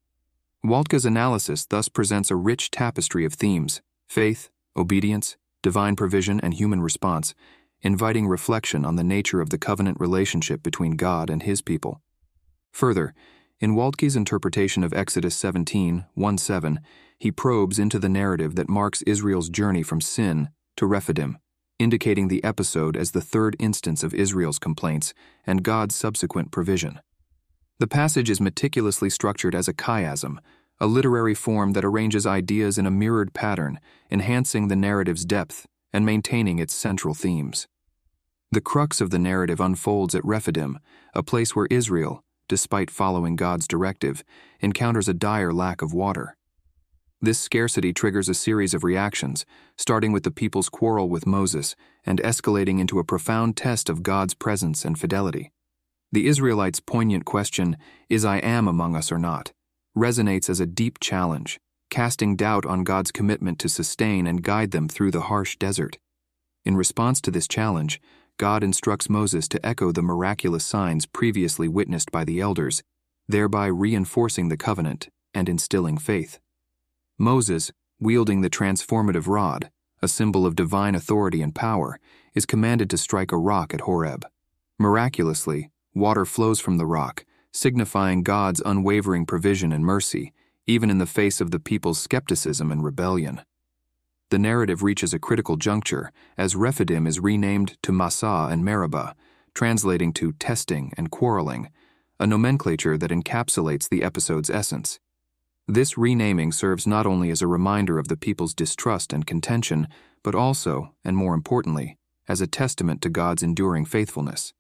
Waltke's 0.64 1.04
analysis 1.04 1.66
thus 1.66 1.88
presents 1.88 2.30
a 2.30 2.36
rich 2.36 2.70
tapestry 2.70 3.24
of 3.24 3.34
themes 3.34 3.80
faith, 4.08 4.50
obedience, 4.76 5.36
divine 5.62 5.96
provision, 5.96 6.40
and 6.40 6.54
human 6.54 6.80
response, 6.80 7.34
inviting 7.82 8.26
reflection 8.26 8.84
on 8.84 8.96
the 8.96 9.04
nature 9.04 9.40
of 9.40 9.50
the 9.50 9.58
covenant 9.58 9.98
relationship 10.00 10.62
between 10.62 10.92
God 10.92 11.30
and 11.30 11.42
his 11.42 11.62
people. 11.62 12.00
Further, 12.72 13.14
in 13.60 13.74
Waltke's 13.74 14.16
interpretation 14.16 14.84
of 14.84 14.92
Exodus 14.92 15.34
17, 15.36 16.06
1 16.14 16.38
7, 16.38 16.80
he 17.18 17.32
probes 17.32 17.78
into 17.78 17.98
the 17.98 18.08
narrative 18.08 18.54
that 18.54 18.68
marks 18.68 19.02
Israel's 19.02 19.48
journey 19.48 19.82
from 19.82 20.00
Sin 20.00 20.50
to 20.76 20.86
Rephidim, 20.86 21.38
indicating 21.78 22.28
the 22.28 22.42
episode 22.44 22.96
as 22.96 23.10
the 23.10 23.20
third 23.20 23.56
instance 23.58 24.04
of 24.04 24.14
Israel's 24.14 24.58
complaints 24.58 25.12
and 25.44 25.64
God's 25.64 25.96
subsequent 25.96 26.52
provision. 26.52 27.00
The 27.80 27.86
passage 27.86 28.28
is 28.28 28.40
meticulously 28.40 29.08
structured 29.08 29.54
as 29.54 29.68
a 29.68 29.72
chiasm, 29.72 30.38
a 30.80 30.86
literary 30.86 31.34
form 31.34 31.74
that 31.74 31.84
arranges 31.84 32.26
ideas 32.26 32.76
in 32.76 32.86
a 32.86 32.90
mirrored 32.90 33.32
pattern, 33.34 33.78
enhancing 34.10 34.66
the 34.66 34.76
narrative's 34.76 35.24
depth 35.24 35.66
and 35.92 36.04
maintaining 36.04 36.58
its 36.58 36.74
central 36.74 37.14
themes. 37.14 37.68
The 38.50 38.60
crux 38.60 39.00
of 39.00 39.10
the 39.10 39.18
narrative 39.18 39.60
unfolds 39.60 40.14
at 40.14 40.24
Rephidim, 40.24 40.78
a 41.14 41.22
place 41.22 41.54
where 41.54 41.68
Israel, 41.70 42.24
despite 42.48 42.90
following 42.90 43.36
God's 43.36 43.68
directive, 43.68 44.24
encounters 44.60 45.08
a 45.08 45.14
dire 45.14 45.52
lack 45.52 45.80
of 45.80 45.92
water. 45.92 46.36
This 47.20 47.38
scarcity 47.38 47.92
triggers 47.92 48.28
a 48.28 48.34
series 48.34 48.74
of 48.74 48.84
reactions, 48.84 49.44
starting 49.76 50.12
with 50.12 50.22
the 50.22 50.30
people's 50.30 50.68
quarrel 50.68 51.08
with 51.08 51.26
Moses 51.26 51.76
and 52.04 52.20
escalating 52.22 52.80
into 52.80 52.98
a 52.98 53.04
profound 53.04 53.56
test 53.56 53.88
of 53.88 54.02
God's 54.02 54.34
presence 54.34 54.84
and 54.84 54.98
fidelity. 54.98 55.52
The 56.10 56.26
Israelites' 56.26 56.80
poignant 56.80 57.26
question, 57.26 57.76
Is 58.08 58.24
I 58.24 58.38
am 58.38 58.66
among 58.66 58.96
us 58.96 59.12
or 59.12 59.18
not, 59.18 59.52
resonates 59.96 60.48
as 60.48 60.58
a 60.58 60.66
deep 60.66 60.98
challenge, 61.00 61.60
casting 61.90 62.34
doubt 62.34 62.64
on 62.64 62.84
God's 62.84 63.12
commitment 63.12 63.58
to 63.58 63.68
sustain 63.68 64.26
and 64.26 64.42
guide 64.42 64.70
them 64.70 64.88
through 64.88 65.10
the 65.10 65.22
harsh 65.22 65.56
desert. 65.58 65.98
In 66.64 66.76
response 66.76 67.20
to 67.22 67.30
this 67.30 67.46
challenge, 67.46 68.00
God 68.38 68.62
instructs 68.62 69.10
Moses 69.10 69.48
to 69.48 69.66
echo 69.66 69.92
the 69.92 70.02
miraculous 70.02 70.64
signs 70.64 71.04
previously 71.04 71.68
witnessed 71.68 72.10
by 72.10 72.24
the 72.24 72.40
elders, 72.40 72.82
thereby 73.28 73.66
reinforcing 73.66 74.48
the 74.48 74.56
covenant 74.56 75.08
and 75.34 75.48
instilling 75.48 75.98
faith. 75.98 76.38
Moses, 77.18 77.70
wielding 78.00 78.40
the 78.40 78.50
transformative 78.50 79.26
rod, 79.26 79.70
a 80.00 80.08
symbol 80.08 80.46
of 80.46 80.56
divine 80.56 80.94
authority 80.94 81.42
and 81.42 81.54
power, 81.54 81.98
is 82.34 82.46
commanded 82.46 82.88
to 82.90 82.96
strike 82.96 83.32
a 83.32 83.36
rock 83.36 83.74
at 83.74 83.82
Horeb. 83.82 84.24
Miraculously, 84.78 85.70
Water 85.94 86.24
flows 86.24 86.60
from 86.60 86.76
the 86.78 86.86
rock, 86.86 87.24
signifying 87.52 88.22
God's 88.22 88.62
unwavering 88.64 89.26
provision 89.26 89.72
and 89.72 89.84
mercy, 89.84 90.32
even 90.66 90.90
in 90.90 90.98
the 90.98 91.06
face 91.06 91.40
of 91.40 91.50
the 91.50 91.58
people's 91.58 91.98
skepticism 91.98 92.70
and 92.70 92.84
rebellion. 92.84 93.42
The 94.30 94.38
narrative 94.38 94.82
reaches 94.82 95.14
a 95.14 95.18
critical 95.18 95.56
juncture 95.56 96.12
as 96.36 96.54
Rephidim 96.54 97.06
is 97.06 97.20
renamed 97.20 97.78
to 97.82 97.92
Massah 97.92 98.48
and 98.50 98.64
Meribah, 98.64 99.14
translating 99.54 100.12
to 100.14 100.32
testing 100.34 100.92
and 100.96 101.10
quarreling, 101.10 101.70
a 102.20 102.26
nomenclature 102.26 102.98
that 102.98 103.10
encapsulates 103.10 103.88
the 103.88 104.02
episode's 104.02 104.50
essence. 104.50 105.00
This 105.66 105.96
renaming 105.96 106.52
serves 106.52 106.86
not 106.86 107.06
only 107.06 107.30
as 107.30 107.42
a 107.42 107.46
reminder 107.46 107.98
of 107.98 108.08
the 108.08 108.16
people's 108.16 108.54
distrust 108.54 109.12
and 109.12 109.26
contention, 109.26 109.88
but 110.22 110.34
also, 110.34 110.94
and 111.04 111.16
more 111.16 111.34
importantly, 111.34 111.96
as 112.28 112.40
a 112.40 112.46
testament 112.46 113.00
to 113.02 113.08
God's 113.08 113.42
enduring 113.42 113.84
faithfulness. 113.84 114.52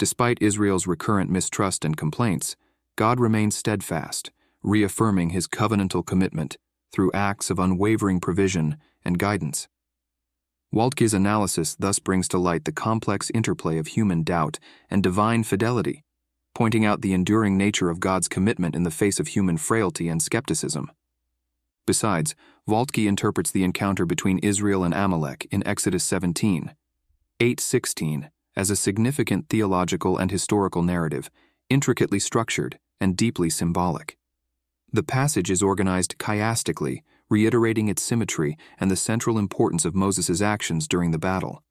Despite 0.00 0.40
Israel's 0.40 0.86
recurrent 0.86 1.28
mistrust 1.30 1.84
and 1.84 1.94
complaints, 1.94 2.56
God 2.96 3.20
remains 3.20 3.54
steadfast, 3.54 4.30
reaffirming 4.62 5.28
his 5.28 5.46
covenantal 5.46 6.06
commitment 6.06 6.56
through 6.90 7.12
acts 7.12 7.50
of 7.50 7.58
unwavering 7.58 8.18
provision 8.18 8.78
and 9.04 9.18
guidance. 9.18 9.68
Waltke's 10.74 11.12
analysis 11.12 11.76
thus 11.78 11.98
brings 11.98 12.28
to 12.28 12.38
light 12.38 12.64
the 12.64 12.72
complex 12.72 13.30
interplay 13.34 13.76
of 13.76 13.88
human 13.88 14.22
doubt 14.22 14.58
and 14.88 15.02
divine 15.02 15.42
fidelity, 15.42 16.02
pointing 16.54 16.86
out 16.86 17.02
the 17.02 17.12
enduring 17.12 17.58
nature 17.58 17.90
of 17.90 18.00
God's 18.00 18.26
commitment 18.26 18.74
in 18.74 18.84
the 18.84 18.90
face 18.90 19.20
of 19.20 19.28
human 19.28 19.58
frailty 19.58 20.08
and 20.08 20.22
skepticism. 20.22 20.90
Besides, 21.86 22.34
Waltke 22.66 23.06
interprets 23.06 23.50
the 23.50 23.64
encounter 23.64 24.06
between 24.06 24.38
Israel 24.38 24.82
and 24.82 24.94
Amalek 24.94 25.46
in 25.50 25.62
Exodus 25.66 26.04
17, 26.04 26.74
8:16 27.38 28.30
as 28.56 28.70
a 28.70 28.76
significant 28.76 29.48
theological 29.48 30.18
and 30.18 30.30
historical 30.30 30.82
narrative, 30.82 31.30
intricately 31.68 32.18
structured 32.18 32.78
and 33.00 33.16
deeply 33.16 33.48
symbolic. 33.50 34.16
The 34.92 35.02
passage 35.02 35.50
is 35.50 35.62
organized 35.62 36.18
chiastically, 36.18 37.02
reiterating 37.28 37.88
its 37.88 38.02
symmetry 38.02 38.58
and 38.78 38.90
the 38.90 38.96
central 38.96 39.38
importance 39.38 39.84
of 39.84 39.94
Moses' 39.94 40.42
actions 40.42 40.88
during 40.88 41.12
the 41.12 41.18
battle. 41.18 41.62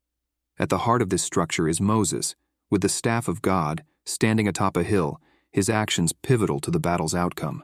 At 0.57 0.69
the 0.69 0.79
heart 0.79 1.01
of 1.01 1.09
this 1.09 1.23
structure 1.23 1.67
is 1.67 1.81
Moses, 1.81 2.35
with 2.71 2.81
the 2.81 2.89
staff 2.89 3.27
of 3.27 3.41
God, 3.41 3.83
standing 4.05 4.47
atop 4.47 4.77
a 4.77 4.83
hill, 4.83 5.19
his 5.51 5.69
actions 5.69 6.13
pivotal 6.13 6.59
to 6.61 6.71
the 6.71 6.79
battle's 6.79 7.15
outcome. 7.15 7.63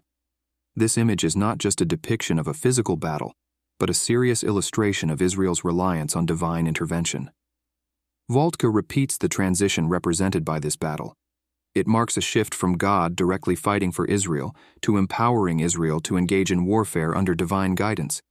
This 0.75 0.97
image 0.97 1.23
is 1.23 1.37
not 1.37 1.57
just 1.57 1.79
a 1.79 1.85
depiction 1.85 2.37
of 2.37 2.47
a 2.47 2.53
physical 2.53 2.97
battle, 2.97 3.33
but 3.79 3.89
a 3.89 3.93
serious 3.93 4.43
illustration 4.43 5.09
of 5.09 5.21
Israel's 5.21 5.63
reliance 5.63 6.15
on 6.15 6.25
divine 6.25 6.67
intervention. 6.67 7.31
Waltke 8.29 8.73
repeats 8.73 9.19
the 9.19 9.29
transition 9.29 9.87
represented 9.87 10.43
by 10.43 10.57
this 10.57 10.75
battle. 10.75 11.13
It 11.75 11.85
marks 11.85 12.17
a 12.17 12.21
shift 12.21 12.55
from 12.55 12.75
God 12.75 13.15
directly 13.15 13.55
fighting 13.55 13.91
for 13.91 14.07
Israel 14.07 14.55
to 14.81 14.97
empowering 14.97 15.59
Israel 15.59 15.99
to 15.99 16.17
engage 16.17 16.51
in 16.51 16.65
warfare 16.65 17.15
under 17.15 17.35
divine 17.35 17.75
guidance. 17.75 18.23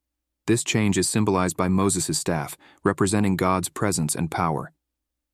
This 0.47 0.65
change 0.65 0.97
is 0.97 1.07
symbolized 1.07 1.55
by 1.55 1.69
Moses' 1.69 2.17
staff, 2.17 2.57
representing 2.83 3.37
God's 3.37 3.69
presence 3.69 4.15
and 4.15 4.29
power. 4.29 4.73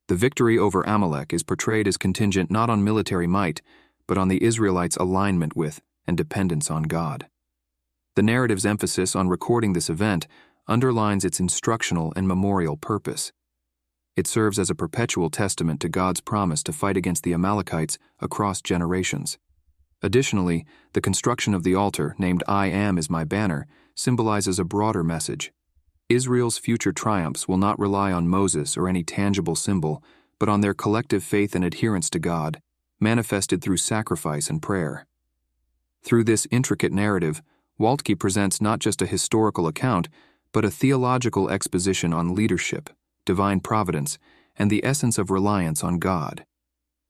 The 0.08 0.15
victory 0.15 0.60
over 0.60 0.84
Amalek 0.84 1.34
is 1.34 1.41
portrayed 1.41 1.88
as 1.88 1.97
contingent 1.97 2.52
not 2.52 2.69
on 2.69 2.84
military 2.84 3.28
might, 3.28 3.63
but 4.06 4.19
on 4.19 4.28
the 4.28 4.43
Israelites' 4.43 4.97
alignment 4.97 5.56
with 5.56 5.82
and 6.06 6.15
dependence 6.15 6.69
on 6.69 6.84
God. 6.84 7.26
The 8.15 8.24
narrative's 8.24 8.65
emphasis 8.65 9.15
on 9.15 9.28
recording 9.28 9.74
this 9.74 9.89
event 9.89 10.28
underlines 10.67 11.26
its 11.26 11.39
instructional 11.39 12.13
and 12.15 12.28
memorial 12.28 12.78
purpose. 12.78 13.32
It 14.15 14.28
serves 14.28 14.60
as 14.60 14.69
a 14.69 14.76
perpetual 14.76 15.30
testament 15.30 15.80
to 15.82 15.89
God's 15.89 16.21
promise 16.21 16.63
to 16.63 16.74
fight 16.74 16.97
against 16.97 17.24
the 17.24 17.34
Amalekites 17.34 17.97
across 18.19 18.62
generations. 18.62 19.38
Additionally, 20.02 20.65
the 20.93 21.02
construction 21.02 21.54
of 21.54 21.63
the 21.63 21.76
altar, 21.76 22.15
named 22.17 22.43
I 22.47 22.67
Am 22.67 22.97
is 22.97 23.10
my 23.10 23.24
banner, 23.24 23.67
symbolizes 23.95 24.60
a 24.60 24.65
broader 24.65 25.04
message. 25.04 25.52
Israel's 26.10 26.58
future 26.58 26.91
triumphs 26.91 27.47
will 27.47 27.58
not 27.58 27.80
rely 27.80 28.12
on 28.12 28.28
Moses 28.28 28.76
or 28.76 28.89
any 28.89 29.04
tangible 29.04 29.56
symbol, 29.56 30.04
but 30.39 30.50
on 30.50 30.62
their 30.62 30.74
collective 30.74 31.24
faith 31.24 31.56
and 31.56 31.63
adherence 31.63 32.10
to 32.10 32.19
God, 32.19 32.62
manifested 33.00 33.62
through 33.62 33.78
sacrifice 33.78 34.50
and 34.50 34.62
prayer. 34.62 35.06
Through 36.04 36.26
this 36.26 36.47
intricate 36.52 36.91
narrative, 36.91 37.41
Waltke 37.80 38.19
presents 38.19 38.60
not 38.60 38.80
just 38.80 39.02
a 39.02 39.06
historical 39.06 39.67
account, 39.67 40.10
but 40.52 40.65
a 40.65 40.71
theological 40.71 41.50
exposition 41.50 42.12
on 42.12 42.36
leadership, 42.36 42.89
divine 43.26 43.60
providence, 43.60 44.18
and 44.56 44.70
the 44.70 44.84
essence 44.86 45.18
of 45.18 45.32
reliance 45.32 45.84
on 45.84 46.00
God. 46.00 46.46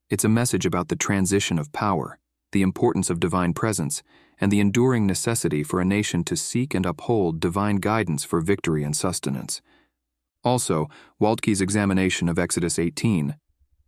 It's 0.10 0.24
a 0.24 0.30
message 0.30 0.66
about 0.66 0.90
the 0.90 0.96
transition 0.96 1.58
of 1.58 1.72
power, 1.72 2.20
the 2.52 2.62
importance 2.62 3.10
of 3.10 3.20
divine 3.20 3.54
presence, 3.54 4.04
and 4.40 4.52
the 4.52 4.60
enduring 4.60 5.06
necessity 5.06 5.64
for 5.64 5.80
a 5.80 5.86
nation 5.86 6.24
to 6.26 6.36
seek 6.36 6.74
and 6.74 6.86
uphold 6.86 7.40
divine 7.40 7.78
guidance 7.78 8.24
for 8.24 8.42
victory 8.42 8.84
and 8.84 8.96
sustenance. 8.96 9.62
Also, 10.44 10.90
Waltke's 11.20 11.62
examination 11.62 12.28
of 12.28 12.40
Exodus 12.40 12.80
18, 12.80 13.36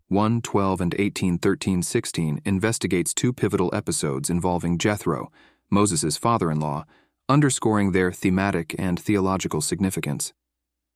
1, 0.09 0.41
12, 0.41 0.81
and 0.81 0.95
18, 0.99 1.37
13, 1.39 1.81
16 1.81 2.41
investigates 2.45 3.13
two 3.13 3.33
pivotal 3.33 3.73
episodes 3.73 4.29
involving 4.29 4.77
Jethro, 4.77 5.31
Moses' 5.71 6.17
father 6.17 6.51
in 6.51 6.59
law, 6.59 6.85
underscoring 7.27 7.91
their 7.91 8.11
thematic 8.11 8.75
and 8.77 8.99
theological 8.99 9.61
significance. 9.61 10.33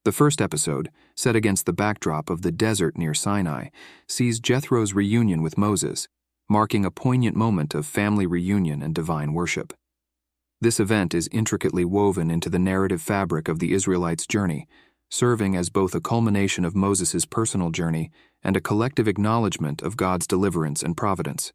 The 0.08 0.13
first 0.13 0.41
episode, 0.41 0.89
set 1.15 1.36
against 1.36 1.65
the 1.65 1.74
backdrop 1.74 2.30
of 2.30 2.41
the 2.41 2.50
desert 2.50 2.98
near 2.98 3.13
Sinai, 3.13 3.67
sees 4.08 4.39
Jethro's 4.39 4.93
reunion 4.93 5.41
with 5.41 5.58
Moses, 5.58 6.08
marking 6.48 6.86
a 6.86 6.91
poignant 6.91 7.36
moment 7.36 7.76
of 7.76 7.86
family 7.86 8.26
reunion 8.26 8.82
and 8.82 8.96
divine 8.96 9.34
worship. 9.34 9.74
This 10.62 10.80
event 10.80 11.13
is 11.13 11.28
intricately 11.34 11.84
woven 11.84 12.32
into 12.32 12.50
the 12.50 12.58
narrative 12.58 13.02
fabric 13.02 13.50
of 13.50 13.60
the 13.60 13.74
Israelites' 13.74 14.26
journey, 14.26 14.65
serving 15.10 15.58
as 15.58 15.70
both 15.70 15.93
a 15.93 16.00
culmination 16.00 16.63
of 16.63 16.74
Moses' 16.74 17.26
personal 17.26 17.72
journey 17.72 18.10
and 18.41 18.56
a 18.56 18.62
collective 18.62 19.10
acknowledgement 19.10 19.82
of 19.82 19.98
God's 19.98 20.26
deliverance 20.26 20.82
and 20.82 20.96
providence. 20.96 21.52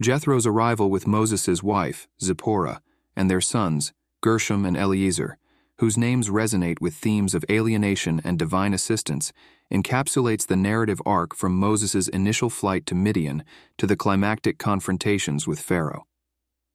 Jethro's 0.00 0.46
arrival 0.46 0.88
with 0.88 1.06
Moses' 1.06 1.62
wife, 1.62 2.08
Zipporah, 2.18 2.80
and 3.14 3.30
their 3.30 3.42
sons, 3.42 3.92
Gershom 4.22 4.64
and 4.64 4.74
Eliezer, 4.74 5.36
whose 5.82 5.98
names 5.98 6.28
resonate 6.28 6.80
with 6.80 6.94
themes 6.94 7.34
of 7.34 7.44
alienation 7.50 8.20
and 8.22 8.38
divine 8.38 8.72
assistance, 8.72 9.32
encapsulates 9.68 10.46
the 10.46 10.54
narrative 10.54 11.02
arc 11.04 11.34
from 11.34 11.58
Moses' 11.58 12.06
initial 12.06 12.48
flight 12.48 12.86
to 12.86 12.94
Midian 12.94 13.42
to 13.78 13.88
the 13.88 13.96
climactic 13.96 14.58
confrontations 14.58 15.48
with 15.48 15.58
Pharaoh. 15.58 16.06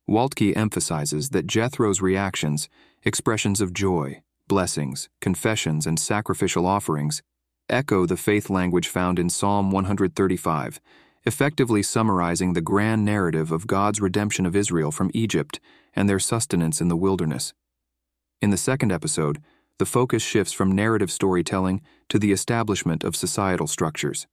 Waltke 0.09 0.57
emphasizes 0.57 1.29
that 1.29 1.47
Jethro's 1.47 2.01
reactions, 2.01 2.67
expressions 3.05 3.61
of 3.61 3.71
joy, 3.71 4.23
blessings, 4.49 5.07
confessions, 5.21 5.87
and 5.87 5.97
sacrificial 5.97 6.65
offerings, 6.65 7.23
echo 7.69 8.05
the 8.05 8.17
faith 8.17 8.49
language 8.49 8.89
found 8.89 9.19
in 9.19 9.29
Psalm 9.29 9.71
135, 9.71 10.81
effectively 11.23 11.81
summarizing 11.81 12.51
the 12.51 12.59
grand 12.59 13.05
narrative 13.05 13.53
of 13.53 13.67
God's 13.67 14.01
redemption 14.01 14.45
of 14.45 14.53
Israel 14.53 14.91
from 14.91 15.11
Egypt 15.13 15.61
and 15.95 16.09
their 16.09 16.19
sustenance 16.19 16.81
in 16.81 16.89
the 16.89 16.97
wilderness. 16.97 17.53
In 18.39 18.51
the 18.51 18.57
second 18.57 18.91
episode, 18.91 19.41
the 19.79 19.85
focus 19.85 20.21
shifts 20.21 20.53
from 20.53 20.71
narrative 20.71 21.11
storytelling 21.11 21.81
to 22.09 22.19
the 22.19 22.31
establishment 22.31 23.03
of 23.03 23.15
societal 23.15 23.65
structures. 23.65 24.27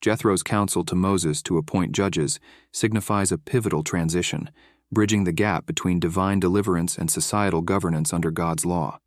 Jethro's 0.00 0.42
counsel 0.42 0.84
to 0.84 0.94
Moses 0.94 1.42
to 1.42 1.58
appoint 1.58 1.92
judges 1.92 2.40
signifies 2.72 3.30
a 3.30 3.38
pivotal 3.38 3.82
transition, 3.82 4.50
bridging 4.90 5.24
the 5.24 5.32
gap 5.32 5.66
between 5.66 6.00
divine 6.00 6.40
deliverance 6.40 6.96
and 6.96 7.10
societal 7.10 7.60
governance 7.60 8.12
under 8.12 8.30
God's 8.30 8.64
law. 8.64 8.98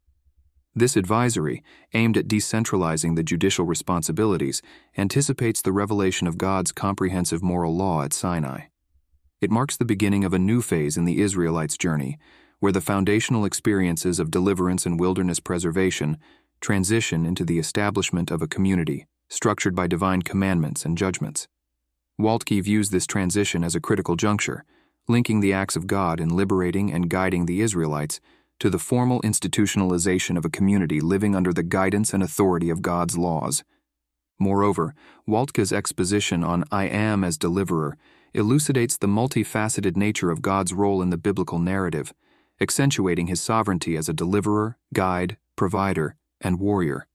This 0.76 0.96
advisory, 0.96 1.64
aimed 1.96 2.18
at 2.18 2.28
decentralizing 2.28 3.16
the 3.16 3.24
judicial 3.24 3.66
responsibilities, 3.66 4.62
anticipates 4.96 5.64
the 5.64 5.72
revelation 5.72 6.28
of 6.28 6.38
God's 6.38 6.72
comprehensive 6.72 7.42
moral 7.42 7.76
law 7.76 8.04
at 8.04 8.14
Sinai. 8.14 8.66
It 9.42 9.50
marks 9.50 9.76
the 9.76 9.86
beginning 9.86 10.24
of 10.24 10.34
a 10.34 10.40
new 10.40 10.62
phase 10.62 10.96
in 10.98 11.06
the 11.06 11.20
Israelites' 11.20 11.78
journey, 11.78 12.20
where 12.60 12.72
the 12.72 12.82
foundational 12.82 13.46
experiences 13.46 14.20
of 14.20 14.32
deliverance 14.32 14.86
and 14.86 15.00
wilderness 15.00 15.40
preservation 15.40 16.18
transition 16.60 17.26
into 17.26 17.46
the 17.46 17.60
establishment 17.60 18.32
of 18.32 18.42
a 18.42 18.48
community 18.48 19.06
structured 19.30 19.76
by 19.76 19.88
divine 19.88 20.22
commandments 20.22 20.86
and 20.86 20.98
judgments. 20.98 21.48
Waltke 22.20 22.64
views 22.64 22.90
this 22.90 23.06
transition 23.06 23.64
as 23.64 23.76
a 23.76 23.82
critical 23.82 24.16
juncture, 24.16 24.64
linking 25.08 25.40
the 25.40 25.54
acts 25.54 25.76
of 25.76 25.88
God 25.88 26.20
in 26.20 26.30
liberating 26.30 26.92
and 26.92 27.10
guiding 27.10 27.46
the 27.46 27.62
Israelites 27.62 28.20
to 28.60 28.70
the 28.70 28.80
formal 28.80 29.22
institutionalization 29.22 30.38
of 30.38 30.46
a 30.46 30.50
community 30.50 31.00
living 31.00 31.36
under 31.36 31.54
the 31.54 31.64
guidance 31.64 32.14
and 32.14 32.24
authority 32.24 32.70
of 32.70 32.82
God's 32.82 33.18
laws. 33.18 33.64
Moreover, 34.40 34.96
Waltke's 35.28 35.72
exposition 35.72 36.44
on 36.44 36.64
I 36.72 36.86
am 36.86 37.24
as 37.24 37.38
deliverer 37.38 37.98
elucidates 38.34 38.98
the 38.98 39.08
multifaceted 39.08 39.96
nature 39.96 40.32
of 40.32 40.42
God's 40.42 40.74
role 40.74 41.02
in 41.02 41.10
the 41.10 41.18
biblical 41.18 41.60
narrative 41.60 42.14
accentuating 42.60 43.28
his 43.28 43.42
sovereignty 43.42 43.96
as 43.96 44.10
a 44.10 44.14
deliverer, 44.14 44.78
guide, 44.94 45.38
provider, 45.56 46.16
and 46.42 46.60
warrior. 46.60 47.08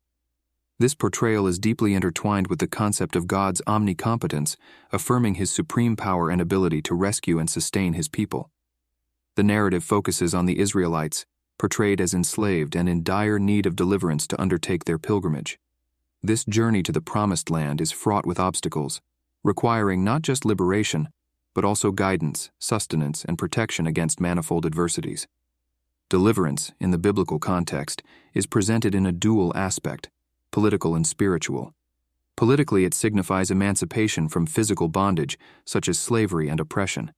This 0.79 0.95
portrayal 0.95 1.47
is 1.47 1.59
deeply 1.59 1.95
intertwined 1.95 2.49
with 2.49 2.59
the 2.59 2.67
concept 2.67 3.15
of 3.15 3.29
God's 3.29 3.63
omnicompetence, 3.67 4.57
affirming 4.91 5.37
his 5.37 5.51
supreme 5.51 5.95
power 5.97 6.29
and 6.29 6.41
ability 6.41 6.83
to 6.83 6.95
rescue 6.95 7.39
and 7.39 7.49
sustain 7.49 7.93
his 7.93 8.09
people. 8.09 8.51
The 9.37 9.45
narrative 9.45 9.85
focuses 9.85 10.35
on 10.35 10.47
the 10.47 10.59
Israelites, 10.59 11.25
portrayed 11.59 12.01
as 12.01 12.15
enslaved 12.15 12.75
and 12.75 12.89
in 12.89 13.05
dire 13.05 13.39
need 13.39 13.67
of 13.67 13.77
deliverance 13.77 14.27
to 14.27 14.41
undertake 14.41 14.85
their 14.85 14.99
pilgrimage. 14.99 15.59
This 16.21 16.45
journey 16.45 16.83
to 16.83 16.93
the 16.93 17.01
Promised 17.01 17.49
Land 17.51 17.81
is 17.81 17.93
fraught 17.93 18.27
with 18.27 18.41
obstacles, 18.41 19.01
requiring 19.45 20.03
not 20.03 20.23
just 20.23 20.45
liberation, 20.45 21.09
but 21.55 21.65
also 21.65 21.91
guidance, 21.91 22.51
sustenance, 22.59 23.25
and 23.25 23.39
protection 23.39 23.87
against 23.87 24.21
manifold 24.21 24.67
adversities. 24.67 25.27
Deliverance, 26.09 26.73
in 26.79 26.91
the 26.91 26.99
biblical 26.99 27.39
context, 27.39 28.03
is 28.35 28.47
presented 28.47 28.95
in 28.95 29.07
a 29.07 29.13
dual 29.13 29.53
aspect 29.57 30.11
political 30.51 30.95
and 30.95 31.07
spiritual. 31.07 31.73
Politically, 32.37 32.85
it 32.85 32.93
signifies 32.93 33.51
emancipation 33.51 34.29
from 34.29 34.47
physical 34.47 34.89
bondage, 34.89 35.39
such 35.65 35.89
as 35.89 35.99
slavery 35.99 36.49
and 36.49 36.61
oppression. 36.61 37.13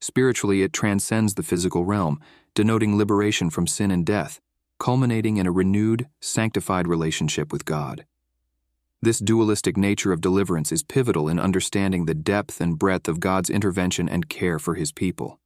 Spiritually, 0.00 0.62
it 0.62 0.72
transcends 0.72 1.34
the 1.34 1.42
physical 1.42 1.84
realm, 1.84 2.18
denoting 2.54 2.96
liberation 2.96 3.50
from 3.50 3.66
sin 3.66 3.90
and 3.90 4.06
death, 4.06 4.40
culminating 4.78 5.36
in 5.36 5.46
a 5.46 5.52
renewed, 5.52 6.08
sanctified 6.20 6.88
relationship 6.88 7.52
with 7.52 7.66
God. 7.66 8.06
This 9.02 9.18
dualistic 9.18 9.78
nature 9.78 10.12
of 10.12 10.20
deliverance 10.20 10.70
is 10.70 10.82
pivotal 10.82 11.26
in 11.26 11.38
understanding 11.38 12.04
the 12.04 12.14
depth 12.14 12.60
and 12.60 12.78
breadth 12.78 13.08
of 13.08 13.18
God's 13.18 13.48
intervention 13.48 14.10
and 14.10 14.28
care 14.28 14.58
for 14.58 14.74
his 14.74 14.92
people. 14.92 15.40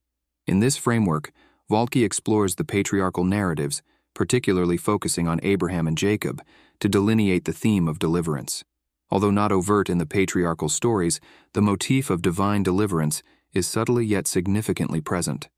In 0.44 0.58
this 0.58 0.76
framework, 0.76 1.30
Waltke 1.70 2.04
explores 2.04 2.56
the 2.56 2.64
patriarchal 2.64 3.22
narratives, 3.22 3.80
particularly 4.12 4.76
focusing 4.76 5.28
on 5.28 5.38
Abraham 5.44 5.86
and 5.86 5.96
Jacob, 5.96 6.42
to 6.80 6.88
delineate 6.88 7.44
the 7.44 7.52
theme 7.52 7.86
of 7.86 8.00
deliverance. 8.00 8.64
Although 9.08 9.30
not 9.30 9.52
overt 9.52 9.88
in 9.88 9.98
the 9.98 10.06
patriarchal 10.06 10.68
stories, 10.68 11.20
the 11.52 11.62
motif 11.62 12.10
of 12.10 12.22
divine 12.22 12.64
deliverance 12.64 13.22
is 13.52 13.68
subtly 13.68 14.04
yet 14.04 14.26
significantly 14.26 15.00
present. 15.00 15.48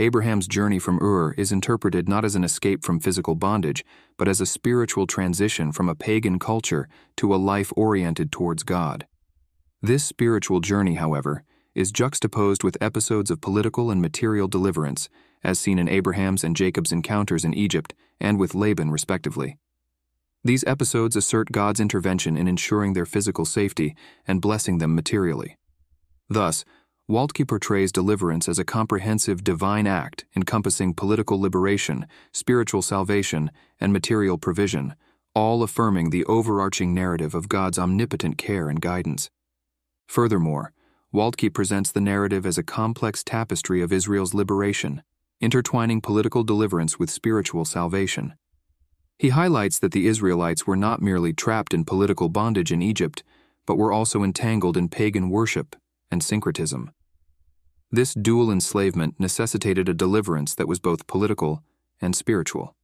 Abraham's 0.00 0.48
journey 0.48 0.80
from 0.80 1.00
Ur 1.00 1.34
is 1.34 1.52
interpreted 1.52 2.08
not 2.08 2.24
as 2.24 2.34
an 2.34 2.42
escape 2.42 2.82
from 2.82 2.98
physical 2.98 3.36
bondage, 3.36 3.84
but 4.16 4.26
as 4.26 4.40
a 4.40 4.46
spiritual 4.46 5.06
transition 5.06 5.70
from 5.70 5.88
a 5.88 5.94
pagan 5.94 6.40
culture 6.40 6.88
to 7.16 7.32
a 7.32 7.36
life 7.36 7.72
oriented 7.76 8.32
towards 8.32 8.64
God. 8.64 9.06
This 9.80 10.02
spiritual 10.02 10.58
journey, 10.58 10.94
however, 10.94 11.44
is 11.76 11.92
juxtaposed 11.92 12.64
with 12.64 12.76
episodes 12.82 13.30
of 13.30 13.40
political 13.40 13.92
and 13.92 14.02
material 14.02 14.48
deliverance, 14.48 15.08
as 15.44 15.60
seen 15.60 15.78
in 15.78 15.88
Abraham's 15.88 16.42
and 16.42 16.56
Jacob's 16.56 16.90
encounters 16.90 17.44
in 17.44 17.54
Egypt 17.54 17.94
and 18.20 18.36
with 18.36 18.56
Laban, 18.56 18.90
respectively. 18.90 19.58
These 20.42 20.64
episodes 20.66 21.14
assert 21.14 21.52
God's 21.52 21.78
intervention 21.78 22.36
in 22.36 22.48
ensuring 22.48 22.94
their 22.94 23.06
physical 23.06 23.44
safety 23.44 23.94
and 24.26 24.42
blessing 24.42 24.78
them 24.78 24.96
materially. 24.96 25.56
Thus, 26.28 26.64
Waltke 27.08 27.46
portrays 27.46 27.92
deliverance 27.92 28.48
as 28.48 28.58
a 28.58 28.64
comprehensive 28.64 29.44
divine 29.44 29.86
act 29.86 30.24
encompassing 30.34 30.94
political 30.94 31.38
liberation, 31.38 32.06
spiritual 32.32 32.80
salvation, 32.80 33.50
and 33.78 33.92
material 33.92 34.38
provision, 34.38 34.94
all 35.34 35.62
affirming 35.62 36.08
the 36.08 36.24
overarching 36.24 36.94
narrative 36.94 37.34
of 37.34 37.50
God's 37.50 37.78
omnipotent 37.78 38.38
care 38.38 38.70
and 38.70 38.80
guidance. 38.80 39.28
Furthermore, 40.08 40.72
Waltke 41.12 41.52
presents 41.52 41.92
the 41.92 42.00
narrative 42.00 42.46
as 42.46 42.56
a 42.56 42.62
complex 42.62 43.22
tapestry 43.22 43.82
of 43.82 43.92
Israel's 43.92 44.32
liberation, 44.32 45.02
intertwining 45.42 46.00
political 46.00 46.42
deliverance 46.42 46.98
with 46.98 47.10
spiritual 47.10 47.66
salvation. 47.66 48.34
He 49.18 49.28
highlights 49.28 49.78
that 49.80 49.92
the 49.92 50.06
Israelites 50.06 50.66
were 50.66 50.74
not 50.74 51.02
merely 51.02 51.34
trapped 51.34 51.74
in 51.74 51.84
political 51.84 52.30
bondage 52.30 52.72
in 52.72 52.80
Egypt, 52.80 53.22
but 53.66 53.76
were 53.76 53.92
also 53.92 54.22
entangled 54.22 54.78
in 54.78 54.88
pagan 54.88 55.28
worship 55.28 55.76
and 56.10 56.22
syncretism. 56.22 56.90
This 57.90 58.14
dual 58.14 58.50
enslavement 58.50 59.14
necessitated 59.18 59.88
a 59.88 59.94
deliverance 59.94 60.54
that 60.54 60.68
was 60.68 60.80
both 60.80 61.06
political 61.06 61.62
and 62.00 62.14
spiritual. 62.16 62.74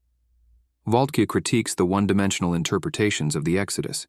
Waltke 0.87 1.27
critiques 1.27 1.75
the 1.75 1.87
one 1.87 2.07
dimensional 2.07 2.55
interpretations 2.55 3.37
of 3.37 3.45
the 3.45 3.59
Exodus. 3.59 4.07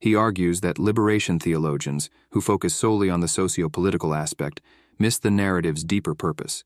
He 0.00 0.14
argues 0.14 0.60
that 0.60 0.78
liberation 0.78 1.38
theologians, 1.38 2.10
who 2.30 2.40
focus 2.40 2.74
solely 2.74 3.10
on 3.10 3.20
the 3.20 3.28
socio 3.28 3.68
political 3.68 4.14
aspect, 4.14 4.60
miss 4.98 5.18
the 5.18 5.30
narrative's 5.30 5.84
deeper 5.84 6.14
purpose 6.14 6.64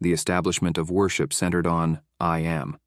the 0.00 0.12
establishment 0.12 0.78
of 0.78 0.90
worship 0.90 1.32
centered 1.32 1.66
on 1.66 2.00
I 2.18 2.38
am. 2.40 2.78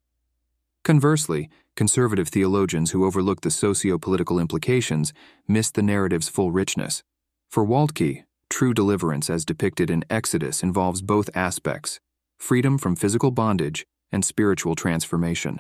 Conversely, 0.84 1.50
conservative 1.76 2.28
theologians 2.28 2.92
who 2.92 3.06
overlook 3.06 3.42
the 3.42 3.52
socio 3.52 3.98
political 3.98 4.40
implications 4.40 5.14
miss 5.48 5.72
the 5.72 5.84
narrative's 5.84 6.28
full 6.28 6.52
richness. 6.52 7.04
For 7.50 7.66
Waltke, 7.66 8.24
true 8.54 8.72
deliverance 8.72 9.32
as 9.32 9.44
depicted 9.44 9.90
in 9.90 10.06
Exodus 10.12 10.62
involves 10.62 11.02
both 11.02 11.36
aspects 11.36 12.00
freedom 12.38 12.78
from 12.78 12.96
physical 12.96 13.32
bondage 13.32 13.84
and 14.12 14.24
spiritual 14.24 14.76
transformation. 14.76 15.60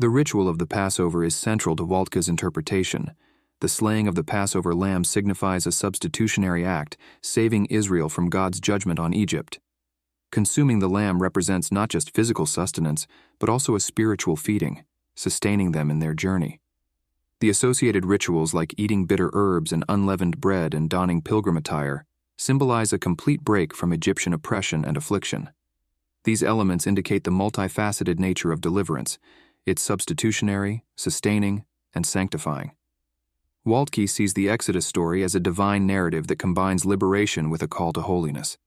The 0.00 0.08
ritual 0.08 0.48
of 0.48 0.58
the 0.58 0.66
Passover 0.66 1.22
is 1.22 1.36
central 1.36 1.76
to 1.76 1.84
Waltke's 1.84 2.28
interpretation. 2.28 3.12
The 3.60 3.68
slaying 3.68 4.08
of 4.08 4.16
the 4.16 4.24
Passover 4.24 4.74
lamb 4.74 5.04
signifies 5.04 5.68
a 5.68 5.72
substitutionary 5.72 6.64
act, 6.64 6.96
saving 7.22 7.66
Israel 7.66 8.08
from 8.08 8.28
God's 8.28 8.58
judgment 8.58 8.98
on 8.98 9.14
Egypt. 9.14 9.60
Consuming 10.32 10.80
the 10.80 10.88
lamb 10.88 11.22
represents 11.22 11.70
not 11.70 11.90
just 11.90 12.12
physical 12.12 12.44
sustenance, 12.44 13.06
but 13.38 13.48
also 13.48 13.76
a 13.76 13.80
spiritual 13.80 14.34
feeding, 14.34 14.84
sustaining 15.14 15.70
them 15.70 15.92
in 15.92 16.00
their 16.00 16.14
journey. 16.14 16.58
The 17.38 17.50
associated 17.50 18.04
rituals 18.04 18.52
like 18.52 18.74
eating 18.76 19.06
bitter 19.06 19.30
herbs 19.32 19.70
and 19.70 19.84
unleavened 19.88 20.40
bread 20.40 20.74
and 20.74 20.90
donning 20.90 21.22
pilgrim 21.22 21.56
attire 21.56 22.04
symbolize 22.36 22.92
a 22.92 22.98
complete 22.98 23.42
break 23.42 23.74
from 23.74 23.92
Egyptian 23.92 24.32
oppression 24.32 24.84
and 24.84 24.96
affliction. 24.96 25.50
These 26.24 26.42
elements 26.42 26.86
indicate 26.86 27.24
the 27.24 27.30
multifaceted 27.30 28.18
nature 28.18 28.52
of 28.52 28.60
deliverance, 28.60 29.18
it's 29.64 29.82
substitutionary, 29.82 30.84
sustaining, 30.96 31.64
and 31.94 32.06
sanctifying. 32.06 32.72
Waltke 33.66 34.08
sees 34.08 34.34
the 34.34 34.48
Exodus 34.48 34.86
story 34.86 35.24
as 35.24 35.34
a 35.34 35.40
divine 35.40 35.86
narrative 35.86 36.28
that 36.28 36.38
combines 36.38 36.84
liberation 36.84 37.50
with 37.50 37.62
a 37.62 37.68
call 37.68 37.92
to 37.94 38.00
holiness. 38.00 38.58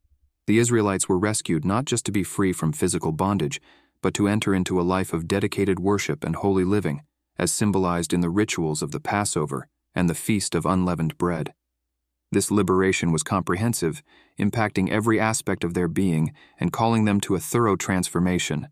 The 0.45 0.57
Israelites 0.57 1.07
were 1.07 1.17
rescued 1.17 1.63
not 1.63 1.85
just 1.85 2.05
to 2.07 2.11
be 2.11 2.23
free 2.23 2.51
from 2.51 2.73
physical 2.73 3.11
bondage, 3.11 3.61
but 4.01 4.13
to 4.15 4.27
enter 4.27 4.53
into 4.53 4.79
a 4.79 4.83
life 4.83 5.13
of 5.13 5.27
dedicated 5.27 5.79
worship 5.79 6.23
and 6.23 6.35
holy 6.35 6.63
living, 6.63 7.03
as 7.37 7.53
symbolized 7.53 8.13
in 8.13 8.21
the 8.21 8.29
rituals 8.29 8.81
of 8.81 8.91
the 8.91 8.99
Passover 8.99 9.67
and 9.95 10.09
the 10.09 10.15
Feast 10.15 10.55
of 10.55 10.65
Unleavened 10.65 11.17
Bread. 11.17 11.53
This 12.31 12.51
liberation 12.51 13.11
was 13.11 13.23
comprehensive, 13.23 14.03
impacting 14.39 14.89
every 14.89 15.19
aspect 15.19 15.63
of 15.63 15.73
their 15.73 15.87
being 15.87 16.33
and 16.59 16.71
calling 16.71 17.05
them 17.05 17.19
to 17.21 17.35
a 17.35 17.39
thorough 17.39 17.75
transformation. 17.75 18.67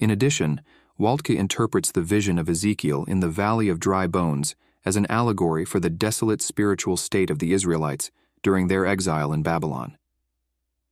In 0.00 0.10
addition, 0.10 0.60
Waltke 0.98 1.36
interprets 1.36 1.92
the 1.92 2.02
vision 2.02 2.38
of 2.38 2.48
Ezekiel 2.48 3.04
in 3.04 3.20
the 3.20 3.28
Valley 3.28 3.68
of 3.68 3.78
Dry 3.78 4.08
Bones 4.08 4.56
as 4.84 4.96
an 4.96 5.06
allegory 5.08 5.64
for 5.64 5.78
the 5.78 5.90
desolate 5.90 6.42
spiritual 6.42 6.96
state 6.96 7.30
of 7.30 7.38
the 7.38 7.52
Israelites 7.52 8.10
during 8.42 8.66
their 8.66 8.84
exile 8.84 9.32
in 9.32 9.42
Babylon. 9.42 9.96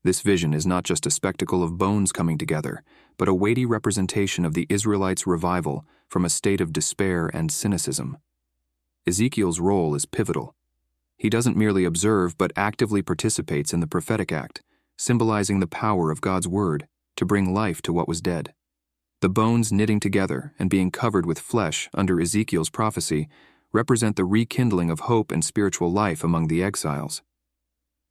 This 0.04 0.20
vision 0.20 0.54
is 0.54 0.66
not 0.66 0.84
just 0.84 1.06
a 1.06 1.10
spectacle 1.10 1.64
of 1.64 1.78
bones 1.78 2.12
coming 2.12 2.38
together, 2.38 2.84
but 3.16 3.26
a 3.26 3.34
weighty 3.34 3.66
representation 3.66 4.44
of 4.44 4.54
the 4.54 4.66
Israelites' 4.68 5.26
revival 5.26 5.84
from 6.08 6.24
a 6.24 6.30
state 6.30 6.60
of 6.60 6.72
despair 6.72 7.28
and 7.34 7.50
cynicism. 7.50 8.16
Ezekiel's 9.08 9.58
role 9.58 9.96
is 9.96 10.06
pivotal. 10.06 10.54
He 11.16 11.30
doesn't 11.30 11.56
merely 11.56 11.84
observe 11.84 12.36
but 12.36 12.52
actively 12.56 13.02
participates 13.02 13.72
in 13.72 13.80
the 13.80 13.86
prophetic 13.86 14.32
act, 14.32 14.62
symbolizing 14.98 15.60
the 15.60 15.66
power 15.66 16.10
of 16.10 16.20
God's 16.20 16.48
word 16.48 16.86
to 17.16 17.24
bring 17.24 17.54
life 17.54 17.80
to 17.82 17.92
what 17.92 18.08
was 18.08 18.20
dead. 18.20 18.52
The 19.20 19.28
bones 19.30 19.72
knitting 19.72 20.00
together 20.00 20.52
and 20.58 20.68
being 20.68 20.90
covered 20.90 21.24
with 21.24 21.38
flesh 21.38 21.88
under 21.94 22.20
Ezekiel's 22.20 22.70
prophecy 22.70 23.28
represent 23.72 24.16
the 24.16 24.24
rekindling 24.24 24.90
of 24.90 25.00
hope 25.00 25.32
and 25.32 25.44
spiritual 25.44 25.90
life 25.90 26.22
among 26.22 26.48
the 26.48 26.62
exiles. 26.62 27.22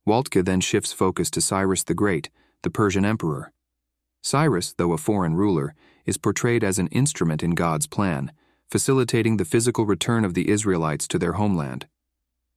Waltke 0.07 0.43
then 0.43 0.61
shifts 0.61 0.93
focus 0.93 1.29
to 1.31 1.41
Cyrus 1.41 1.83
the 1.83 1.93
Great, 1.93 2.29
the 2.63 2.69
Persian 2.69 3.05
emperor. 3.05 3.51
Cyrus, 4.23 4.73
though 4.73 4.93
a 4.93 4.97
foreign 4.97 5.35
ruler, 5.35 5.75
is 6.05 6.17
portrayed 6.17 6.63
as 6.63 6.79
an 6.79 6.87
instrument 6.87 7.43
in 7.43 7.51
God's 7.51 7.87
plan, 7.87 8.31
facilitating 8.69 9.37
the 9.37 9.45
physical 9.45 9.85
return 9.85 10.25
of 10.25 10.33
the 10.33 10.49
Israelites 10.49 11.07
to 11.09 11.19
their 11.19 11.33
homeland. 11.33 11.87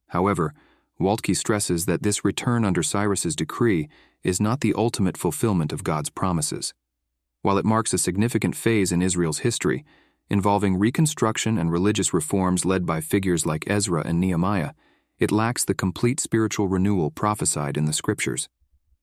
However, 0.09 0.53
Waltke 0.99 1.35
stresses 1.35 1.85
that 1.85 2.03
this 2.03 2.25
return 2.25 2.65
under 2.65 2.83
Cyrus's 2.83 3.35
decree 3.35 3.87
is 4.23 4.41
not 4.41 4.61
the 4.61 4.73
ultimate 4.75 5.17
fulfillment 5.17 5.71
of 5.71 5.83
God's 5.83 6.09
promises. 6.09 6.73
While 7.41 7.57
it 7.57 7.65
marks 7.65 7.93
a 7.93 7.97
significant 7.97 8.55
phase 8.55 8.91
in 8.91 9.01
Israel's 9.01 9.39
history, 9.39 9.85
involving 10.29 10.77
reconstruction 10.77 11.57
and 11.57 11.71
religious 11.71 12.13
reforms 12.13 12.65
led 12.65 12.85
by 12.85 12.99
figures 12.99 13.45
like 13.45 13.69
Ezra 13.69 14.03
and 14.05 14.19
Nehemiah, 14.19 14.73
it 15.19 15.31
lacks 15.31 15.63
the 15.63 15.73
complete 15.73 16.19
spiritual 16.19 16.67
renewal 16.67 17.11
prophesied 17.11 17.77
in 17.77 17.85
the 17.85 17.93
Scriptures. 17.93 18.49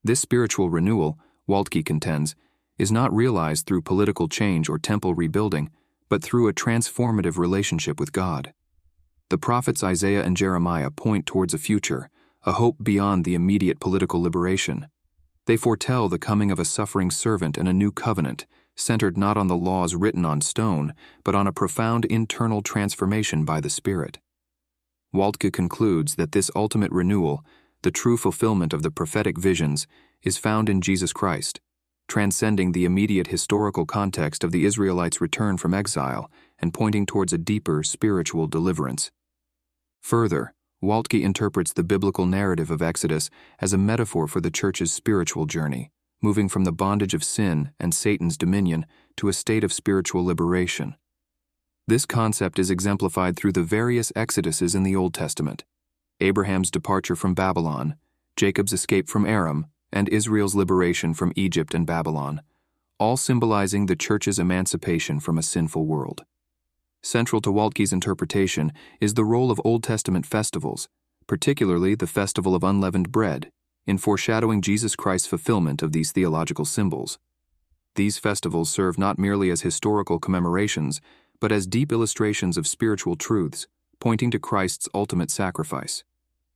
This 0.05 0.21
spiritual 0.21 0.71
renewal, 0.71 1.19
Waltke 1.49 1.85
contends, 1.85 2.37
is 2.79 2.93
not 2.93 3.13
realized 3.13 3.67
through 3.67 3.83
political 3.83 4.29
change 4.29 4.69
or 4.69 4.79
temple 4.79 5.15
rebuilding, 5.15 5.71
but 6.09 6.23
through 6.23 6.49
a 6.49 6.53
transformative 6.53 7.39
relationship 7.39 7.99
with 7.99 8.13
God. 8.13 8.53
The 9.29 9.39
prophets 9.39 9.83
Isaiah 9.83 10.23
and 10.23 10.37
Jeremiah 10.37 10.91
point 10.91 11.27
towards 11.27 11.53
a 11.53 11.59
future, 11.59 12.11
a 12.45 12.53
hope 12.53 12.77
beyond 12.81 13.25
the 13.25 13.35
immediate 13.35 13.81
political 13.81 14.23
liberation. 14.23 14.87
They 15.47 15.57
foretell 15.57 16.09
the 16.09 16.19
coming 16.19 16.53
of 16.53 16.61
a 16.61 16.65
suffering 16.65 17.11
servant 17.11 17.59
and 17.59 17.69
a 17.69 17.73
new 17.73 17.91
covenant, 17.91 18.47
centered 18.77 19.19
not 19.19 19.37
on 19.37 19.49
the 19.49 19.57
laws 19.57 19.97
written 19.97 20.25
on 20.25 20.41
stone, 20.41 20.95
but 21.25 21.35
on 21.35 21.49
a 21.49 21.53
profound 21.53 22.05
internal 22.05 22.63
transformation 22.63 23.45
by 23.45 23.61
the 23.61 23.71
Spirit. 23.71 24.21
Waltke 25.13 25.53
concludes 25.53 26.15
that 26.15 26.31
this 26.31 26.51
ultimate 26.55 26.93
renewal, 26.93 27.45
the 27.83 27.91
true 27.91 28.17
fulfillment 28.17 28.73
of 28.73 28.83
the 28.83 28.93
prophetic 28.93 29.39
visions, 29.39 29.89
is 30.23 30.39
found 30.39 30.69
in 30.69 30.81
Jesus 30.81 31.13
Christ, 31.13 31.61
transcending 32.07 32.71
the 32.73 32.85
immediate 32.85 33.29
historical 33.29 33.87
context 33.87 34.45
of 34.45 34.53
the 34.53 34.65
Israelites' 34.65 35.21
return 35.21 35.57
from 35.57 35.75
exile 35.75 36.31
and 36.61 36.73
pointing 36.73 37.07
towards 37.07 37.33
a 37.33 37.39
deeper 37.39 37.83
spiritual 37.83 38.47
deliverance. 38.47 39.11
Further, 40.03 40.55
Waltke 40.83 41.23
interprets 41.23 41.73
the 41.73 41.83
biblical 41.83 42.27
narrative 42.27 42.71
of 42.71 42.83
Exodus 42.83 43.31
as 43.59 43.73
a 43.73 43.79
metaphor 43.79 44.27
for 44.27 44.41
the 44.41 44.51
church's 44.51 44.93
spiritual 44.93 45.47
journey, 45.47 45.91
moving 46.23 46.49
from 46.49 46.65
the 46.65 46.73
bondage 46.73 47.15
of 47.15 47.25
sin 47.25 47.71
and 47.81 47.95
Satan's 47.95 48.37
dominion 48.37 48.87
to 49.17 49.29
a 49.29 49.33
state 49.33 49.65
of 49.65 49.73
spiritual 49.73 50.25
liberation. 50.25 50.97
This 51.89 52.05
concept 52.05 52.59
is 52.59 52.71
exemplified 52.71 53.37
through 53.37 53.53
the 53.53 53.63
various 53.63 54.13
exoduses 54.13 54.75
in 54.75 54.83
the 54.83 54.97
Old 54.97 55.15
Testament 55.15 55.65
Abraham's 56.21 56.71
departure 56.71 57.17
from 57.17 57.35
Babylon, 57.35 57.97
Jacob's 58.37 58.73
escape 58.73 59.09
from 59.09 59.27
Aram, 59.27 59.67
and 59.93 60.09
Israel's 60.09 60.55
liberation 60.55 61.15
from 61.15 61.33
Egypt 61.37 61.75
and 61.75 61.87
Babylon, 61.87 62.43
all 62.99 63.17
symbolizing 63.17 63.87
the 63.87 63.97
church's 63.97 64.39
emancipation 64.39 65.21
from 65.21 65.39
a 65.39 65.43
sinful 65.43 65.87
world. 65.87 66.25
Central 67.07 67.41
to 67.41 67.53
Waltke's 67.53 67.93
interpretation 67.93 68.73
is 69.01 69.15
the 69.15 69.25
role 69.25 69.53
of 69.53 69.61
Old 69.65 69.85
Testament 69.85 70.27
festivals, 70.27 70.89
particularly 71.29 71.95
the 71.95 72.09
Festival 72.09 72.53
of 72.53 72.65
Unleavened 72.65 73.13
Bread, 73.13 73.49
in 73.87 73.97
foreshadowing 73.97 74.61
Jesus 74.61 74.97
Christ's 74.97 75.29
fulfillment 75.29 75.83
of 75.83 75.93
these 75.93 76.11
theological 76.11 76.65
symbols. 76.65 77.21
These 77.95 78.19
festivals 78.19 78.71
serve 78.71 78.99
not 78.99 79.21
merely 79.21 79.51
as 79.51 79.61
historical 79.61 80.19
commemorations, 80.19 81.01
but 81.39 81.53
as 81.53 81.69
deep 81.69 81.93
illustrations 81.93 82.57
of 82.57 82.67
spiritual 82.67 83.15
truths, 83.15 83.69
pointing 84.01 84.33
to 84.33 84.41
Christ's 84.41 84.89
ultimate 84.93 85.31
sacrifice. 85.31 86.03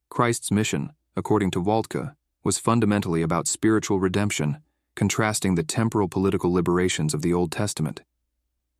Christ's 0.08 0.50
mission, 0.50 0.90
according 1.14 1.52
to 1.52 1.62
Waltke, 1.62 2.16
was 2.42 2.58
fundamentally 2.58 3.22
about 3.22 3.46
spiritual 3.46 4.00
redemption, 4.00 4.58
contrasting 4.96 5.54
the 5.54 5.62
temporal 5.62 6.08
political 6.08 6.52
liberations 6.52 7.14
of 7.14 7.22
the 7.22 7.32
Old 7.32 7.52
Testament. 7.52 8.00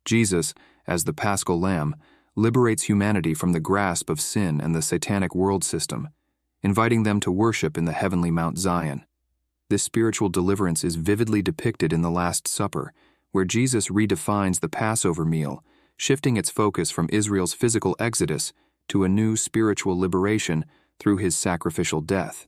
Jesus, 0.03 0.53
as 0.87 1.03
the 1.03 1.13
paschal 1.13 1.59
lamb, 1.59 1.95
liberates 2.35 2.83
humanity 2.83 3.33
from 3.33 3.51
the 3.51 3.59
grasp 3.59 4.09
of 4.09 4.21
sin 4.21 4.61
and 4.61 4.73
the 4.73 4.81
satanic 4.81 5.35
world 5.35 5.63
system, 5.63 6.09
inviting 6.63 7.03
them 7.03 7.19
to 7.19 7.31
worship 7.31 7.77
in 7.77 7.85
the 7.85 7.91
heavenly 7.91 8.31
Mount 8.31 8.57
Zion. 8.57 9.05
This 9.69 9.83
spiritual 9.83 10.29
deliverance 10.29 10.83
is 10.83 10.95
vividly 10.95 11.41
depicted 11.41 11.93
in 11.93 12.01
the 12.01 12.11
Last 12.11 12.47
Supper, 12.47 12.93
where 13.31 13.45
Jesus 13.45 13.89
redefines 13.89 14.59
the 14.59 14.69
Passover 14.69 15.25
meal, 15.25 15.63
shifting 15.97 16.37
its 16.37 16.49
focus 16.49 16.91
from 16.91 17.09
Israel's 17.11 17.53
physical 17.53 17.95
exodus 17.99 18.53
to 18.89 19.03
a 19.03 19.09
new 19.09 19.35
spiritual 19.35 19.97
liberation 19.97 20.65
through 20.99 21.17
his 21.17 21.35
sacrificial 21.35 22.01
death. 22.01 22.47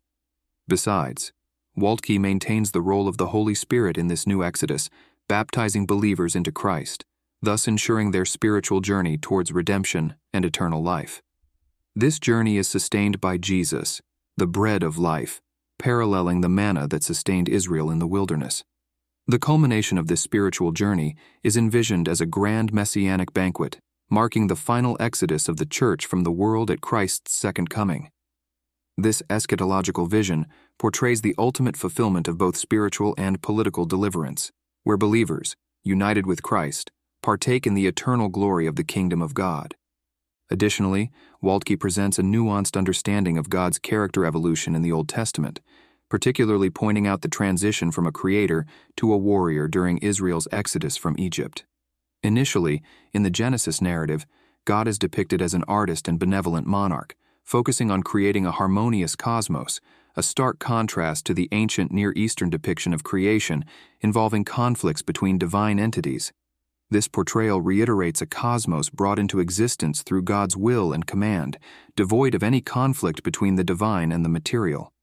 Besides, 0.67 1.33
Waltke 1.77 2.19
maintains 2.19 2.71
the 2.71 2.81
role 2.81 3.07
of 3.07 3.17
the 3.17 3.27
Holy 3.27 3.55
Spirit 3.55 3.97
in 3.97 4.07
this 4.07 4.27
new 4.27 4.43
exodus, 4.43 4.89
baptizing 5.27 5.85
believers 5.85 6.35
into 6.35 6.51
Christ 6.51 7.05
thus 7.43 7.67
ensuring 7.67 8.11
their 8.11 8.25
spiritual 8.25 8.79
journey 8.79 9.17
towards 9.17 9.51
redemption 9.51 10.15
and 10.33 10.45
eternal 10.45 10.81
life. 10.81 11.21
This 11.93 12.17
journey 12.17 12.55
is 12.55 12.69
sustained 12.69 13.19
by 13.19 13.37
Jesus, 13.37 14.01
the 14.37 14.47
bread 14.47 14.81
of 14.81 14.97
life, 14.97 15.41
paralleling 15.77 16.39
the 16.39 16.49
manna 16.49 16.87
that 16.87 17.03
sustained 17.03 17.49
Israel 17.49 17.91
in 17.91 17.99
the 17.99 18.07
wilderness. 18.07 18.63
The 19.27 19.39
culmination 19.39 19.97
of 19.97 20.07
this 20.07 20.21
spiritual 20.21 20.71
journey 20.71 21.17
is 21.43 21.57
envisioned 21.57 22.07
as 22.07 22.21
a 22.21 22.25
grand 22.25 22.73
messianic 22.73 23.33
banquet, 23.33 23.77
marking 24.09 24.47
the 24.47 24.55
final 24.55 24.95
exodus 24.99 25.49
of 25.49 25.57
the 25.57 25.65
church 25.65 26.05
from 26.05 26.23
the 26.23 26.31
world 26.31 26.71
at 26.71 26.81
Christ's 26.81 27.33
second 27.33 27.69
coming. 27.69 28.09
This 28.97 29.21
eschatological 29.29 30.09
vision 30.09 30.45
portrays 30.79 31.21
the 31.21 31.35
ultimate 31.37 31.75
fulfillment 31.75 32.29
of 32.29 32.37
both 32.37 32.55
spiritual 32.55 33.13
and 33.17 33.41
political 33.41 33.85
deliverance, 33.85 34.51
where 34.83 34.97
believers, 34.97 35.57
united 35.83 36.25
with 36.25 36.41
Christ, 36.41 36.91
partake 37.23 37.65
in 37.65 37.73
the 37.73 37.87
eternal 37.87 38.29
glory 38.29 38.67
of 38.67 38.75
the 38.75 38.83
kingdom 38.83 39.21
of 39.21 39.33
God. 39.33 39.75
Additionally, 40.51 41.09
Waltke 41.41 41.79
presents 41.79 42.19
a 42.19 42.21
nuanced 42.21 42.77
understanding 42.77 43.39
of 43.39 43.49
God's 43.49 43.79
character 43.79 44.25
evolution 44.25 44.75
in 44.75 44.83
the 44.83 44.91
Old 44.91 45.09
Testament, 45.09 45.59
particularly 46.09 46.69
pointing 46.69 47.07
out 47.07 47.21
the 47.21 47.27
transition 47.27 47.89
from 47.89 48.05
a 48.05 48.11
creator 48.11 48.67
to 48.97 49.11
a 49.11 49.17
warrior 49.17 49.67
during 49.67 49.97
Israel's 49.97 50.47
exodus 50.51 50.95
from 50.95 51.15
Egypt. 51.17 51.65
Initially, 52.21 52.83
in 53.13 53.23
the 53.23 53.31
Genesis 53.31 53.81
narrative, 53.81 54.27
God 54.65 54.87
is 54.87 54.99
depicted 54.99 55.41
as 55.41 55.53
an 55.55 55.63
artist 55.67 56.07
and 56.07 56.19
benevolent 56.19 56.67
monarch, 56.67 57.15
focusing 57.43 57.89
on 57.89 58.03
creating 58.03 58.45
a 58.45 58.51
harmonious 58.51 59.15
cosmos, 59.15 59.81
a 60.15 60.23
stark 60.23 60.59
contrast 60.59 61.25
to 61.25 61.33
the 61.33 61.49
ancient 61.51 61.91
Near 61.91 62.13
Eastern 62.15 62.49
depiction 62.49 62.93
of 62.93 63.03
creation 63.03 63.65
involving 64.01 64.45
conflicts 64.45 65.01
between 65.01 65.37
divine 65.37 65.79
entities. 65.79 66.31
This 66.93 67.07
portrayal 67.07 67.59
reiterates 67.59 68.21
a 68.21 68.27
cosmos 68.27 68.91
brought 68.91 69.17
into 69.17 69.39
existence 69.39 70.03
through 70.03 70.21
God's 70.21 70.55
will 70.55 70.93
and 70.93 71.07
command, 71.07 71.57
devoid 71.95 72.35
of 72.35 72.43
any 72.43 72.61
conflict 72.61 73.23
between 73.23 73.55
the 73.55 73.63
divine 73.63 74.11
and 74.11 74.23
the 74.23 74.29
material. 74.29 74.93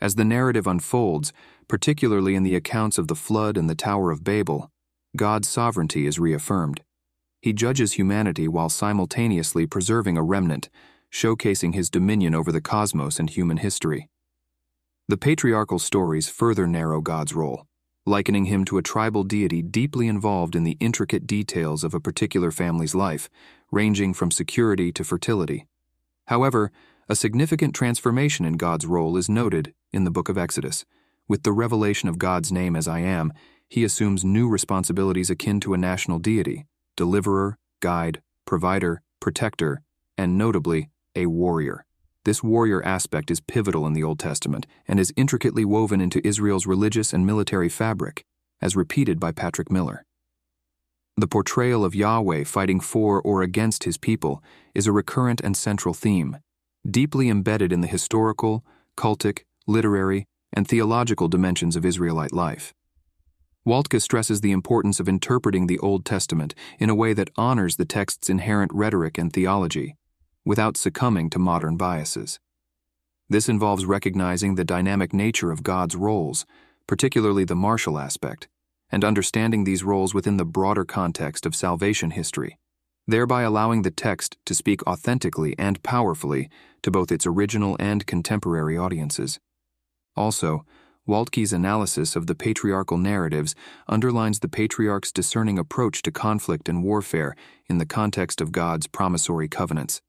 As 0.00 0.14
the 0.14 0.24
narrative 0.24 0.66
unfolds, 0.66 1.34
particularly 1.68 2.34
in 2.34 2.42
the 2.42 2.54
accounts 2.54 2.96
of 2.96 3.08
the 3.08 3.14
flood 3.14 3.58
and 3.58 3.68
the 3.68 3.74
Tower 3.74 4.10
of 4.10 4.24
Babel, 4.24 4.70
God's 5.14 5.46
sovereignty 5.46 6.06
is 6.06 6.18
reaffirmed. 6.18 6.80
He 7.42 7.52
judges 7.52 7.92
humanity 7.92 8.48
while 8.48 8.70
simultaneously 8.70 9.66
preserving 9.66 10.16
a 10.16 10.22
remnant, 10.22 10.70
showcasing 11.12 11.74
his 11.74 11.90
dominion 11.90 12.34
over 12.34 12.50
the 12.50 12.62
cosmos 12.62 13.18
and 13.18 13.28
human 13.28 13.58
history. 13.58 14.08
The 15.06 15.18
patriarchal 15.18 15.80
stories 15.80 16.30
further 16.30 16.66
narrow 16.66 17.02
God's 17.02 17.34
role, 17.34 17.66
likening 18.06 18.46
him 18.46 18.64
to 18.64 18.78
a 18.78 18.82
tribal 18.82 19.24
deity 19.24 19.62
deeply 19.62 20.08
involved 20.08 20.56
in 20.56 20.64
the 20.64 20.76
intricate 20.80 21.26
details 21.26 21.84
of 21.84 21.94
a 21.94 22.00
particular 22.00 22.50
family's 22.50 22.94
life, 22.94 23.28
ranging 23.70 24.14
from 24.14 24.30
security 24.30 24.90
to 24.92 25.04
fertility. 25.04 25.66
However, 26.26 26.72
a 27.08 27.16
significant 27.16 27.74
transformation 27.74 28.44
in 28.44 28.54
God's 28.54 28.86
role 28.86 29.16
is 29.16 29.28
noted 29.28 29.74
in 29.92 30.04
the 30.04 30.10
book 30.10 30.28
of 30.28 30.38
Exodus. 30.38 30.84
With 31.28 31.42
the 31.42 31.52
revelation 31.52 32.08
of 32.08 32.18
God's 32.18 32.50
name 32.50 32.74
as 32.76 32.88
I 32.88 33.00
am, 33.00 33.32
he 33.68 33.84
assumes 33.84 34.24
new 34.24 34.48
responsibilities 34.48 35.30
akin 35.30 35.60
to 35.60 35.74
a 35.74 35.78
national 35.78 36.18
deity 36.18 36.66
deliverer, 36.96 37.56
guide, 37.80 38.20
provider, 38.44 39.00
protector, 39.20 39.80
and 40.18 40.36
notably, 40.36 40.90
a 41.16 41.26
warrior. 41.26 41.86
This 42.24 42.42
warrior 42.42 42.84
aspect 42.84 43.30
is 43.30 43.40
pivotal 43.40 43.86
in 43.86 43.94
the 43.94 44.04
Old 44.04 44.18
Testament 44.18 44.66
and 44.86 45.00
is 45.00 45.12
intricately 45.16 45.64
woven 45.64 46.02
into 46.02 46.26
Israel's 46.26 46.66
religious 46.66 47.14
and 47.14 47.26
military 47.26 47.70
fabric, 47.70 48.24
as 48.60 48.76
repeated 48.76 49.18
by 49.18 49.32
Patrick 49.32 49.70
Miller. 49.70 50.04
The 51.16 51.26
portrayal 51.26 51.84
of 51.84 51.94
Yahweh 51.94 52.44
fighting 52.44 52.78
for 52.78 53.22
or 53.22 53.42
against 53.42 53.84
his 53.84 53.96
people 53.96 54.42
is 54.74 54.86
a 54.86 54.92
recurrent 54.92 55.40
and 55.40 55.56
central 55.56 55.94
theme, 55.94 56.38
deeply 56.88 57.30
embedded 57.30 57.72
in 57.72 57.80
the 57.80 57.86
historical, 57.86 58.64
cultic, 58.96 59.40
literary, 59.66 60.26
and 60.52 60.68
theological 60.68 61.28
dimensions 61.28 61.74
of 61.74 61.86
Israelite 61.86 62.32
life. 62.32 62.74
Waltke 63.66 64.00
stresses 64.00 64.40
the 64.40 64.52
importance 64.52 65.00
of 65.00 65.08
interpreting 65.08 65.66
the 65.66 65.78
Old 65.78 66.04
Testament 66.04 66.54
in 66.78 66.90
a 66.90 66.94
way 66.94 67.12
that 67.12 67.30
honors 67.36 67.76
the 67.76 67.84
text's 67.84 68.30
inherent 68.30 68.72
rhetoric 68.74 69.18
and 69.18 69.32
theology, 69.32 69.96
without 70.44 70.76
succumbing 70.76 71.30
to 71.30 71.38
modern 71.38 71.76
biases. 71.76 72.40
This 73.28 73.48
involves 73.48 73.84
recognizing 73.84 74.54
the 74.54 74.64
dynamic 74.64 75.12
nature 75.12 75.52
of 75.52 75.62
God's 75.62 75.94
roles, 75.94 76.44
particularly 76.88 77.44
the 77.44 77.54
martial 77.54 77.98
aspect, 77.98 78.48
and 78.90 79.04
understanding 79.04 79.62
these 79.62 79.84
roles 79.84 80.12
within 80.12 80.36
the 80.36 80.44
broader 80.44 80.84
context 80.84 81.46
of 81.46 81.54
salvation 81.54 82.10
history, 82.10 82.58
thereby 83.06 83.42
allowing 83.42 83.82
the 83.82 83.90
text 83.90 84.36
to 84.46 84.54
speak 84.54 84.84
authentically 84.86 85.56
and 85.58 85.82
powerfully 85.84 86.48
to 86.82 86.90
both 86.90 87.12
its 87.12 87.26
original 87.26 87.76
and 87.78 88.06
contemporary 88.06 88.76
audiences. 88.76 89.38
Also, 90.16 90.64
Waltke's 91.06 91.52
analysis 91.52 92.16
of 92.16 92.26
the 92.26 92.34
patriarchal 92.34 92.98
narratives 92.98 93.54
underlines 93.88 94.40
the 94.40 94.48
patriarch's 94.48 95.12
discerning 95.12 95.58
approach 95.58 96.02
to 96.02 96.10
conflict 96.10 96.68
and 96.68 96.82
warfare 96.82 97.36
in 97.68 97.78
the 97.78 97.86
context 97.86 98.40
of 98.40 98.52
God's 98.52 98.86
promissory 98.86 99.48
covenants 99.48 100.02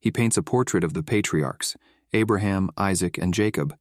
he 0.00 0.10
paints 0.10 0.36
a 0.36 0.42
portrait 0.42 0.82
of 0.82 0.94
the 0.94 1.02
patriarchs, 1.02 1.76
Abraham, 2.12 2.70
Isaac, 2.76 3.18
and 3.18 3.32
Jacob, 3.32 3.76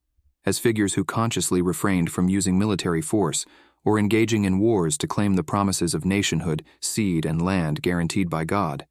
as 0.45 0.59
figures 0.59 0.93
who 0.93 1.03
consciously 1.03 1.61
refrained 1.61 2.11
from 2.11 2.29
using 2.29 2.59
military 2.59 3.01
force 3.01 3.45
or 3.85 3.97
engaging 3.97 4.45
in 4.45 4.59
wars 4.59 4.97
to 4.97 5.07
claim 5.07 5.35
the 5.35 5.43
promises 5.43 5.93
of 5.93 6.05
nationhood, 6.05 6.63
seed, 6.81 7.25
and 7.25 7.41
land 7.41 7.81
guaranteed 7.81 8.29
by 8.29 8.43
God. 8.43 8.85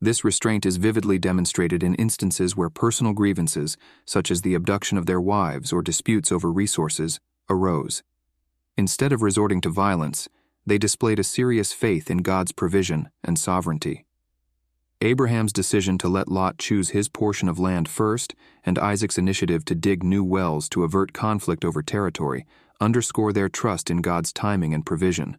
This 0.00 0.24
restraint 0.24 0.66
is 0.66 0.78
vividly 0.78 1.18
demonstrated 1.18 1.82
in 1.82 1.94
instances 1.94 2.56
where 2.56 2.70
personal 2.70 3.12
grievances, 3.12 3.76
such 4.04 4.30
as 4.30 4.42
the 4.42 4.54
abduction 4.54 4.98
of 4.98 5.06
their 5.06 5.20
wives 5.20 5.72
or 5.72 5.82
disputes 5.82 6.32
over 6.32 6.50
resources, 6.50 7.20
arose. 7.48 8.02
Instead 8.76 9.12
of 9.12 9.22
resorting 9.22 9.60
to 9.60 9.68
violence, 9.68 10.28
they 10.66 10.78
displayed 10.78 11.18
a 11.18 11.24
serious 11.24 11.72
faith 11.72 12.10
in 12.10 12.18
God's 12.18 12.52
provision 12.52 13.10
and 13.22 13.38
sovereignty. 13.38 14.04
Abraham's 15.02 15.52
decision 15.52 15.98
to 15.98 16.08
let 16.08 16.28
Lot 16.28 16.58
choose 16.58 16.90
his 16.90 17.08
portion 17.08 17.48
of 17.48 17.58
land 17.58 17.88
first 17.88 18.36
and 18.64 18.78
Isaac's 18.78 19.18
initiative 19.18 19.64
to 19.64 19.74
dig 19.74 20.04
new 20.04 20.22
wells 20.22 20.68
to 20.68 20.84
avert 20.84 21.12
conflict 21.12 21.64
over 21.64 21.82
territory 21.82 22.46
underscore 22.80 23.32
their 23.32 23.48
trust 23.48 23.90
in 23.90 24.00
God's 24.00 24.32
timing 24.32 24.72
and 24.72 24.86
provision. 24.86 25.38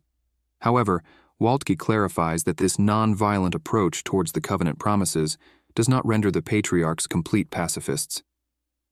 However, 0.59 1.01
Waltke 1.41 1.77
clarifies 1.77 2.43
that 2.43 2.57
this 2.57 2.77
non-violent 2.77 3.55
approach 3.55 4.03
towards 4.03 4.33
the 4.33 4.41
covenant 4.41 4.79
promises 4.79 5.37
does 5.75 5.87
not 5.87 6.05
render 6.05 6.29
the 6.29 6.41
patriarchs 6.41 7.07
complete 7.07 7.49
pacifists. 7.49 8.21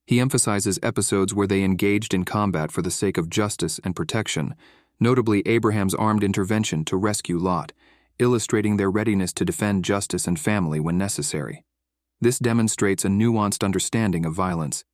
He 0.06 0.20
emphasizes 0.20 0.78
episodes 0.82 1.34
where 1.34 1.46
they 1.46 1.64
engaged 1.64 2.14
in 2.14 2.24
combat 2.24 2.72
for 2.72 2.80
the 2.80 2.90
sake 2.90 3.18
of 3.18 3.28
justice 3.28 3.78
and 3.84 3.94
protection, 3.94 4.54
notably 4.98 5.42
Abraham's 5.44 5.94
armed 5.94 6.24
intervention 6.24 6.84
to 6.86 6.96
rescue 6.96 7.38
Lot 7.38 7.72
illustrating 8.18 8.76
their 8.76 8.90
readiness 8.90 9.32
to 9.34 9.44
defend 9.44 9.84
justice 9.84 10.26
and 10.26 10.38
family 10.38 10.80
when 10.80 10.98
necessary. 10.98 11.64
This 12.20 12.38
demonstrates 12.38 13.04
a 13.04 13.08
nuanced 13.08 13.64
understanding 13.64 14.24
of 14.24 14.34
violence. 14.34 14.84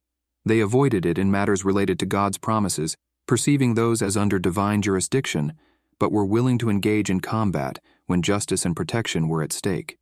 They 0.44 0.60
avoided 0.60 1.04
it 1.04 1.18
in 1.18 1.30
matters 1.30 1.64
related 1.64 1.98
to 1.98 2.06
God's 2.06 2.38
promises, 2.38 2.96
perceiving 3.26 3.74
those 3.74 4.00
as 4.00 4.16
under 4.16 4.38
divine 4.38 4.80
jurisdiction, 4.82 5.52
but 5.98 6.12
were 6.12 6.24
willing 6.24 6.58
to 6.58 6.70
engage 6.70 7.10
in 7.10 7.20
combat 7.20 7.80
when 8.06 8.22
justice 8.22 8.64
and 8.64 8.74
protection 8.74 9.28
were 9.28 9.42
at 9.42 9.52
stake. 9.52 9.98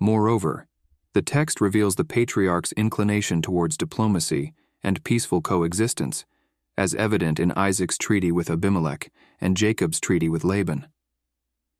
Moreover, 0.00 0.66
the 1.14 1.22
text 1.22 1.60
reveals 1.60 1.94
the 1.94 2.04
patriarch's 2.04 2.72
inclination 2.72 3.42
towards 3.42 3.76
diplomacy 3.76 4.52
and 4.82 5.04
peaceful 5.04 5.40
coexistence, 5.40 6.24
as 6.76 6.94
evident 6.94 7.38
in 7.38 7.52
Isaac's 7.52 7.98
treaty 7.98 8.32
with 8.32 8.50
Abimelech 8.50 9.12
and 9.40 9.56
Jacob's 9.56 10.00
treaty 10.00 10.28
with 10.28 10.42
Laban. 10.42 10.86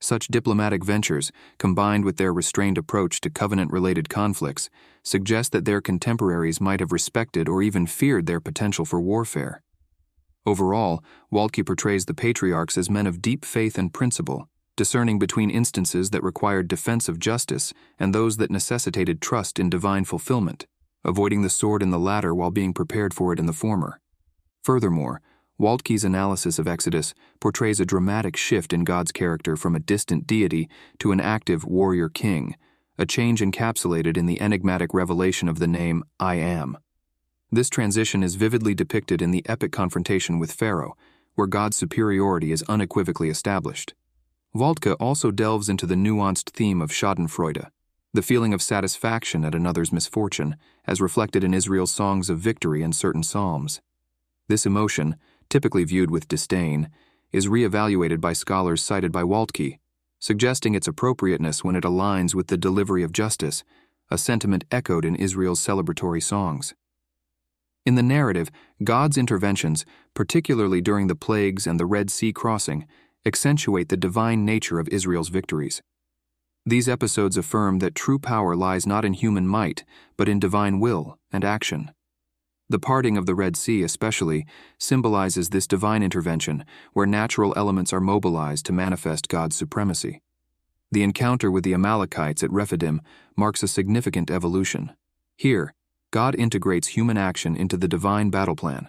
Such 0.02 0.26
diplomatic 0.26 0.82
ventures, 0.82 1.30
combined 1.58 2.04
with 2.04 2.16
their 2.16 2.32
restrained 2.32 2.76
approach 2.76 3.20
to 3.20 3.30
covenant 3.30 3.70
related 3.70 4.08
conflicts, 4.08 4.68
suggest 5.04 5.52
that 5.52 5.64
their 5.64 5.80
contemporaries 5.80 6.60
might 6.60 6.80
have 6.80 6.90
respected 6.90 7.48
or 7.48 7.62
even 7.62 7.86
feared 7.86 8.26
their 8.26 8.40
potential 8.40 8.84
for 8.84 9.00
warfare. 9.00 9.62
Overall, 10.44 11.04
Waltke 11.32 11.64
portrays 11.64 12.06
the 12.06 12.14
patriarchs 12.14 12.76
as 12.76 12.90
men 12.90 13.06
of 13.06 13.22
deep 13.22 13.44
faith 13.44 13.78
and 13.78 13.94
principle, 13.94 14.48
discerning 14.76 15.20
between 15.20 15.50
instances 15.50 16.10
that 16.10 16.24
required 16.24 16.66
defense 16.66 17.08
of 17.08 17.20
justice 17.20 17.72
and 17.96 18.12
those 18.12 18.38
that 18.38 18.50
necessitated 18.50 19.20
trust 19.20 19.60
in 19.60 19.70
divine 19.70 20.04
fulfillment, 20.04 20.66
avoiding 21.04 21.42
the 21.42 21.48
sword 21.48 21.80
in 21.80 21.90
the 21.90 21.98
latter 21.98 22.34
while 22.34 22.50
being 22.50 22.74
prepared 22.74 23.14
for 23.14 23.32
it 23.32 23.38
in 23.38 23.46
the 23.46 23.52
former. 23.52 24.00
Furthermore, 24.64 25.20
Waltke's 25.60 26.04
analysis 26.04 26.58
of 26.58 26.66
Exodus 26.66 27.14
portrays 27.40 27.78
a 27.78 27.86
dramatic 27.86 28.36
shift 28.36 28.72
in 28.72 28.84
God's 28.84 29.12
character 29.12 29.56
from 29.56 29.76
a 29.76 29.80
distant 29.80 30.26
deity 30.26 30.68
to 30.98 31.12
an 31.12 31.20
active 31.20 31.64
warrior 31.64 32.08
king, 32.08 32.56
a 32.98 33.06
change 33.06 33.40
encapsulated 33.40 34.16
in 34.16 34.26
the 34.26 34.40
enigmatic 34.40 34.92
revelation 34.92 35.48
of 35.48 35.58
the 35.58 35.66
name 35.66 36.04
I 36.18 36.36
Am. 36.36 36.78
This 37.50 37.68
transition 37.68 38.22
is 38.22 38.34
vividly 38.34 38.74
depicted 38.74 39.20
in 39.20 39.30
the 39.30 39.46
epic 39.48 39.72
confrontation 39.72 40.38
with 40.38 40.52
Pharaoh, 40.52 40.96
where 41.34 41.46
God's 41.46 41.76
superiority 41.76 42.50
is 42.50 42.62
unequivocally 42.62 43.28
established. 43.28 43.94
Waltke 44.54 44.96
also 45.00 45.30
delves 45.30 45.68
into 45.68 45.86
the 45.86 45.94
nuanced 45.94 46.50
theme 46.50 46.82
of 46.82 46.90
Schadenfreude, 46.90 47.68
the 48.12 48.22
feeling 48.22 48.52
of 48.52 48.60
satisfaction 48.60 49.44
at 49.44 49.54
another's 49.54 49.92
misfortune, 49.92 50.56
as 50.86 51.00
reflected 51.00 51.42
in 51.42 51.54
Israel's 51.54 51.90
songs 51.90 52.28
of 52.28 52.38
victory 52.38 52.82
and 52.82 52.94
certain 52.94 53.22
psalms. 53.22 53.80
This 54.48 54.66
emotion, 54.66 55.16
typically 55.52 55.84
viewed 55.84 56.10
with 56.10 56.28
disdain, 56.28 56.88
is 57.30 57.46
re-evaluated 57.46 58.22
by 58.22 58.32
scholars 58.32 58.82
cited 58.82 59.12
by 59.12 59.22
Waltke, 59.22 59.78
suggesting 60.18 60.74
its 60.74 60.88
appropriateness 60.88 61.62
when 61.62 61.76
it 61.76 61.84
aligns 61.84 62.34
with 62.34 62.46
the 62.46 62.56
delivery 62.56 63.02
of 63.02 63.12
justice, 63.12 63.62
a 64.10 64.16
sentiment 64.16 64.64
echoed 64.70 65.04
in 65.04 65.14
Israel's 65.14 65.60
celebratory 65.60 66.22
songs. 66.22 66.72
In 67.84 67.96
the 67.96 68.02
narrative, 68.02 68.50
God's 68.82 69.18
interventions, 69.18 69.84
particularly 70.14 70.80
during 70.80 71.08
the 71.08 71.14
plagues 71.14 71.66
and 71.66 71.78
the 71.78 71.84
Red 71.84 72.08
Sea 72.08 72.32
crossing, 72.32 72.86
accentuate 73.26 73.90
the 73.90 73.96
divine 73.98 74.46
nature 74.46 74.78
of 74.78 74.88
Israel's 74.88 75.28
victories. 75.28 75.82
These 76.64 76.88
episodes 76.88 77.36
affirm 77.36 77.80
that 77.80 77.94
true 77.94 78.18
power 78.18 78.56
lies 78.56 78.86
not 78.86 79.04
in 79.04 79.12
human 79.12 79.46
might, 79.46 79.84
but 80.16 80.30
in 80.30 80.40
divine 80.40 80.80
will 80.80 81.18
and 81.30 81.44
action. 81.44 81.90
The 82.72 82.78
parting 82.78 83.18
of 83.18 83.26
the 83.26 83.34
Red 83.34 83.54
Sea, 83.54 83.82
especially, 83.82 84.46
symbolizes 84.78 85.50
this 85.50 85.66
divine 85.66 86.02
intervention 86.02 86.64
where 86.94 87.04
natural 87.04 87.52
elements 87.54 87.92
are 87.92 88.00
mobilized 88.00 88.64
to 88.64 88.72
manifest 88.72 89.28
God's 89.28 89.54
supremacy. 89.54 90.22
The 90.90 91.02
encounter 91.02 91.50
with 91.50 91.64
the 91.64 91.74
Amalekites 91.74 92.42
at 92.42 92.50
Rephidim 92.50 93.02
marks 93.36 93.62
a 93.62 93.68
significant 93.68 94.30
evolution. 94.30 94.92
Here, 95.36 95.74
God 96.12 96.34
integrates 96.34 96.88
human 96.88 97.18
action 97.18 97.56
into 97.56 97.76
the 97.76 97.88
divine 97.88 98.30
battle 98.30 98.56
plan. 98.56 98.88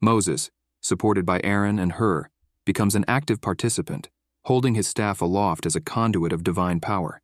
Moses, 0.00 0.52
supported 0.80 1.26
by 1.26 1.40
Aaron 1.42 1.80
and 1.80 1.94
Hur, 1.94 2.28
becomes 2.64 2.94
an 2.94 3.04
active 3.08 3.40
participant, 3.40 4.08
holding 4.44 4.76
his 4.76 4.86
staff 4.86 5.20
aloft 5.20 5.66
as 5.66 5.74
a 5.74 5.80
conduit 5.80 6.32
of 6.32 6.44
divine 6.44 6.78
power. 6.78 7.20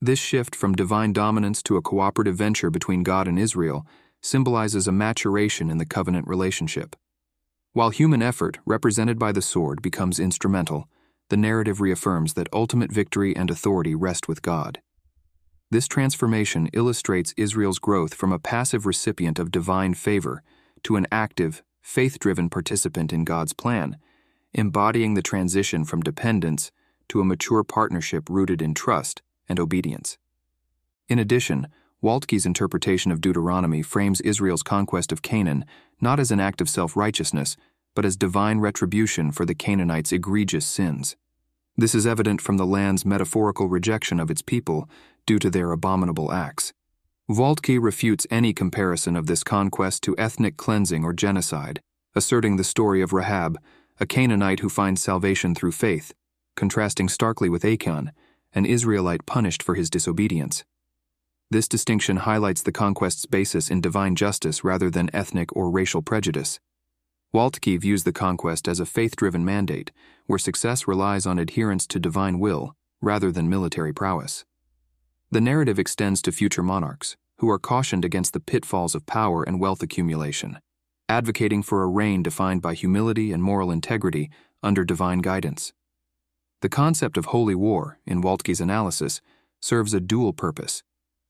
This 0.00 0.18
shift 0.18 0.56
from 0.56 0.74
divine 0.74 1.12
dominance 1.12 1.62
to 1.62 1.76
a 1.76 1.82
cooperative 1.82 2.34
venture 2.34 2.70
between 2.70 3.04
God 3.04 3.28
and 3.28 3.38
Israel 3.38 3.86
symbolizes 4.22 4.88
a 4.88 4.92
maturation 4.92 5.70
in 5.70 5.78
the 5.78 5.86
covenant 5.86 6.26
relationship. 6.26 6.96
While 7.72 7.90
human 7.90 8.22
effort, 8.22 8.58
represented 8.64 9.18
by 9.18 9.32
the 9.32 9.42
sword, 9.42 9.82
becomes 9.82 10.18
instrumental, 10.18 10.88
the 11.28 11.36
narrative 11.36 11.80
reaffirms 11.80 12.34
that 12.34 12.48
ultimate 12.52 12.92
victory 12.92 13.34
and 13.36 13.50
authority 13.50 13.94
rest 13.94 14.28
with 14.28 14.42
God. 14.42 14.80
This 15.70 15.88
transformation 15.88 16.68
illustrates 16.72 17.34
Israel's 17.36 17.78
growth 17.78 18.14
from 18.14 18.32
a 18.32 18.38
passive 18.38 18.86
recipient 18.86 19.38
of 19.38 19.50
divine 19.50 19.94
favor 19.94 20.42
to 20.84 20.96
an 20.96 21.06
active, 21.10 21.62
faith 21.82 22.18
driven 22.18 22.48
participant 22.48 23.12
in 23.12 23.24
God's 23.24 23.52
plan 23.52 23.96
embodying 24.56 25.12
the 25.14 25.22
transition 25.22 25.84
from 25.84 26.00
dependence 26.00 26.72
to 27.08 27.20
a 27.20 27.24
mature 27.24 27.62
partnership 27.62 28.28
rooted 28.28 28.62
in 28.62 28.72
trust 28.72 29.22
and 29.48 29.60
obedience. 29.60 30.16
In 31.08 31.18
addition, 31.18 31.68
Waltke's 32.02 32.46
interpretation 32.46 33.10
of 33.10 33.20
Deuteronomy 33.20 33.82
frames 33.82 34.20
Israel's 34.20 34.62
conquest 34.62 35.12
of 35.12 35.22
Canaan 35.22 35.64
not 36.00 36.20
as 36.20 36.30
an 36.30 36.40
act 36.40 36.60
of 36.60 36.68
self 36.68 36.96
righteousness, 36.96 37.56
but 37.94 38.04
as 38.04 38.16
divine 38.16 38.58
retribution 38.58 39.32
for 39.32 39.46
the 39.46 39.54
Canaanites' 39.54 40.12
egregious 40.12 40.66
sins. 40.66 41.16
This 41.76 41.94
is 41.94 42.06
evident 42.06 42.40
from 42.40 42.58
the 42.58 42.66
land's 42.66 43.04
metaphorical 43.04 43.68
rejection 43.68 44.20
of 44.20 44.30
its 44.30 44.42
people 44.42 44.88
due 45.26 45.38
to 45.38 45.50
their 45.50 45.72
abominable 45.72 46.32
acts. 46.32 46.72
Waltke 47.28 47.82
refutes 47.82 48.26
any 48.30 48.52
comparison 48.52 49.16
of 49.16 49.26
this 49.26 49.42
conquest 49.42 50.02
to 50.04 50.16
ethnic 50.16 50.56
cleansing 50.56 51.04
or 51.04 51.12
genocide, 51.12 51.80
asserting 52.14 52.56
the 52.56 52.64
story 52.64 53.02
of 53.02 53.12
Rahab 53.12 53.58
a 53.98 54.06
Canaanite 54.06 54.60
who 54.60 54.68
finds 54.68 55.02
salvation 55.02 55.54
through 55.54 55.72
faith, 55.72 56.12
contrasting 56.54 57.08
starkly 57.08 57.48
with 57.48 57.64
Achan, 57.64 58.12
an 58.54 58.66
Israelite 58.66 59.24
punished 59.26 59.62
for 59.62 59.74
his 59.74 59.88
disobedience. 59.88 60.64
This 61.50 61.68
distinction 61.68 62.18
highlights 62.18 62.62
the 62.62 62.72
conquest's 62.72 63.26
basis 63.26 63.70
in 63.70 63.80
divine 63.80 64.16
justice 64.16 64.64
rather 64.64 64.90
than 64.90 65.14
ethnic 65.14 65.54
or 65.54 65.70
racial 65.70 66.02
prejudice. 66.02 66.58
Waltke 67.34 67.80
views 67.80 68.04
the 68.04 68.12
conquest 68.12 68.66
as 68.66 68.80
a 68.80 68.86
faith 68.86 69.16
driven 69.16 69.44
mandate, 69.44 69.92
where 70.26 70.38
success 70.38 70.88
relies 70.88 71.26
on 71.26 71.38
adherence 71.38 71.86
to 71.88 72.00
divine 72.00 72.38
will 72.38 72.74
rather 73.00 73.30
than 73.30 73.48
military 73.48 73.92
prowess. 73.92 74.44
The 75.30 75.40
narrative 75.40 75.78
extends 75.78 76.22
to 76.22 76.32
future 76.32 76.62
monarchs, 76.62 77.16
who 77.38 77.50
are 77.50 77.58
cautioned 77.58 78.04
against 78.04 78.32
the 78.32 78.40
pitfalls 78.40 78.94
of 78.94 79.06
power 79.06 79.42
and 79.42 79.60
wealth 79.60 79.82
accumulation 79.82 80.58
advocating 81.08 81.62
for 81.62 81.82
a 81.82 81.86
reign 81.86 82.22
defined 82.22 82.60
by 82.60 82.74
humility 82.74 83.32
and 83.32 83.42
moral 83.42 83.70
integrity 83.70 84.30
under 84.62 84.84
divine 84.84 85.20
guidance. 85.20 85.72
The 86.62 86.68
concept 86.68 87.16
of 87.16 87.26
holy 87.26 87.54
war, 87.54 87.98
in 88.06 88.22
Waltke's 88.22 88.60
analysis, 88.60 89.20
serves 89.60 89.94
a 89.94 90.00
dual 90.00 90.32
purpose 90.32 90.82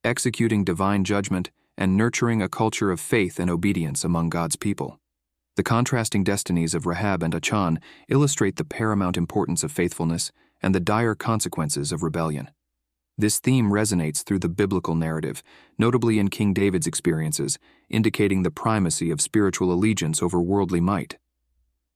executing 0.03 0.63
divine 0.63 1.03
judgment 1.03 1.51
and 1.77 1.95
nurturing 1.95 2.41
a 2.41 2.49
culture 2.49 2.91
of 2.91 2.99
faith 2.99 3.39
and 3.39 3.49
obedience 3.49 4.03
among 4.03 4.29
God's 4.29 4.55
people. 4.55 4.99
The 5.55 5.63
contrasting 5.63 6.23
destinies 6.23 6.75
of 6.75 6.85
Rahab 6.85 7.23
and 7.23 7.33
Achan 7.33 7.79
illustrate 8.07 8.57
the 8.57 8.65
paramount 8.65 9.17
importance 9.17 9.63
of 9.63 9.71
faithfulness 9.71 10.31
and 10.61 10.73
the 10.73 10.79
dire 10.79 11.15
consequences 11.15 11.91
of 11.91 12.03
rebellion. 12.03 12.51
This 13.17 13.39
theme 13.39 13.71
resonates 13.71 14.23
through 14.23 14.39
the 14.39 14.49
biblical 14.49 14.93
narrative, 14.93 15.41
notably 15.79 16.19
in 16.19 16.29
King 16.29 16.53
David's 16.53 16.85
experiences, 16.85 17.57
indicating 17.89 18.43
the 18.43 18.51
primacy 18.51 19.09
of 19.09 19.21
spiritual 19.21 19.71
allegiance 19.71 20.21
over 20.21 20.39
worldly 20.39 20.79
might. 20.79 21.17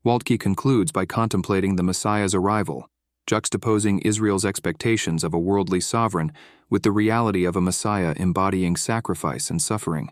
Waltke 0.04 0.40
concludes 0.40 0.92
by 0.92 1.06
contemplating 1.06 1.76
the 1.76 1.84
Messiah's 1.84 2.34
arrival, 2.34 2.90
juxtaposing 3.32 4.02
Israel's 4.04 4.44
expectations 4.44 5.24
of 5.24 5.34
a 5.34 5.40
worldly 5.40 5.80
sovereign 5.80 6.34
with 6.70 6.84
the 6.84 6.92
reality 6.92 7.46
of 7.46 7.56
a 7.56 7.62
Messiah 7.62 8.14
embodying 8.18 8.76
sacrifice 8.76 9.50
and 9.50 9.62
suffering. 9.62 10.12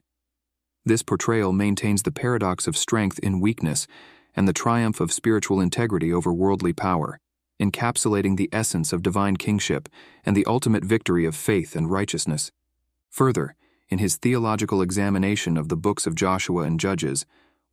This 0.86 1.03
portrayal 1.03 1.51
maintains 1.51 2.03
the 2.03 2.11
paradox 2.11 2.65
of 2.65 2.78
strength 2.78 3.20
in 3.20 3.41
weakness 3.41 3.88
and 4.36 4.47
the 4.47 4.53
triumph 4.53 5.01
of 5.01 5.11
spiritual 5.11 5.59
integrity 5.59 6.13
over 6.13 6.32
worldly 6.34 6.72
power 6.72 7.20
encapsulating 7.59 8.38
the 8.38 8.49
essence 8.53 8.93
of 8.93 9.03
divine 9.03 9.36
kingship 9.36 9.89
and 10.26 10.36
the 10.36 10.45
ultimate 10.45 10.86
victory 10.86 11.26
of 11.26 11.36
faith 11.36 11.76
and 11.76 11.91
righteousness. 11.91 12.51
Further, 13.09 13.55
in 13.89 13.99
his 13.99 14.15
theological 14.15 14.82
examination 14.82 15.57
of 15.57 15.67
the 15.67 15.76
books 15.76 16.07
of 16.07 16.15
Joshua 16.15 16.63
and 16.63 16.80
Judges, 16.80 17.26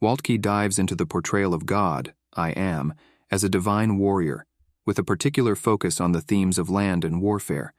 Waltke 0.03 0.41
dives 0.41 0.79
into 0.79 0.95
the 0.95 1.07
portrayal 1.07 1.55
of 1.55 1.67
God, 1.67 2.15
I 2.35 2.51
am, 2.51 2.95
as 3.31 3.45
a 3.45 3.49
divine 3.49 3.99
warrior, 3.99 4.46
with 4.87 4.99
a 4.99 5.05
particular 5.05 5.55
focus 5.55 6.01
on 6.01 6.13
the 6.13 6.23
themes 6.23 6.57
of 6.59 6.71
land 6.71 7.05
and 7.05 7.21
warfare. 7.21 7.75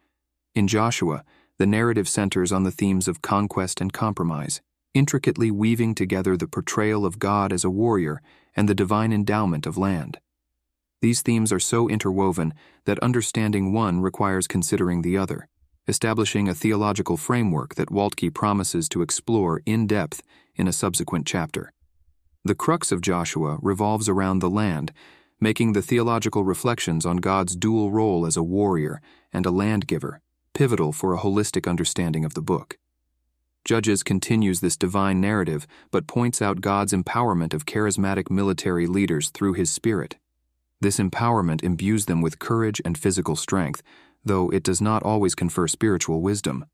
In 0.53 0.68
Joshua, 0.68 1.24
the 1.58 1.66
narrative 1.66 2.08
centers 2.08 2.51
on 2.51 2.64
the 2.64 2.72
themes 2.72 3.08
of 3.08 3.24
conquest 3.24 3.82
and 3.82 3.91
compromise, 3.91 4.62
intricately 4.93 5.49
weaving 5.49 5.95
together 5.95 6.38
the 6.38 6.47
portrayal 6.47 7.05
of 7.05 7.18
God 7.18 7.51
as 7.51 7.64
a 7.64 7.70
warrior 7.70 8.22
and 8.55 8.68
the 8.68 8.76
divine 8.76 9.12
endowment 9.12 9.66
of 9.66 9.78
land. 9.78 10.20
These 11.01 11.22
themes 11.22 11.53
are 11.53 11.60
so 11.60 11.88
interwoven 11.88 12.53
that 12.86 12.99
understanding 12.99 13.72
one 13.72 14.01
requires 14.01 14.47
considering 14.47 15.01
the 15.01 15.18
other, 15.18 15.47
establishing 15.88 16.49
a 16.49 16.55
theological 16.55 17.18
framework 17.18 17.76
that 17.76 17.89
Waltke 17.89 18.34
promises 18.34 18.89
to 18.89 19.01
explore 19.01 19.62
in 19.66 19.88
depth 19.88 20.22
in 20.55 20.68
a 20.68 20.74
subsequent 20.74 21.26
chapter. 21.26 21.72
The 22.43 22.55
crux 22.55 22.91
of 22.91 23.01
Joshua 23.01 23.60
revolves 23.62 24.10
around 24.10 24.39
the 24.39 24.49
land, 24.49 24.91
making 25.39 25.73
the 25.73 25.81
theological 25.81 26.43
reflections 26.43 27.05
on 27.05 27.17
God's 27.17 27.55
dual 27.55 27.91
role 27.91 28.25
as 28.25 28.38
a 28.38 28.43
warrior 28.43 29.01
and 29.31 29.45
a 29.45 29.51
land 29.51 29.88
giver 29.88 30.21
pivotal 30.53 30.91
for 30.91 31.13
a 31.13 31.19
holistic 31.19 31.69
understanding 31.69 32.25
of 32.25 32.33
the 32.33 32.41
book. 32.41 32.79
Judges 33.63 34.01
continues 34.01 34.59
this 34.59 34.75
divine 34.75 35.21
narrative 35.21 35.67
but 35.91 36.07
points 36.07 36.41
out 36.41 36.61
God's 36.61 36.93
empowerment 36.93 37.53
of 37.53 37.67
charismatic 37.67 38.31
military 38.31 38.88
leaders 38.88 39.29
through 39.29 39.53
his 39.53 39.69
Spirit. 39.69 40.15
This 40.81 40.97
empowerment 40.97 41.63
imbues 41.63 42.05
them 42.05 42.21
with 42.21 42.39
courage 42.39 42.81
and 42.83 42.97
physical 42.97 43.35
strength, 43.35 43.83
though 44.25 44.49
it 44.49 44.63
does 44.63 44.81
not 44.81 45.03
always 45.03 45.35
confer 45.35 45.67
spiritual 45.67 46.21
wisdom. 46.21 46.65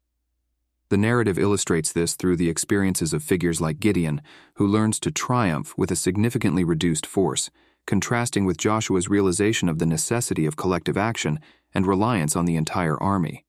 The 0.88 0.98
narrative 0.98 1.40
illustrates 1.40 1.92
this 1.92 2.16
through 2.16 2.38
the 2.38 2.50
experiences 2.50 3.12
of 3.12 3.24
figures 3.24 3.60
like 3.60 3.80
Gideon, 3.80 4.22
who 4.54 4.68
learns 4.68 5.00
to 5.02 5.12
triumph 5.12 5.74
with 5.78 5.90
a 5.92 5.96
significantly 5.96 6.64
reduced 6.64 7.06
force, 7.06 7.50
contrasting 7.86 8.46
with 8.46 8.58
Joshua's 8.58 9.10
realization 9.10 9.70
of 9.70 9.80
the 9.80 9.86
necessity 9.86 10.46
of 10.46 10.56
collective 10.56 10.98
action 10.98 11.40
and 11.74 11.88
reliance 11.88 12.36
on 12.36 12.46
the 12.46 12.56
entire 12.56 13.02
army. 13.02 13.46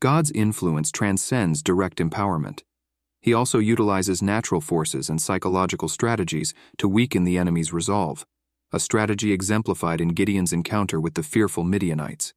God's 0.00 0.30
influence 0.30 0.90
transcends 0.90 1.62
direct 1.62 1.98
empowerment. 1.98 2.62
He 3.20 3.32
also 3.32 3.58
utilizes 3.58 4.22
natural 4.22 4.60
forces 4.60 5.08
and 5.08 5.20
psychological 5.20 5.88
strategies 5.88 6.52
to 6.78 6.88
weaken 6.88 7.24
the 7.24 7.38
enemy's 7.38 7.72
resolve 7.72 8.26
a 8.74 8.80
strategy 8.80 9.32
exemplified 9.32 10.00
in 10.00 10.08
Gideon's 10.08 10.52
encounter 10.52 11.00
with 11.00 11.14
the 11.14 11.22
fearful 11.22 11.62
Midianites. 11.62 12.34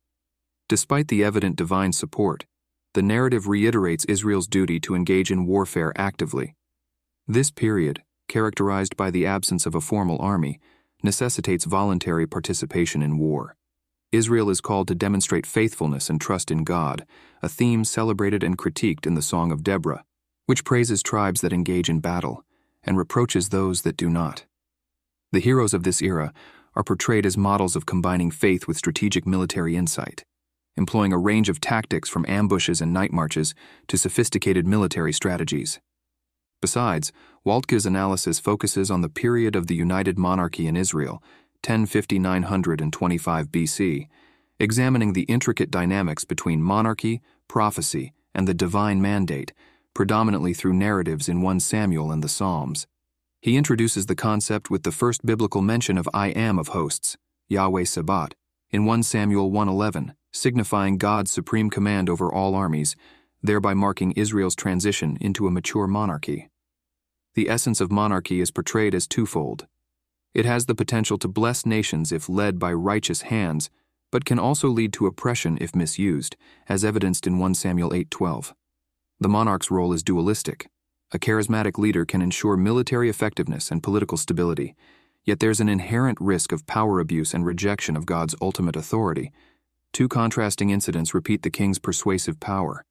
Despite 0.70 1.08
the 1.08 1.24
evident 1.24 1.56
divine 1.56 1.94
support, 1.94 2.46
the 2.94 3.02
narrative 3.02 3.48
reiterates 3.48 4.06
Israel's 4.06 4.48
duty 4.48 4.80
to 4.82 4.94
engage 4.94 5.32
in 5.32 5.48
warfare 5.48 5.94
actively. 5.96 6.54
This 7.28 7.50
period, 7.50 8.04
characterized 8.28 8.96
by 8.96 9.10
the 9.10 9.26
absence 9.26 9.66
of 9.66 9.74
a 9.74 9.82
formal 9.82 10.20
army, 10.20 10.60
necessitates 11.04 11.66
voluntary 11.66 12.28
participation 12.28 13.02
in 13.02 13.18
war. 13.18 13.56
Israel 14.12 14.50
is 14.50 14.62
called 14.62 14.88
to 14.88 14.96
demonstrate 14.96 15.46
faithfulness 15.46 16.10
and 16.10 16.20
trust 16.20 16.50
in 16.50 16.64
God, 16.64 17.06
a 17.42 17.50
theme 17.50 17.84
celebrated 17.84 18.44
and 18.44 18.58
critiqued 18.58 19.06
in 19.06 19.16
the 19.16 19.22
Song 19.22 19.52
of 19.52 19.64
Deborah, 19.64 20.06
which 20.46 20.64
praises 20.64 21.04
tribes 21.04 21.42
that 21.42 21.54
engage 21.54 21.90
in 21.90 22.00
battle 22.00 22.44
and 22.84 22.98
reproaches 22.98 23.50
those 23.50 23.82
that 23.82 23.98
do 23.98 24.10
not. 24.10 24.46
The 25.34 25.42
heroes 25.42 25.74
of 25.74 25.84
this 25.84 26.02
era 26.02 26.34
are 26.74 26.84
portrayed 26.84 27.26
as 27.26 27.36
models 27.36 27.76
of 27.76 27.86
combining 27.86 28.32
faith 28.32 28.68
with 28.68 28.78
strategic 28.78 29.28
military 29.28 29.76
insight, 29.76 30.24
employing 30.78 31.12
a 31.12 31.18
range 31.18 31.50
of 31.50 31.60
tactics 31.60 32.08
from 32.08 32.26
ambushes 32.30 32.80
and 32.80 32.94
night 32.94 33.12
marches 33.12 33.54
to 33.88 33.98
sophisticated 33.98 34.66
military 34.66 35.12
strategies. 35.12 35.80
Besides, 36.62 37.12
Waltke's 37.46 37.86
analysis 37.86 38.40
focuses 38.40 38.90
on 38.90 39.02
the 39.02 39.10
period 39.10 39.56
of 39.56 39.68
the 39.68 39.76
United 39.76 40.18
Monarchy 40.18 40.68
in 40.68 40.76
Israel, 40.76 41.22
1050 41.64 42.20
925 42.20 43.52
BC, 43.52 44.08
examining 44.60 45.14
the 45.14 45.24
intricate 45.24 45.70
dynamics 45.70 46.26
between 46.26 46.62
monarchy, 46.62 47.22
prophecy, 47.48 48.14
and 48.34 48.48
the 48.48 48.54
divine 48.54 49.02
mandate, 49.02 49.54
predominantly 49.94 50.54
through 50.54 50.74
narratives 50.74 51.30
in 51.30 51.42
1 51.42 51.60
Samuel 51.60 52.12
and 52.12 52.24
the 52.24 52.30
Psalms. 52.30 52.88
He 53.42 53.56
introduces 53.56 54.08
the 54.08 54.16
concept 54.16 54.70
with 54.70 54.84
the 54.84 54.92
first 54.92 55.26
biblical 55.26 55.62
mention 55.62 55.98
of 55.98 56.10
I 56.14 56.28
am 56.30 56.58
of 56.58 56.70
hosts, 56.70 57.18
Yahweh 57.50 57.84
Sabaoth, 57.84 58.34
in 58.72 58.86
1 58.86 59.04
Samuel 59.04 59.52
1:11, 59.52 60.14
signifying 60.32 60.98
God's 60.98 61.32
supreme 61.32 61.70
command 61.70 62.10
over 62.10 62.32
all 62.32 62.56
armies, 62.56 62.96
thereby 63.42 63.74
marking 63.74 64.12
Israel's 64.14 64.56
transition 64.56 65.18
into 65.22 65.48
a 65.48 65.52
mature 65.52 65.88
monarchy. 65.88 66.50
The 67.36 67.50
essence 67.50 67.80
of 67.80 67.92
monarchy 67.92 68.42
is 68.42 68.52
portrayed 68.52 68.96
as 68.96 69.08
twofold. 69.08 69.68
It 70.34 70.46
has 70.46 70.66
the 70.66 70.76
potential 70.76 71.18
to 71.20 71.28
bless 71.28 71.66
nations 71.66 72.12
if 72.12 72.30
led 72.30 72.60
by 72.60 72.74
righteous 72.74 73.22
hands, 73.24 73.70
but 74.12 74.26
can 74.26 74.40
also 74.40 74.70
lead 74.70 74.94
to 74.94 75.06
oppression 75.06 75.58
if 75.62 75.76
misused, 75.76 76.36
as 76.68 76.86
evidenced 76.86 77.28
in 77.28 77.38
1 77.38 77.54
Samuel 77.54 77.94
8:12. 77.94 78.54
The 79.20 79.30
monarch's 79.30 79.72
role 79.72 79.94
is 79.94 80.04
dualistic. 80.04 80.70
A 81.12 81.20
charismatic 81.20 81.78
leader 81.78 82.06
can 82.06 82.22
ensure 82.22 82.58
military 82.58 83.10
effectiveness 83.10 83.72
and 83.72 83.84
political 83.84 84.18
stability, 84.18 84.76
yet 85.24 85.40
there's 85.40 85.60
an 85.60 85.70
inherent 85.70 86.20
risk 86.20 86.52
of 86.52 86.66
power 86.66 87.00
abuse 87.00 87.34
and 87.34 87.46
rejection 87.46 87.96
of 87.96 88.06
God's 88.06 88.36
ultimate 88.42 88.76
authority. 88.76 89.32
Two 89.94 90.08
contrasting 90.08 90.70
incidents 90.70 91.14
repeat 91.14 91.44
the 91.44 91.50
king's 91.50 91.80
persuasive 91.80 92.40
power. 92.40 92.84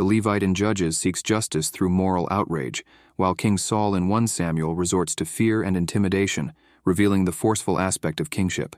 The 0.00 0.06
Levite 0.06 0.42
in 0.42 0.54
Judges 0.54 0.96
seeks 0.96 1.22
justice 1.22 1.68
through 1.68 1.90
moral 1.90 2.26
outrage, 2.30 2.82
while 3.16 3.34
King 3.34 3.58
Saul 3.58 3.94
in 3.94 4.08
1 4.08 4.28
Samuel 4.28 4.74
resorts 4.74 5.14
to 5.16 5.26
fear 5.26 5.62
and 5.62 5.76
intimidation, 5.76 6.54
revealing 6.86 7.26
the 7.26 7.32
forceful 7.32 7.78
aspect 7.78 8.18
of 8.18 8.30
kingship. 8.30 8.76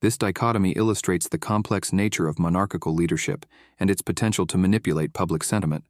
This 0.00 0.18
dichotomy 0.18 0.72
illustrates 0.72 1.28
the 1.28 1.38
complex 1.38 1.92
nature 1.92 2.26
of 2.26 2.40
monarchical 2.40 2.92
leadership 2.92 3.46
and 3.78 3.88
its 3.88 4.02
potential 4.02 4.48
to 4.48 4.58
manipulate 4.58 5.12
public 5.12 5.44
sentiment. 5.44 5.84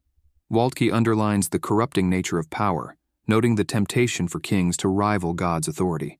Waltke 0.53 0.93
underlines 0.93 1.49
the 1.49 1.57
corrupting 1.57 2.07
nature 2.07 2.37
of 2.37 2.51
power, 2.51 2.95
noting 3.27 3.55
the 3.55 3.63
temptation 3.63 4.27
for 4.27 4.39
kings 4.39 4.77
to 4.77 4.87
rival 4.87 5.33
God's 5.33 5.67
authority. 5.67 6.19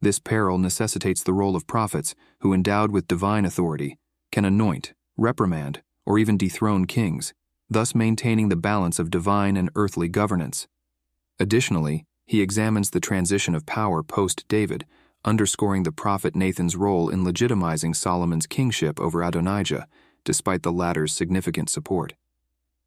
This 0.00 0.20
peril 0.20 0.58
necessitates 0.58 1.24
the 1.24 1.34
role 1.34 1.56
of 1.56 1.66
prophets, 1.66 2.14
who, 2.38 2.54
endowed 2.54 2.92
with 2.92 3.08
divine 3.08 3.44
authority, 3.44 3.98
can 4.30 4.44
anoint, 4.44 4.94
reprimand, 5.16 5.82
or 6.04 6.20
even 6.20 6.36
dethrone 6.36 6.84
kings, 6.84 7.34
thus 7.68 7.94
maintaining 7.94 8.48
the 8.48 8.56
balance 8.56 8.98
of 8.98 9.10
divine 9.10 9.56
and 9.56 9.70
earthly 9.74 10.08
governance. 10.08 10.68
Additionally, 11.38 12.04
he 12.26 12.40
examines 12.40 12.90
the 12.90 13.00
transition 13.00 13.54
of 13.54 13.66
power 13.66 14.02
post 14.02 14.44
David, 14.48 14.84
underscoring 15.24 15.82
the 15.82 15.92
prophet 15.92 16.34
Nathan's 16.34 16.76
role 16.76 17.08
in 17.08 17.24
legitimizing 17.24 17.94
Solomon's 17.94 18.46
kingship 18.46 19.00
over 19.00 19.22
Adonijah, 19.22 19.86
despite 20.24 20.62
the 20.62 20.72
latter's 20.72 21.12
significant 21.12 21.68
support. 21.68 22.14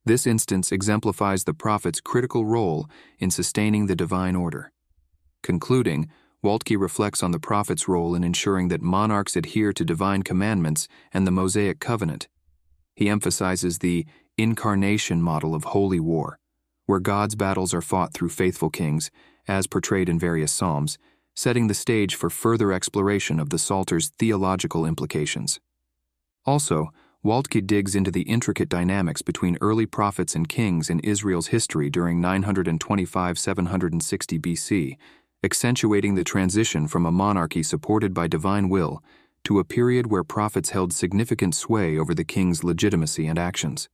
This 0.05 0.25
instance 0.25 0.71
exemplifies 0.71 1.43
the 1.43 1.53
prophet's 1.53 2.01
critical 2.01 2.45
role 2.45 2.89
in 3.19 3.31
sustaining 3.31 3.85
the 3.85 3.95
divine 3.95 4.35
order. 4.35 4.71
Concluding, 5.43 6.09
Waltke 6.43 6.79
reflects 6.79 7.21
on 7.21 7.31
the 7.31 7.39
prophet's 7.39 7.87
role 7.87 8.15
in 8.15 8.23
ensuring 8.23 8.69
that 8.69 8.81
monarchs 8.81 9.35
adhere 9.35 9.73
to 9.73 9.83
divine 9.83 10.23
commandments 10.23 10.87
and 11.13 11.27
the 11.27 11.31
Mosaic 11.31 11.79
covenant. 11.79 12.29
He 12.95 13.09
emphasizes 13.09 13.79
the 13.79 14.05
incarnation 14.41 15.21
model 15.21 15.53
of 15.55 15.65
holy 15.65 15.99
war, 15.99 16.39
where 16.85 16.99
God's 16.99 17.35
battles 17.35 17.73
are 17.73 17.81
fought 17.81 18.13
through 18.13 18.29
faithful 18.29 18.69
kings, 18.69 19.11
as 19.47 19.67
portrayed 19.67 20.09
in 20.09 20.19
various 20.19 20.51
Psalms, 20.51 20.97
setting 21.35 21.67
the 21.67 21.73
stage 21.73 22.15
for 22.15 22.29
further 22.29 22.71
exploration 22.71 23.39
of 23.39 23.49
the 23.49 23.57
Psalter's 23.57 24.09
theological 24.19 24.85
implications. 24.85 25.59
Also, 26.45 26.89
Waltke 27.23 27.65
digs 27.65 27.95
into 27.95 28.11
the 28.11 28.21
intricate 28.21 28.69
dynamics 28.69 29.21
between 29.21 29.57
early 29.59 29.85
prophets 29.85 30.35
and 30.35 30.47
kings 30.47 30.89
in 30.89 30.99
Israel's 31.01 31.47
history 31.47 31.89
during 31.89 32.21
925 32.21 33.37
760 33.37 34.39
BC, 34.39 34.97
accentuating 35.43 36.15
the 36.15 36.23
transition 36.23 36.87
from 36.87 37.05
a 37.05 37.11
monarchy 37.11 37.61
supported 37.63 38.13
by 38.13 38.27
divine 38.27 38.69
will 38.69 39.03
to 39.43 39.59
a 39.59 39.63
period 39.63 40.07
where 40.07 40.23
prophets 40.23 40.71
held 40.71 40.93
significant 40.93 41.55
sway 41.55 41.97
over 41.97 42.13
the 42.13 42.23
king's 42.23 42.63
legitimacy 42.63 43.27
and 43.27 43.39
actions. 43.39 43.89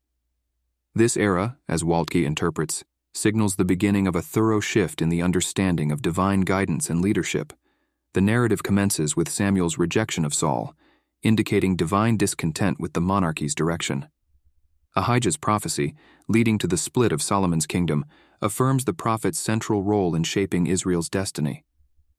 This 0.97 1.17
era, 1.17 1.57
as 1.67 1.83
Waltke 1.83 2.25
interprets, 2.25 2.85
signals 3.13 3.57
the 3.57 3.65
beginning 3.65 4.07
of 4.07 4.15
a 4.15 4.21
thorough 4.21 4.61
shift 4.61 5.01
in 5.01 5.09
the 5.09 5.21
understanding 5.21 5.91
of 5.91 6.01
divine 6.01 6.41
guidance 6.41 6.89
and 6.89 7.01
leadership. 7.01 7.51
The 8.13 8.21
narrative 8.21 8.63
commences 8.63 9.13
with 9.13 9.27
Samuel's 9.27 9.77
rejection 9.77 10.23
of 10.23 10.33
Saul, 10.33 10.73
indicating 11.21 11.75
divine 11.75 12.15
discontent 12.15 12.79
with 12.79 12.93
the 12.93 13.01
monarchy's 13.01 13.53
direction. 13.53 14.07
Ahijah's 14.95 15.35
prophecy, 15.35 15.95
leading 16.29 16.57
to 16.59 16.67
the 16.67 16.77
split 16.77 17.11
of 17.11 17.21
Solomon's 17.21 17.67
kingdom, 17.67 18.05
affirms 18.41 18.85
the 18.85 18.93
prophet's 18.93 19.37
central 19.37 19.83
role 19.83 20.15
in 20.15 20.23
shaping 20.23 20.65
Israel's 20.65 21.09
destiny. 21.09 21.65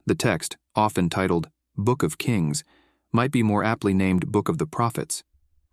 The 0.05 0.15
text, 0.15 0.59
often 0.75 1.09
titled 1.09 1.49
Book 1.79 2.03
of 2.03 2.19
Kings, 2.19 2.63
might 3.11 3.31
be 3.31 3.43
more 3.43 3.65
aptly 3.65 3.95
named 3.95 4.31
Book 4.31 4.51
of 4.51 4.59
the 4.59 4.67
Prophets 4.67 5.25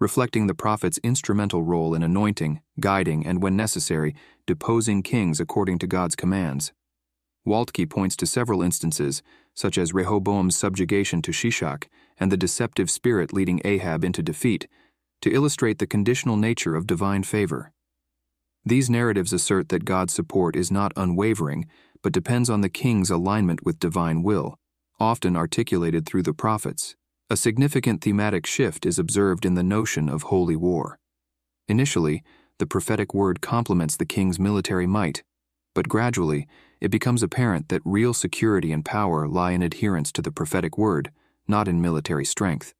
reflecting 0.03 0.47
the 0.47 0.53
prophet's 0.53 0.97
instrumental 1.01 1.63
role 1.63 1.95
in 1.95 2.03
anointing, 2.03 2.59
guiding, 2.81 3.25
and 3.25 3.41
when 3.41 3.55
necessary, 3.55 4.13
deposing 4.45 5.01
kings 5.01 5.39
according 5.39 5.79
to 5.79 5.87
God's 5.87 6.13
commands. 6.13 6.73
Waltke 7.47 7.89
points 7.89 8.17
to 8.17 8.25
several 8.25 8.61
instances, 8.61 9.23
such 9.53 9.77
as 9.77 9.93
Rehoboam's 9.93 10.57
subjugation 10.57 11.21
to 11.21 11.31
Shishak 11.31 11.85
and 12.17 12.29
the 12.29 12.35
deceptive 12.35 12.91
spirit 12.91 13.31
leading 13.31 13.61
Ahab 13.63 14.03
into 14.03 14.21
defeat, 14.21 14.67
to 15.21 15.31
illustrate 15.31 15.79
the 15.79 15.87
conditional 15.87 16.35
nature 16.35 16.75
of 16.75 16.85
divine 16.85 17.23
favor. 17.23 17.71
These 18.65 18.89
narratives 18.89 19.31
assert 19.31 19.69
that 19.69 19.85
God's 19.85 20.13
support 20.13 20.57
is 20.57 20.69
not 20.69 20.91
unwavering, 20.97 21.65
but 22.01 22.11
depends 22.11 22.49
on 22.49 22.59
the 22.59 22.67
king's 22.67 23.09
alignment 23.09 23.63
with 23.63 23.79
divine 23.79 24.21
will, 24.21 24.59
often 24.99 25.37
articulated 25.37 26.05
through 26.05 26.23
the 26.23 26.33
prophets. 26.33 26.97
A 27.33 27.35
significant 27.35 28.01
thematic 28.01 28.45
shift 28.45 28.85
is 28.85 28.99
observed 28.99 29.43
in 29.43 29.55
the 29.55 29.63
notion 29.63 30.07
of 30.07 30.21
holy 30.21 30.55
war. 30.55 30.99
Initially, 31.67 32.21
the 32.59 32.67
prophetic 32.67 33.11
word 33.11 33.41
complements 33.41 33.97
the 33.97 34.05
king's 34.05 34.39
military 34.39 34.85
might, 34.85 35.23
but 35.73 35.89
gradually, 35.89 36.47
it 36.79 36.91
becomes 36.91 37.23
apparent 37.23 37.69
that 37.69 37.81
real 37.83 38.13
security 38.13 38.71
and 38.71 38.85
power 38.85 39.27
lie 39.27 39.49
in 39.49 39.63
adherence 39.63 40.11
to 40.11 40.21
the 40.21 40.31
prophetic 40.31 40.77
word, 40.77 41.09
not 41.47 41.67
in 41.67 41.81
military 41.81 42.23
strength. 42.23 42.75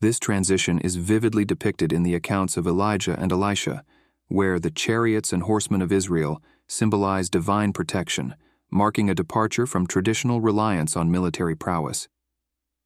This 0.00 0.18
transition 0.18 0.80
is 0.80 0.96
vividly 0.96 1.44
depicted 1.44 1.92
in 1.92 2.02
the 2.02 2.16
accounts 2.16 2.56
of 2.56 2.66
Elijah 2.66 3.16
and 3.16 3.30
Elisha, 3.30 3.84
where 4.26 4.58
the 4.58 4.72
chariots 4.72 5.32
and 5.32 5.44
horsemen 5.44 5.82
of 5.82 5.92
Israel 5.92 6.42
symbolize 6.66 7.30
divine 7.30 7.72
protection, 7.72 8.34
marking 8.72 9.08
a 9.08 9.14
departure 9.14 9.68
from 9.68 9.86
traditional 9.86 10.40
reliance 10.40 10.96
on 10.96 11.12
military 11.12 11.54
prowess. 11.54 12.08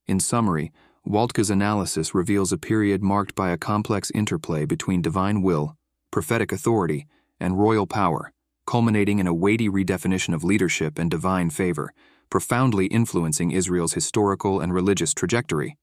In 0.07 0.19
summary, 0.19 0.73
Waltke's 1.05 1.51
analysis 1.51 2.15
reveals 2.15 2.53
a 2.53 2.59
period 2.59 3.03
marked 3.03 3.35
by 3.35 3.51
a 3.51 3.59
complex 3.59 4.11
interplay 4.13 4.65
between 4.65 5.03
divine 5.03 5.43
will, 5.43 5.77
prophetic 6.11 6.53
authority, 6.53 7.07
and 7.39 7.59
royal 7.59 7.87
power, 7.87 8.33
culminating 8.67 9.19
in 9.19 9.27
a 9.27 9.35
weighty 9.35 9.69
redefinition 9.69 10.35
of 10.35 10.45
leadership 10.45 10.99
and 10.99 11.11
divine 11.11 11.51
favor, 11.51 11.93
profoundly 12.31 12.87
influencing 12.87 13.51
Israel's 13.51 13.93
historical 13.93 14.61
and 14.61 14.73
religious 14.73 15.13
trajectory. 15.13 15.77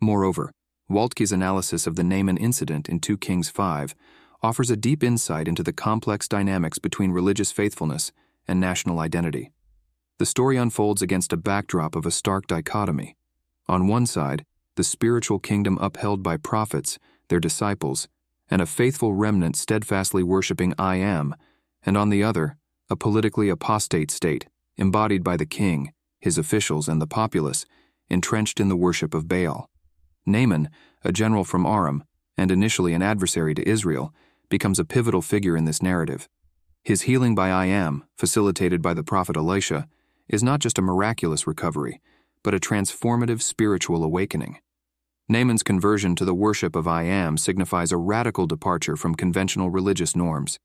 Moreover, 0.00 0.52
Waltke's 0.88 1.32
analysis 1.32 1.86
of 1.86 1.96
the 1.96 2.04
Naaman 2.04 2.36
incident 2.36 2.88
in 2.88 3.00
2 3.00 3.18
Kings 3.18 3.50
5 3.50 3.94
offers 4.42 4.70
a 4.70 4.76
deep 4.76 5.04
insight 5.04 5.46
into 5.46 5.62
the 5.62 5.72
complex 5.72 6.26
dynamics 6.26 6.78
between 6.78 7.10
religious 7.10 7.52
faithfulness 7.52 8.12
and 8.46 8.60
national 8.60 9.00
identity. 9.00 9.52
The 10.18 10.26
story 10.26 10.56
unfolds 10.56 11.02
against 11.02 11.32
a 11.32 11.36
backdrop 11.36 11.94
of 11.94 12.06
a 12.06 12.10
stark 12.10 12.46
dichotomy 12.46 13.16
on 13.68 13.86
one 13.86 14.06
side, 14.06 14.44
the 14.76 14.84
spiritual 14.84 15.38
kingdom 15.38 15.78
upheld 15.80 16.22
by 16.22 16.36
prophets, 16.36 16.98
their 17.28 17.40
disciples, 17.40 18.08
and 18.50 18.62
a 18.62 18.66
faithful 18.66 19.12
remnant 19.12 19.56
steadfastly 19.56 20.22
worshiping 20.22 20.72
I 20.78 20.96
Am, 20.96 21.34
and 21.84 21.96
on 21.96 22.08
the 22.08 22.22
other, 22.22 22.56
a 22.88 22.96
politically 22.96 23.48
apostate 23.48 24.10
state, 24.10 24.46
embodied 24.76 25.22
by 25.22 25.36
the 25.36 25.46
king, 25.46 25.92
his 26.20 26.38
officials, 26.38 26.88
and 26.88 27.02
the 27.02 27.06
populace, 27.06 27.66
entrenched 28.08 28.60
in 28.60 28.68
the 28.68 28.76
worship 28.76 29.14
of 29.14 29.28
Baal. 29.28 29.68
Naaman, 30.24 30.70
a 31.04 31.12
general 31.12 31.44
from 31.44 31.66
Aram, 31.66 32.04
and 32.36 32.50
initially 32.50 32.94
an 32.94 33.02
adversary 33.02 33.54
to 33.54 33.68
Israel, 33.68 34.14
becomes 34.48 34.78
a 34.78 34.84
pivotal 34.84 35.22
figure 35.22 35.56
in 35.56 35.64
this 35.64 35.82
narrative. 35.82 36.28
His 36.82 37.02
healing 37.02 37.34
by 37.34 37.50
I 37.50 37.66
am, 37.66 38.04
facilitated 38.16 38.80
by 38.80 38.94
the 38.94 39.02
prophet 39.02 39.36
Elisha, 39.36 39.86
is 40.28 40.42
not 40.42 40.60
just 40.60 40.78
a 40.78 40.82
miraculous 40.82 41.46
recovery, 41.46 42.00
but 42.48 42.54
a 42.54 42.58
transformative 42.58 43.42
spiritual 43.42 44.02
awakening. 44.02 44.56
Naaman's 45.28 45.62
conversion 45.62 46.16
to 46.16 46.24
the 46.24 46.32
worship 46.32 46.74
of 46.74 46.88
I 46.88 47.02
am 47.02 47.36
signifies 47.36 47.92
a 47.92 47.98
radical 47.98 48.46
departure 48.46 48.96
from 48.96 49.16
conventional 49.16 49.68
religious 49.68 50.16
norms. 50.16 50.58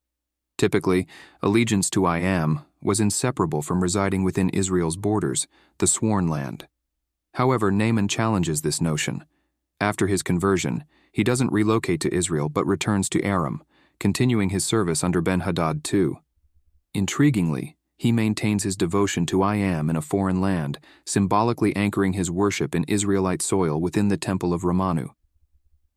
Typically, 0.57 1.07
allegiance 1.41 1.89
to 1.89 2.05
I 2.05 2.19
am 2.19 2.61
was 2.81 3.01
inseparable 3.01 3.61
from 3.61 3.83
residing 3.83 4.23
within 4.23 4.47
Israel's 4.51 4.95
borders, 4.95 5.45
the 5.79 5.85
sworn 5.85 6.29
land. 6.29 6.67
However, 7.33 7.69
Naaman 7.69 8.07
challenges 8.07 8.61
this 8.61 8.79
notion. 8.79 9.25
After 9.81 10.07
his 10.07 10.23
conversion, 10.23 10.85
he 11.11 11.25
doesn't 11.25 11.51
relocate 11.51 11.99
to 11.99 12.15
Israel 12.15 12.47
but 12.47 12.65
returns 12.65 13.09
to 13.09 13.21
Aram, 13.23 13.61
continuing 13.99 14.51
his 14.51 14.63
service 14.63 15.03
under 15.03 15.19
Ben 15.19 15.41
Hadad 15.41 15.85
II. 15.93 16.11
Intriguingly, 16.95 17.75
he 18.03 18.11
maintains 18.11 18.63
his 18.63 18.75
devotion 18.75 19.25
to 19.25 19.41
I 19.41 19.55
Am 19.55 19.89
in 19.89 19.95
a 19.95 20.01
foreign 20.01 20.41
land, 20.41 20.77
symbolically 21.05 21.73
anchoring 21.73 22.11
his 22.11 22.29
worship 22.29 22.75
in 22.75 22.83
Israelite 22.83 23.41
soil 23.41 23.79
within 23.79 24.09
the 24.09 24.17
temple 24.17 24.53
of 24.53 24.63
Ramanu. 24.63 25.11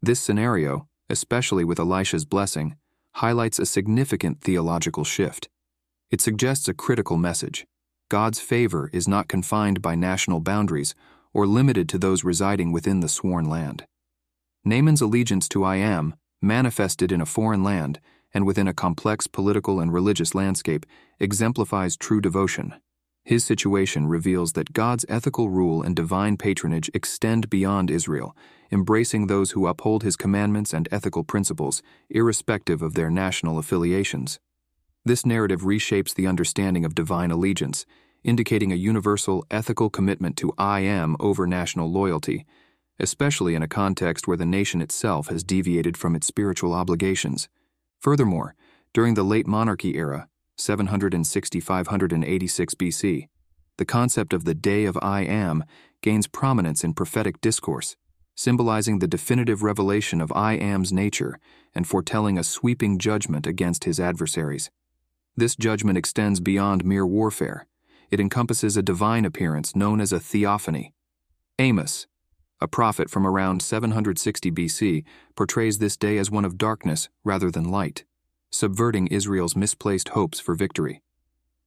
This 0.00 0.20
scenario, 0.20 0.86
especially 1.10 1.64
with 1.64 1.80
Elisha's 1.80 2.24
blessing, 2.24 2.76
highlights 3.14 3.58
a 3.58 3.66
significant 3.66 4.40
theological 4.40 5.02
shift. 5.02 5.48
It 6.12 6.20
suggests 6.20 6.68
a 6.68 6.74
critical 6.74 7.16
message. 7.16 7.66
God's 8.08 8.38
favor 8.38 8.88
is 8.92 9.08
not 9.08 9.26
confined 9.26 9.82
by 9.82 9.96
national 9.96 10.38
boundaries 10.38 10.94
or 11.34 11.44
limited 11.44 11.88
to 11.88 11.98
those 11.98 12.22
residing 12.22 12.70
within 12.70 13.00
the 13.00 13.08
sworn 13.08 13.46
land. 13.46 13.84
Naaman's 14.64 15.00
allegiance 15.00 15.48
to 15.48 15.64
I 15.64 15.78
Am, 15.78 16.14
manifested 16.40 17.10
in 17.10 17.20
a 17.20 17.26
foreign 17.26 17.64
land 17.64 17.98
and 18.36 18.44
within 18.44 18.68
a 18.68 18.74
complex 18.74 19.26
political 19.26 19.80
and 19.80 19.94
religious 19.94 20.34
landscape, 20.34 20.84
exemplifies 21.18 21.96
true 21.96 22.20
devotion. 22.20 22.74
His 23.24 23.42
situation 23.42 24.08
reveals 24.08 24.52
that 24.52 24.74
God's 24.74 25.06
ethical 25.08 25.48
rule 25.48 25.82
and 25.82 25.96
divine 25.96 26.36
patronage 26.36 26.90
extend 26.92 27.48
beyond 27.48 27.90
Israel, 27.90 28.36
embracing 28.70 29.26
those 29.26 29.52
who 29.52 29.66
uphold 29.66 30.02
his 30.02 30.16
commandments 30.16 30.74
and 30.74 30.86
ethical 30.92 31.24
principles, 31.24 31.82
irrespective 32.10 32.82
of 32.82 32.92
their 32.92 33.10
national 33.10 33.58
affiliations. 33.58 34.38
This 35.02 35.24
narrative 35.24 35.62
reshapes 35.62 36.14
the 36.14 36.26
understanding 36.26 36.84
of 36.84 36.94
divine 36.94 37.30
allegiance, 37.30 37.86
indicating 38.22 38.70
a 38.70 38.76
universal 38.90 39.46
ethical 39.50 39.88
commitment 39.88 40.36
to 40.36 40.52
I 40.58 40.80
am 40.80 41.16
over 41.20 41.46
national 41.46 41.90
loyalty, 41.90 42.44
especially 43.00 43.54
in 43.54 43.62
a 43.62 43.68
context 43.82 44.28
where 44.28 44.36
the 44.36 44.44
nation 44.44 44.82
itself 44.82 45.28
has 45.28 45.42
deviated 45.42 45.96
from 45.96 46.14
its 46.14 46.26
spiritual 46.26 46.74
obligations. 46.74 47.48
Furthermore, 48.06 48.54
during 48.94 49.14
the 49.14 49.24
late 49.24 49.48
monarchy 49.48 49.96
era, 49.96 50.28
760 50.58 51.58
586 51.58 52.74
BC, 52.76 53.28
the 53.78 53.84
concept 53.84 54.32
of 54.32 54.44
the 54.44 54.54
Day 54.54 54.84
of 54.84 54.96
I 55.02 55.22
Am 55.22 55.64
gains 56.02 56.28
prominence 56.28 56.84
in 56.84 56.94
prophetic 56.94 57.40
discourse, 57.40 57.96
symbolizing 58.36 59.00
the 59.00 59.08
definitive 59.08 59.64
revelation 59.64 60.20
of 60.20 60.30
I 60.36 60.52
Am's 60.52 60.92
nature 60.92 61.40
and 61.74 61.84
foretelling 61.84 62.38
a 62.38 62.44
sweeping 62.44 63.00
judgment 63.00 63.44
against 63.44 63.82
his 63.82 63.98
adversaries. 63.98 64.70
This 65.36 65.56
judgment 65.56 65.98
extends 65.98 66.38
beyond 66.38 66.84
mere 66.84 67.04
warfare. 67.04 67.66
It 68.12 68.20
encompasses 68.20 68.76
a 68.76 68.84
divine 68.84 69.24
appearance 69.24 69.74
known 69.74 70.00
as 70.00 70.12
a 70.12 70.20
theophany. 70.20 70.92
Amos, 71.58 72.06
a 72.60 72.68
prophet 72.68 73.10
from 73.10 73.26
around 73.26 73.60
760 73.62 74.50
BC, 74.50 75.04
portrays 75.34 75.78
this 75.78 75.96
day 75.96 76.18
as 76.18 76.30
one 76.30 76.44
of 76.44 76.58
darkness 76.58 77.08
rather 77.24 77.50
than 77.50 77.70
light, 77.70 78.04
subverting 78.50 79.06
Israel's 79.08 79.56
misplaced 79.56 80.10
hopes 80.10 80.40
for 80.40 80.54
victory. 80.54 81.02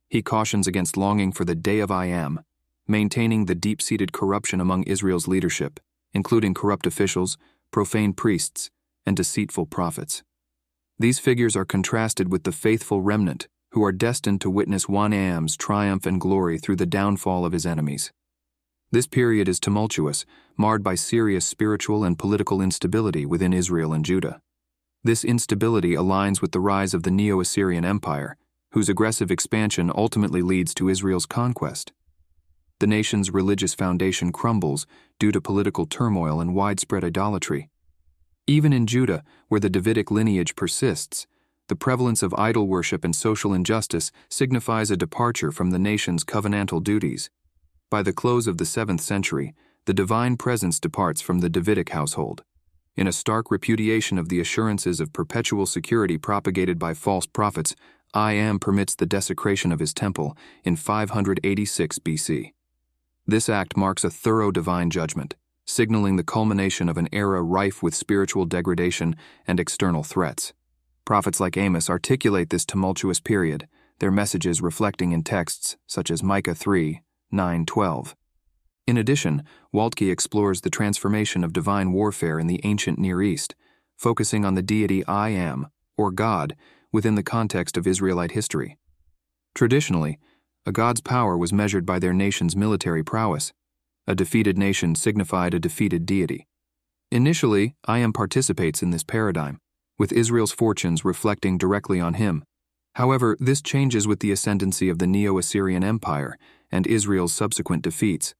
He 0.09 0.21
cautions 0.21 0.67
against 0.67 0.97
longing 0.97 1.31
for 1.31 1.45
the 1.45 1.55
day 1.55 1.79
of 1.79 1.91
I 1.91 2.05
am, 2.05 2.41
maintaining 2.87 3.45
the 3.45 3.55
deep 3.55 3.81
seated 3.81 4.11
corruption 4.11 4.59
among 4.59 4.83
Israel's 4.83 5.27
leadership, 5.27 5.79
including 6.13 6.55
corrupt 6.55 6.87
officials, 6.87 7.37
profane 7.71 8.13
priests, 8.13 8.71
and 9.05 9.15
deceitful 9.15 9.67
prophets. 9.67 10.23
These 10.97 11.19
figures 11.19 11.55
are 11.55 11.65
contrasted 11.65 12.31
with 12.31 12.43
the 12.43 12.51
faithful 12.51 13.01
remnant 13.01 13.47
who 13.71 13.83
are 13.83 13.91
destined 13.91 14.41
to 14.41 14.49
witness 14.49 14.89
one 14.89 15.13
Am's 15.13 15.55
triumph 15.55 16.05
and 16.05 16.19
glory 16.19 16.57
through 16.57 16.77
the 16.77 16.87
downfall 16.87 17.45
of 17.45 17.53
his 17.53 17.65
enemies. 17.65 18.11
This 18.91 19.05
period 19.05 19.47
is 19.47 19.59
tumultuous, 19.59 20.25
marred 20.57 20.81
by 20.81 20.95
serious 20.95 21.45
spiritual 21.45 22.03
and 22.03 22.17
political 22.17 22.59
instability 22.59 23.23
within 23.23 23.53
Israel 23.53 23.93
and 23.93 24.03
Judah. 24.03 24.41
This 25.03 25.23
instability 25.23 25.93
aligns 25.93 26.41
with 26.41 26.53
the 26.53 26.59
rise 26.59 26.95
of 26.95 27.03
the 27.03 27.11
Neo 27.11 27.39
Assyrian 27.39 27.85
Empire, 27.85 28.35
whose 28.71 28.89
aggressive 28.89 29.29
expansion 29.29 29.91
ultimately 29.93 30.41
leads 30.41 30.73
to 30.73 30.89
Israel's 30.89 31.27
conquest. 31.27 31.93
The 32.79 32.87
nation's 32.87 33.31
religious 33.31 33.75
foundation 33.75 34.31
crumbles 34.31 34.87
due 35.19 35.31
to 35.33 35.41
political 35.41 35.85
turmoil 35.85 36.41
and 36.41 36.55
widespread 36.55 37.03
idolatry. 37.03 37.69
Even 38.47 38.73
in 38.73 38.87
Judah, 38.87 39.23
where 39.49 39.59
the 39.59 39.69
Davidic 39.69 40.09
lineage 40.09 40.55
persists, 40.55 41.27
the 41.67 41.75
prevalence 41.75 42.23
of 42.23 42.33
idol 42.33 42.67
worship 42.67 43.05
and 43.05 43.15
social 43.15 43.53
injustice 43.53 44.11
signifies 44.29 44.89
a 44.89 44.97
departure 44.97 45.51
from 45.51 45.69
the 45.69 45.77
nation's 45.77 46.23
covenantal 46.23 46.83
duties. 46.83 47.29
By 47.89 48.03
the 48.03 48.13
close 48.13 48.45
of 48.45 48.59
the 48.59 48.65
7th 48.65 49.01
century, 49.01 49.55
the 49.85 49.95
divine 49.95 50.37
presence 50.37 50.79
departs 50.79 51.21
from 51.21 51.39
the 51.39 51.49
Davidic 51.49 51.89
household. 51.89 52.43
In 52.95 53.07
a 53.07 53.11
stark 53.11 53.49
repudiation 53.49 54.19
of 54.19 54.29
the 54.29 54.39
assurances 54.39 54.99
of 54.99 55.11
perpetual 55.11 55.65
security 55.65 56.19
propagated 56.19 56.77
by 56.77 56.93
false 56.93 57.25
prophets, 57.25 57.75
I 58.13 58.33
Am 58.33 58.59
permits 58.59 58.93
the 58.93 59.07
desecration 59.07 59.71
of 59.71 59.79
his 59.79 59.91
temple 59.91 60.37
in 60.63 60.75
586 60.75 61.97
BC. 61.99 62.53
This 63.25 63.49
act 63.49 63.75
marks 63.75 64.03
a 64.03 64.11
thorough 64.11 64.51
divine 64.51 64.91
judgment, 64.91 65.35
signaling 65.65 66.15
the 66.15 66.23
culmination 66.23 66.89
of 66.89 66.97
an 66.97 67.09
era 67.11 67.41
rife 67.41 67.81
with 67.81 67.95
spiritual 67.95 68.45
degradation 68.45 69.15
and 69.47 69.59
external 69.59 70.03
threats. 70.03 70.53
Prophets 71.05 71.39
like 71.39 71.57
Amos 71.57 71.89
articulate 71.89 72.51
this 72.51 72.65
tumultuous 72.65 73.19
period, 73.19 73.67
their 73.97 74.11
messages 74.11 74.61
reflecting 74.61 75.11
in 75.11 75.23
texts 75.23 75.75
such 75.87 76.11
as 76.11 76.21
Micah 76.21 76.53
3, 76.53 77.01
9:12. 77.31 78.15
In 78.87 78.97
addition, 78.97 79.43
Waltke 79.73 80.11
explores 80.11 80.61
the 80.61 80.69
transformation 80.69 81.43
of 81.43 81.53
divine 81.53 81.91
warfare 81.91 82.39
in 82.39 82.47
the 82.47 82.59
ancient 82.63 82.97
Near 82.97 83.21
East, 83.21 83.55
focusing 83.97 84.43
on 84.43 84.55
the 84.55 84.63
deity 84.63 85.05
I 85.05 85.29
Am, 85.29 85.67
or 85.97 86.11
God, 86.11 86.55
within 86.91 87.15
the 87.15 87.23
context 87.23 87.77
of 87.77 87.85
Israelite 87.85 88.31
history. 88.31 88.77
Traditionally, 89.53 90.17
a 90.65 90.71
god's 90.71 91.01
power 91.01 91.37
was 91.37 91.53
measured 91.53 91.85
by 91.85 91.99
their 91.99 92.13
nation's 92.13 92.55
military 92.55 93.03
prowess. 93.03 93.53
A 94.07 94.15
defeated 94.15 94.57
nation 94.57 94.95
signified 94.95 95.53
a 95.53 95.59
defeated 95.59 96.05
deity. 96.05 96.47
Initially, 97.11 97.75
I 97.85 97.99
Am 97.99 98.13
participates 98.13 98.81
in 98.81 98.89
this 98.89 99.03
paradigm, 99.03 99.59
with 99.99 100.11
Israel's 100.11 100.51
fortunes 100.51 101.05
reflecting 101.05 101.57
directly 101.57 101.99
on 101.99 102.15
him. 102.15 102.43
However, 102.95 103.37
this 103.39 103.61
changes 103.61 104.07
with 104.07 104.19
the 104.19 104.31
ascendancy 104.31 104.89
of 104.89 104.97
the 104.97 105.07
Neo 105.07 105.37
Assyrian 105.37 105.83
Empire 105.83 106.37
and 106.71 106.87
Israel's 106.87 107.33
subsequent 107.33 107.83
defeats. 107.83 108.33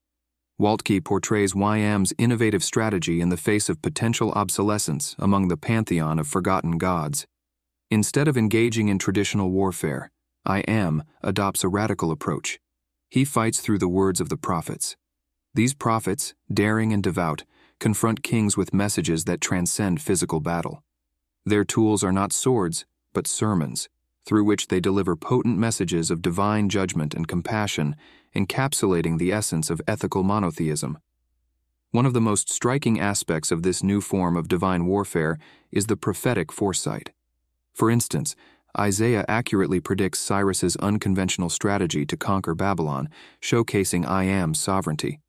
Waltke 0.60 1.04
portrays 1.04 1.56
I 1.56 1.78
Am's 1.78 2.14
innovative 2.18 2.64
strategy 2.64 3.22
in 3.22 3.30
the 3.30 3.38
face 3.38 3.70
of 3.70 3.82
potential 3.82 4.32
obsolescence 4.34 5.16
among 5.18 5.48
the 5.48 5.58
pantheon 5.58 6.20
of 6.20 6.28
forgotten 6.28 6.78
gods. 6.78 7.26
Instead 7.90 8.28
of 8.28 8.38
engaging 8.38 8.90
in 8.90 9.00
traditional 9.00 9.52
warfare, 9.52 10.12
I 10.46 10.60
Am 10.62 11.04
adopts 11.24 11.64
a 11.64 11.70
radical 11.70 12.12
approach. 12.12 12.60
He 13.10 13.26
fights 13.26 13.60
through 13.60 13.80
the 13.80 13.88
words 13.88 14.22
of 14.22 14.30
the 14.30 14.38
prophets. 14.38 14.96
These 15.54 15.74
prophets, 15.74 16.34
daring 16.54 16.94
and 16.94 17.02
devout, 17.02 17.44
confront 17.80 18.22
kings 18.22 18.56
with 18.56 18.74
messages 18.74 19.24
that 19.26 19.42
transcend 19.42 20.02
physical 20.02 20.40
battle. 20.40 20.84
Their 21.46 21.64
tools 21.64 22.04
are 22.04 22.12
not 22.12 22.34
swords, 22.34 22.86
but 23.14 23.26
sermons, 23.26 23.90
through 24.26 24.44
which 24.44 24.68
they 24.68 24.80
deliver 24.80 25.16
potent 25.16 25.58
messages 25.58 26.12
of 26.12 26.22
divine 26.22 26.70
judgment 26.70 27.16
and 27.16 27.28
compassion, 27.28 27.96
encapsulating 28.36 29.18
the 29.18 29.32
essence 29.32 29.70
of 29.70 29.82
ethical 29.88 30.24
monotheism. 30.24 30.98
One 31.92 32.06
of 32.06 32.14
the 32.14 32.22
most 32.22 32.50
striking 32.50 33.00
aspects 33.00 33.52
of 33.52 33.64
this 33.64 33.82
new 33.82 34.00
form 34.00 34.38
of 34.38 34.48
divine 34.48 34.86
warfare 34.86 35.40
is 35.72 35.88
the 35.88 35.98
prophetic 35.98 36.52
foresight. 36.52 37.12
For 37.74 37.90
instance, 37.90 38.36
Isaiah 38.78 39.26
accurately 39.28 39.80
predicts 39.80 40.20
Cyrus's 40.20 40.76
unconventional 40.76 41.50
strategy 41.50 42.06
to 42.06 42.16
conquer 42.16 42.54
Babylon, 42.54 43.10
showcasing 43.42 44.08
I 44.08 44.26
Am's 44.26 44.60
sovereignty. 44.60 45.20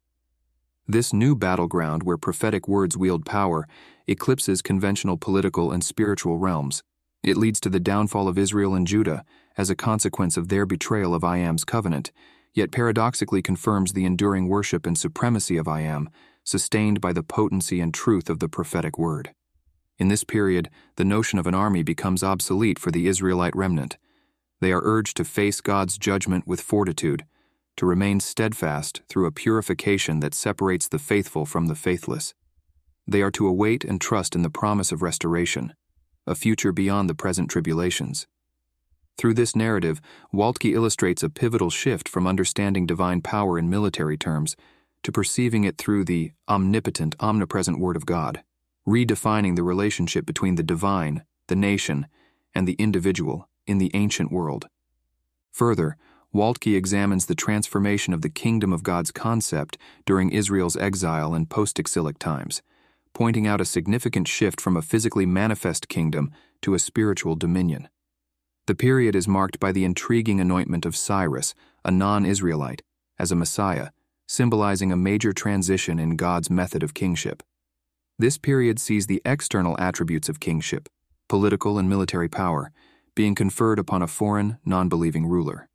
This 0.86 1.12
new 1.12 1.34
battleground 1.34 2.02
where 2.02 2.18
prophetic 2.18 2.68
words 2.68 2.96
wield 2.96 3.24
power 3.24 3.66
eclipses 4.06 4.60
conventional 4.60 5.16
political 5.16 5.72
and 5.72 5.82
spiritual 5.82 6.36
realms. 6.36 6.82
It 7.22 7.36
leads 7.36 7.60
to 7.60 7.70
the 7.70 7.80
downfall 7.80 8.28
of 8.28 8.36
Israel 8.36 8.74
and 8.74 8.86
Judah 8.86 9.24
as 9.56 9.70
a 9.70 9.76
consequence 9.76 10.36
of 10.36 10.48
their 10.48 10.66
betrayal 10.66 11.14
of 11.14 11.24
I 11.24 11.38
Am's 11.38 11.64
covenant, 11.64 12.12
yet 12.54 12.72
paradoxically 12.72 13.42
confirms 13.42 13.92
the 13.92 14.04
enduring 14.04 14.48
worship 14.48 14.86
and 14.86 14.98
supremacy 14.98 15.56
of 15.56 15.68
I 15.68 15.80
Am, 15.80 16.08
sustained 16.44 17.00
by 17.00 17.12
the 17.12 17.22
potency 17.22 17.80
and 17.80 17.92
truth 17.92 18.28
of 18.28 18.38
the 18.38 18.48
prophetic 18.48 18.98
word. 18.98 19.32
In 19.98 20.08
this 20.08 20.24
period, 20.24 20.70
the 20.96 21.04
notion 21.04 21.38
of 21.38 21.46
an 21.46 21.54
army 21.54 21.82
becomes 21.82 22.24
obsolete 22.24 22.78
for 22.78 22.90
the 22.90 23.06
Israelite 23.06 23.54
remnant. 23.54 23.98
They 24.60 24.72
are 24.72 24.82
urged 24.82 25.16
to 25.18 25.24
face 25.24 25.60
God's 25.60 25.98
judgment 25.98 26.46
with 26.46 26.60
fortitude, 26.60 27.24
to 27.76 27.86
remain 27.86 28.20
steadfast 28.20 29.02
through 29.08 29.26
a 29.26 29.32
purification 29.32 30.20
that 30.20 30.34
separates 30.34 30.88
the 30.88 30.98
faithful 30.98 31.46
from 31.46 31.66
the 31.66 31.74
faithless. 31.74 32.34
They 33.06 33.22
are 33.22 33.30
to 33.32 33.46
await 33.46 33.84
and 33.84 34.00
trust 34.00 34.34
in 34.34 34.42
the 34.42 34.50
promise 34.50 34.92
of 34.92 35.02
restoration, 35.02 35.74
a 36.26 36.34
future 36.34 36.72
beyond 36.72 37.08
the 37.08 37.14
present 37.14 37.50
tribulations. 37.50 38.26
Through 39.20 39.34
this 39.34 39.54
narrative, 39.54 40.00
Waltke 40.32 40.72
illustrates 40.72 41.22
a 41.22 41.28
pivotal 41.28 41.68
shift 41.68 42.08
from 42.08 42.26
understanding 42.26 42.86
divine 42.86 43.20
power 43.20 43.58
in 43.58 43.68
military 43.68 44.16
terms 44.16 44.56
to 45.02 45.12
perceiving 45.12 45.64
it 45.64 45.76
through 45.76 46.06
the 46.06 46.32
omnipotent, 46.48 47.16
omnipresent 47.20 47.78
Word 47.78 47.96
of 47.96 48.06
God, 48.06 48.42
redefining 48.88 49.56
the 49.56 49.62
relationship 49.62 50.24
between 50.24 50.54
the 50.54 50.62
divine, 50.62 51.22
the 51.48 51.54
nation, 51.54 52.06
and 52.54 52.66
the 52.66 52.76
individual 52.78 53.46
in 53.66 53.76
the 53.76 53.90
ancient 53.92 54.32
world. 54.32 54.68
Further, 55.52 55.98
Waltke 56.34 56.74
examines 56.74 57.26
the 57.26 57.34
transformation 57.34 58.14
of 58.14 58.22
the 58.22 58.30
kingdom 58.30 58.72
of 58.72 58.82
God's 58.82 59.12
concept 59.12 59.76
during 60.06 60.30
Israel's 60.30 60.78
exile 60.78 61.34
and 61.34 61.50
post 61.50 61.78
exilic 61.78 62.18
times, 62.18 62.62
pointing 63.12 63.46
out 63.46 63.60
a 63.60 63.66
significant 63.66 64.28
shift 64.28 64.62
from 64.62 64.78
a 64.78 64.82
physically 64.82 65.26
manifest 65.26 65.90
kingdom 65.90 66.32
to 66.62 66.72
a 66.72 66.78
spiritual 66.78 67.36
dominion. 67.36 67.86
The 68.70 68.76
period 68.76 69.16
is 69.16 69.26
marked 69.26 69.58
by 69.58 69.72
the 69.72 69.84
intriguing 69.84 70.40
anointment 70.40 70.86
of 70.86 70.94
Cyrus, 70.94 71.56
a 71.84 71.90
non 71.90 72.24
Israelite, 72.24 72.82
as 73.18 73.32
a 73.32 73.34
Messiah, 73.34 73.88
symbolizing 74.28 74.92
a 74.92 74.96
major 74.96 75.32
transition 75.32 75.98
in 75.98 76.14
God's 76.14 76.50
method 76.50 76.84
of 76.84 76.94
kingship. 76.94 77.42
This 78.16 78.38
period 78.38 78.78
sees 78.78 79.08
the 79.08 79.20
external 79.24 79.76
attributes 79.80 80.28
of 80.28 80.38
kingship, 80.38 80.88
political 81.28 81.80
and 81.80 81.88
military 81.88 82.28
power, 82.28 82.70
being 83.16 83.34
conferred 83.34 83.80
upon 83.80 84.02
a 84.02 84.06
foreign, 84.06 84.58
non 84.64 84.88
believing 84.88 85.26
ruler. 85.26 85.68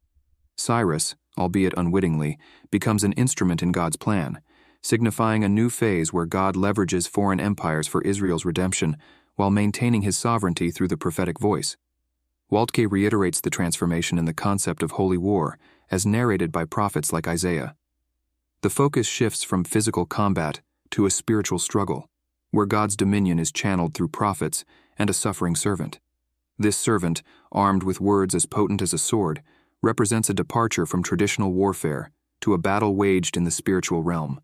Cyrus, 0.55 1.17
albeit 1.37 1.73
unwittingly, 1.75 2.37
becomes 2.71 3.03
an 3.03 3.11
instrument 3.11 3.61
in 3.61 3.73
God's 3.73 3.97
plan, 3.97 4.39
signifying 4.81 5.43
a 5.43 5.49
new 5.49 5.69
phase 5.69 6.13
where 6.13 6.25
God 6.25 6.55
leverages 6.55 7.09
foreign 7.09 7.41
empires 7.41 7.89
for 7.89 8.01
Israel's 8.03 8.45
redemption 8.45 8.95
while 9.35 9.51
maintaining 9.51 10.03
his 10.03 10.17
sovereignty 10.17 10.71
through 10.71 10.87
the 10.87 10.95
prophetic 10.95 11.41
voice. 11.41 11.75
Waltke 12.51 12.89
reiterates 12.89 13.41
the 13.41 13.49
transformation 13.49 14.17
in 14.17 14.25
the 14.25 14.33
concept 14.33 14.83
of 14.83 14.91
holy 14.91 15.17
war, 15.17 15.57
as 15.89 16.05
narrated 16.05 16.51
by 16.51 16.65
prophets 16.65 17.11
like 17.11 17.27
Isaiah. 17.27 17.75
The 18.61 18.69
focus 18.69 19.07
shifts 19.07 19.43
from 19.43 19.63
physical 19.63 20.05
combat 20.05 20.61
to 20.91 21.05
a 21.05 21.11
spiritual 21.11 21.59
struggle, 21.59 22.07
where 22.51 22.65
God's 22.65 22.95
dominion 22.95 23.39
is 23.39 23.51
channeled 23.51 23.93
through 23.93 24.09
prophets 24.09 24.63
and 24.97 25.09
a 25.09 25.13
suffering 25.13 25.55
servant. 25.55 25.99
This 26.57 26.77
servant, 26.77 27.21
armed 27.51 27.83
with 27.83 27.99
words 27.99 28.33
as 28.33 28.45
potent 28.45 28.81
as 28.81 28.93
a 28.93 28.97
sword, 28.97 29.41
represents 29.81 30.29
a 30.29 30.33
departure 30.33 30.85
from 30.85 31.03
traditional 31.03 31.51
warfare 31.51 32.11
to 32.41 32.53
a 32.53 32.57
battle 32.57 32.95
waged 32.95 33.35
in 33.35 33.43
the 33.43 33.51
spiritual 33.51 34.03
realm. 34.03 34.39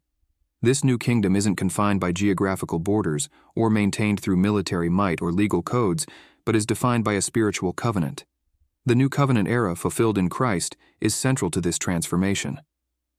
This 0.63 0.83
new 0.83 0.99
kingdom 0.99 1.35
isn't 1.35 1.55
confined 1.55 1.99
by 1.99 2.11
geographical 2.11 2.77
borders 2.77 3.29
or 3.55 3.71
maintained 3.71 4.19
through 4.19 4.37
military 4.37 4.89
might 4.89 5.19
or 5.19 5.31
legal 5.31 5.63
codes, 5.63 6.05
but 6.45 6.55
is 6.55 6.67
defined 6.67 7.03
by 7.03 7.13
a 7.13 7.21
spiritual 7.21 7.73
covenant. 7.73 8.25
The 8.85 8.93
new 8.93 9.09
covenant 9.09 9.47
era 9.47 9.75
fulfilled 9.75 10.19
in 10.19 10.29
Christ 10.29 10.77
is 10.99 11.15
central 11.15 11.49
to 11.51 11.61
this 11.61 11.79
transformation. 11.79 12.61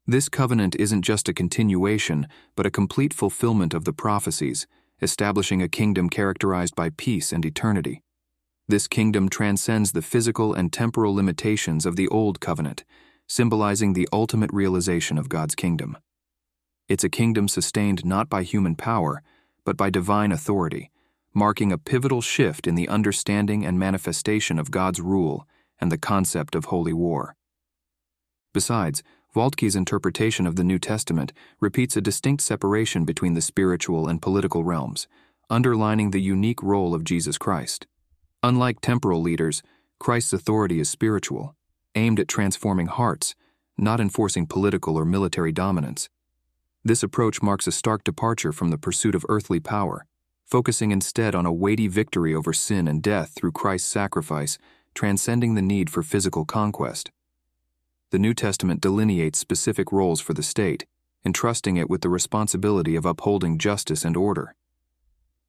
This 0.07 0.29
covenant 0.29 0.77
isn't 0.77 1.03
just 1.03 1.29
a 1.29 1.35
continuation, 1.35 2.29
but 2.55 2.67
a 2.67 2.71
complete 2.71 3.13
fulfillment 3.13 3.75
of 3.75 3.85
the 3.85 3.93
prophecies, 3.93 4.69
establishing 5.01 5.61
a 5.61 5.69
kingdom 5.69 6.09
characterized 6.11 6.77
by 6.77 6.91
peace 6.97 7.33
and 7.33 7.45
eternity. 7.45 8.03
This 8.69 8.87
kingdom 8.87 9.29
transcends 9.29 9.91
the 9.91 10.03
physical 10.03 10.55
and 10.55 10.73
temporal 10.73 11.15
limitations 11.15 11.87
of 11.87 11.97
the 11.97 12.07
Old 12.07 12.39
Covenant, 12.39 12.85
symbolizing 13.27 13.95
the 13.95 14.09
ultimate 14.13 14.53
realization 14.53 15.19
of 15.19 15.29
God's 15.29 15.57
kingdom. 15.57 15.99
It's 16.93 17.05
a 17.05 17.09
kingdom 17.09 17.49
sustained 17.49 18.05
not 18.05 18.29
by 18.29 18.43
human 18.43 18.77
power, 18.77 19.23
but 19.65 19.79
by 19.79 19.89
divine 19.89 20.31
authority, 20.31 20.91
marking 21.33 21.73
a 21.73 21.79
pivotal 21.79 22.21
shift 22.21 22.67
in 22.67 22.75
the 22.75 22.87
understanding 22.87 23.65
and 23.65 23.79
manifestation 23.79 24.59
of 24.59 24.71
God's 24.71 25.01
rule 25.01 25.49
and 25.81 25.91
the 25.91 25.97
concept 25.97 26.55
of 26.55 26.67
holy 26.67 26.93
war. 26.93 27.35
Besides, 28.53 29.03
Waltke's 29.35 29.75
interpretation 29.75 30.47
of 30.47 30.57
the 30.57 30.65
New 30.65 30.79
Testament 30.79 31.33
repeats 31.61 31.97
a 31.97 32.03
distinct 32.03 32.43
separation 32.43 33.07
between 33.07 33.33
the 33.33 33.41
spiritual 33.41 34.07
and 34.07 34.21
political 34.21 34.63
realms, 34.63 35.09
underlining 35.49 36.11
the 36.11 36.21
unique 36.21 36.63
role 36.63 36.95
of 36.95 37.05
Jesus 37.05 37.39
Christ. 37.39 37.87
Unlike 38.43 38.83
temporal 38.83 39.23
leaders, 39.23 39.63
Christ's 39.99 40.35
authority 40.35 40.79
is 40.79 40.91
spiritual, 40.91 41.57
aimed 41.95 42.21
at 42.21 42.29
transforming 42.29 42.89
hearts, 42.89 43.35
not 43.79 43.99
enforcing 43.99 44.47
political 44.47 44.99
or 44.99 45.07
military 45.07 45.53
dominance. 45.53 46.11
This 46.85 47.03
approach 47.05 47.43
marks 47.43 47.69
a 47.69 47.73
stark 47.73 48.03
departure 48.03 48.53
from 48.53 48.71
the 48.71 48.79
pursuit 48.79 49.15
of 49.15 49.25
earthly 49.29 49.61
power, 49.61 50.05
focusing 50.45 50.91
instead 50.91 51.35
on 51.35 51.47
a 51.47 51.53
weighty 51.53 51.87
victory 51.87 52.35
over 52.35 52.53
sin 52.53 52.89
and 52.89 53.01
death 53.01 53.33
through 53.37 53.53
Christ's 53.53 53.89
sacrifice, 53.89 54.59
transcending 54.95 55.55
the 55.55 55.63
need 55.63 55.89
for 55.91 56.03
physical 56.03 56.45
conquest. 56.45 57.13
The 58.11 58.19
New 58.19 58.35
Testament 58.35 58.81
delineates 58.81 59.39
specific 59.39 59.93
roles 59.93 60.21
for 60.21 60.35
the 60.35 60.43
state, 60.43 60.85
entrusting 61.25 61.77
it 61.77 61.89
with 61.89 62.01
the 62.01 62.09
responsibility 62.09 62.97
of 62.97 63.07
upholding 63.07 63.59
justice 63.59 64.05
and 64.05 64.17
order. 64.17 64.55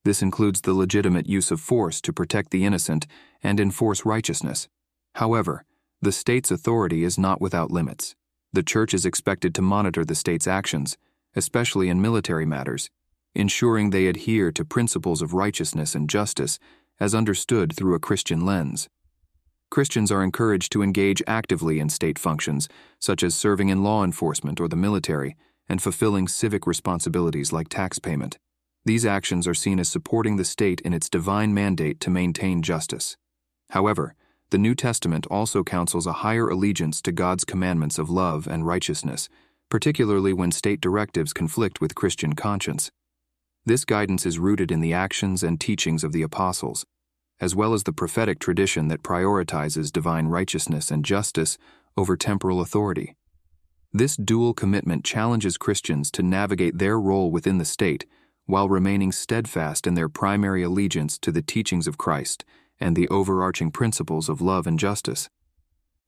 This 0.06 0.22
includes 0.22 0.62
the 0.62 0.74
legitimate 0.74 1.28
use 1.28 1.50
of 1.50 1.60
force 1.60 2.00
to 2.02 2.14
protect 2.14 2.52
the 2.52 2.64
innocent 2.64 3.08
and 3.42 3.60
enforce 3.60 4.06
righteousness. 4.06 4.68
However, 5.16 5.66
the 6.02 6.12
state's 6.12 6.52
authority 6.52 7.04
is 7.04 7.18
not 7.18 7.42
without 7.42 7.72
limits. 7.72 8.16
The 8.52 8.64
church 8.64 8.94
is 8.94 9.06
expected 9.06 9.56
to 9.56 9.62
monitor 9.62 10.06
the 10.06 10.16
state's 10.16 10.48
actions, 10.48 10.98
especially 11.36 11.90
in 11.90 12.02
military 12.02 12.46
matters, 12.46 12.90
ensuring 13.36 13.90
they 13.90 14.08
adhere 14.08 14.52
to 14.52 14.66
principles 14.66 15.22
of 15.22 15.34
righteousness 15.34 15.96
and 15.96 16.10
justice 16.10 16.60
as 17.00 17.16
understood 17.16 17.74
through 17.76 17.96
a 17.96 18.00
Christian 18.00 18.46
lens. 18.46 18.88
Christians 19.70 20.12
are 20.12 20.24
encouraged 20.24 20.72
to 20.72 20.84
engage 20.84 21.24
actively 21.26 21.80
in 21.80 21.90
state 21.90 22.20
functions, 22.20 22.70
such 23.00 23.24
as 23.24 23.34
serving 23.34 23.70
in 23.70 23.84
law 23.84 24.04
enforcement 24.04 24.60
or 24.62 24.68
the 24.68 24.76
military, 24.76 25.36
and 25.68 25.82
fulfilling 25.82 26.28
civic 26.28 26.68
responsibilities 26.68 27.52
like 27.52 27.70
tax 27.70 27.98
payment. 27.98 28.38
These 28.86 29.06
actions 29.06 29.48
are 29.48 29.54
seen 29.54 29.80
as 29.80 29.90
supporting 29.90 30.36
the 30.36 30.46
state 30.46 30.82
in 30.82 30.94
its 30.94 31.10
divine 31.10 31.54
mandate 31.54 32.00
to 32.02 32.10
maintain 32.10 32.62
justice. 32.62 33.18
However, 33.72 34.14
the 34.52 34.58
New 34.60 34.76
Testament 34.76 35.26
also 35.32 35.64
counsels 35.64 36.06
a 36.06 36.22
higher 36.22 36.48
allegiance 36.48 37.02
to 37.02 37.12
God's 37.12 37.44
commandments 37.44 37.98
of 37.98 38.12
love 38.12 38.46
and 38.46 38.68
righteousness, 38.68 39.30
particularly 39.70 40.34
when 40.34 40.52
state 40.52 40.82
directives 40.82 41.34
conflict 41.34 41.82
with 41.82 41.96
Christian 41.96 42.34
conscience. 42.34 42.92
This 43.66 43.86
guidance 43.86 44.26
is 44.26 44.40
rooted 44.40 44.72
in 44.72 44.82
the 44.82 44.94
actions 44.94 45.44
and 45.44 45.60
teachings 45.60 46.04
of 46.04 46.12
the 46.12 46.22
apostles, 46.22 46.86
as 47.40 47.56
well 47.56 47.74
as 47.74 47.84
the 47.84 47.94
prophetic 47.94 48.40
tradition 48.40 48.88
that 48.90 49.04
prioritizes 49.04 49.92
divine 49.92 50.28
righteousness 50.28 50.92
and 50.92 51.06
justice 51.06 51.58
over 51.96 52.18
temporal 52.18 52.62
authority. 52.62 53.16
This 53.92 54.16
dual 54.18 54.54
commitment 54.54 55.06
challenges 55.06 55.58
Christians 55.58 56.10
to 56.12 56.24
navigate 56.24 56.80
their 56.80 57.00
role 57.00 57.32
within 57.32 57.58
the 57.58 57.66
state 57.66 58.06
while 58.46 58.68
remaining 58.68 59.12
steadfast 59.12 59.88
in 59.88 59.94
their 59.94 60.10
primary 60.10 60.64
allegiance 60.64 61.18
to 61.20 61.32
the 61.32 61.42
teachings 61.42 61.88
of 61.88 61.98
Christ 61.98 62.44
and 62.80 62.96
the 62.96 63.08
overarching 63.10 63.72
principles 63.72 64.28
of 64.28 64.42
love 64.42 64.68
and 64.68 64.78
justice. 64.78 65.30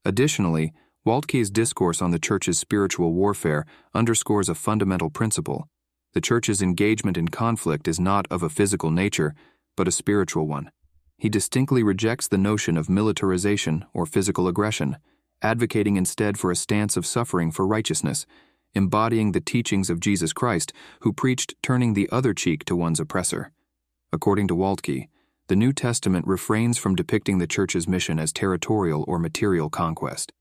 Additionally, 0.03 0.74
Waltke's 1.06 1.51
discourse 1.51 2.01
on 2.01 2.12
the 2.12 2.20
Church's 2.20 2.58
spiritual 2.58 3.14
warfare 3.14 3.66
underscores 3.93 4.49
a 4.49 4.56
fundamental 4.56 5.10
principle. 5.10 5.68
The 6.14 6.22
Church's 6.22 6.62
engagement 6.62 7.18
in 7.18 7.28
conflict 7.28 7.88
is 7.88 7.99
not 7.99 8.26
of 8.32 8.41
a 8.41 8.49
physical 8.49 8.89
nature, 8.89 9.36
but 9.76 9.88
a 9.88 9.91
spiritual 9.91 10.47
one. 10.47 10.72
He 11.18 11.30
distinctly 11.30 11.84
rejects 11.84 12.28
the 12.28 12.38
notion 12.38 12.76
of 12.76 12.89
militarization 12.89 13.86
or 13.93 14.06
physical 14.06 14.47
aggression, 14.47 14.97
advocating 15.41 15.95
instead 15.95 16.38
for 16.38 16.51
a 16.51 16.56
stance 16.56 16.97
of 16.97 17.06
suffering 17.06 17.51
for 17.51 17.68
righteousness 17.68 18.26
embodying 18.76 19.32
the 19.32 19.41
teachings 19.41 19.89
of 19.89 19.99
Jesus 19.99 20.34
Christ, 20.34 20.74
who 21.01 21.14
preached 21.14 21.56
turning 21.64 21.93
the 21.93 22.10
other 22.12 22.34
cheek 22.34 22.66
to 22.66 22.76
one's 22.76 22.99
oppressor. 22.99 23.51
According 24.12 24.49
to 24.49 24.56
Waltke, 24.56 25.08
the 25.47 25.56
New 25.56 25.72
Testament 25.72 26.28
refrains 26.28 26.78
from 26.78 26.95
depicting 26.95 27.38
the 27.38 27.47
Church's 27.47 27.88
mission 27.88 28.20
as 28.20 28.34
territorial 28.34 29.06
or 29.08 29.18
material 29.18 29.70
conquest. 29.70 30.34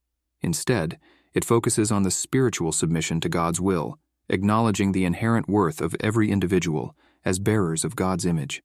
Instead, 0.44 0.98
it 1.32 1.44
focuses 1.44 1.90
on 1.90 2.02
the 2.02 2.10
spiritual 2.10 2.70
submission 2.70 3.18
to 3.20 3.30
God's 3.30 3.60
will, 3.60 3.98
acknowledging 4.28 4.92
the 4.92 5.06
inherent 5.06 5.48
worth 5.48 5.80
of 5.80 5.96
every 6.00 6.30
individual 6.30 6.94
as 7.24 7.38
bearers 7.38 7.82
of 7.82 7.96
God's 7.96 8.26
image. 8.26 8.62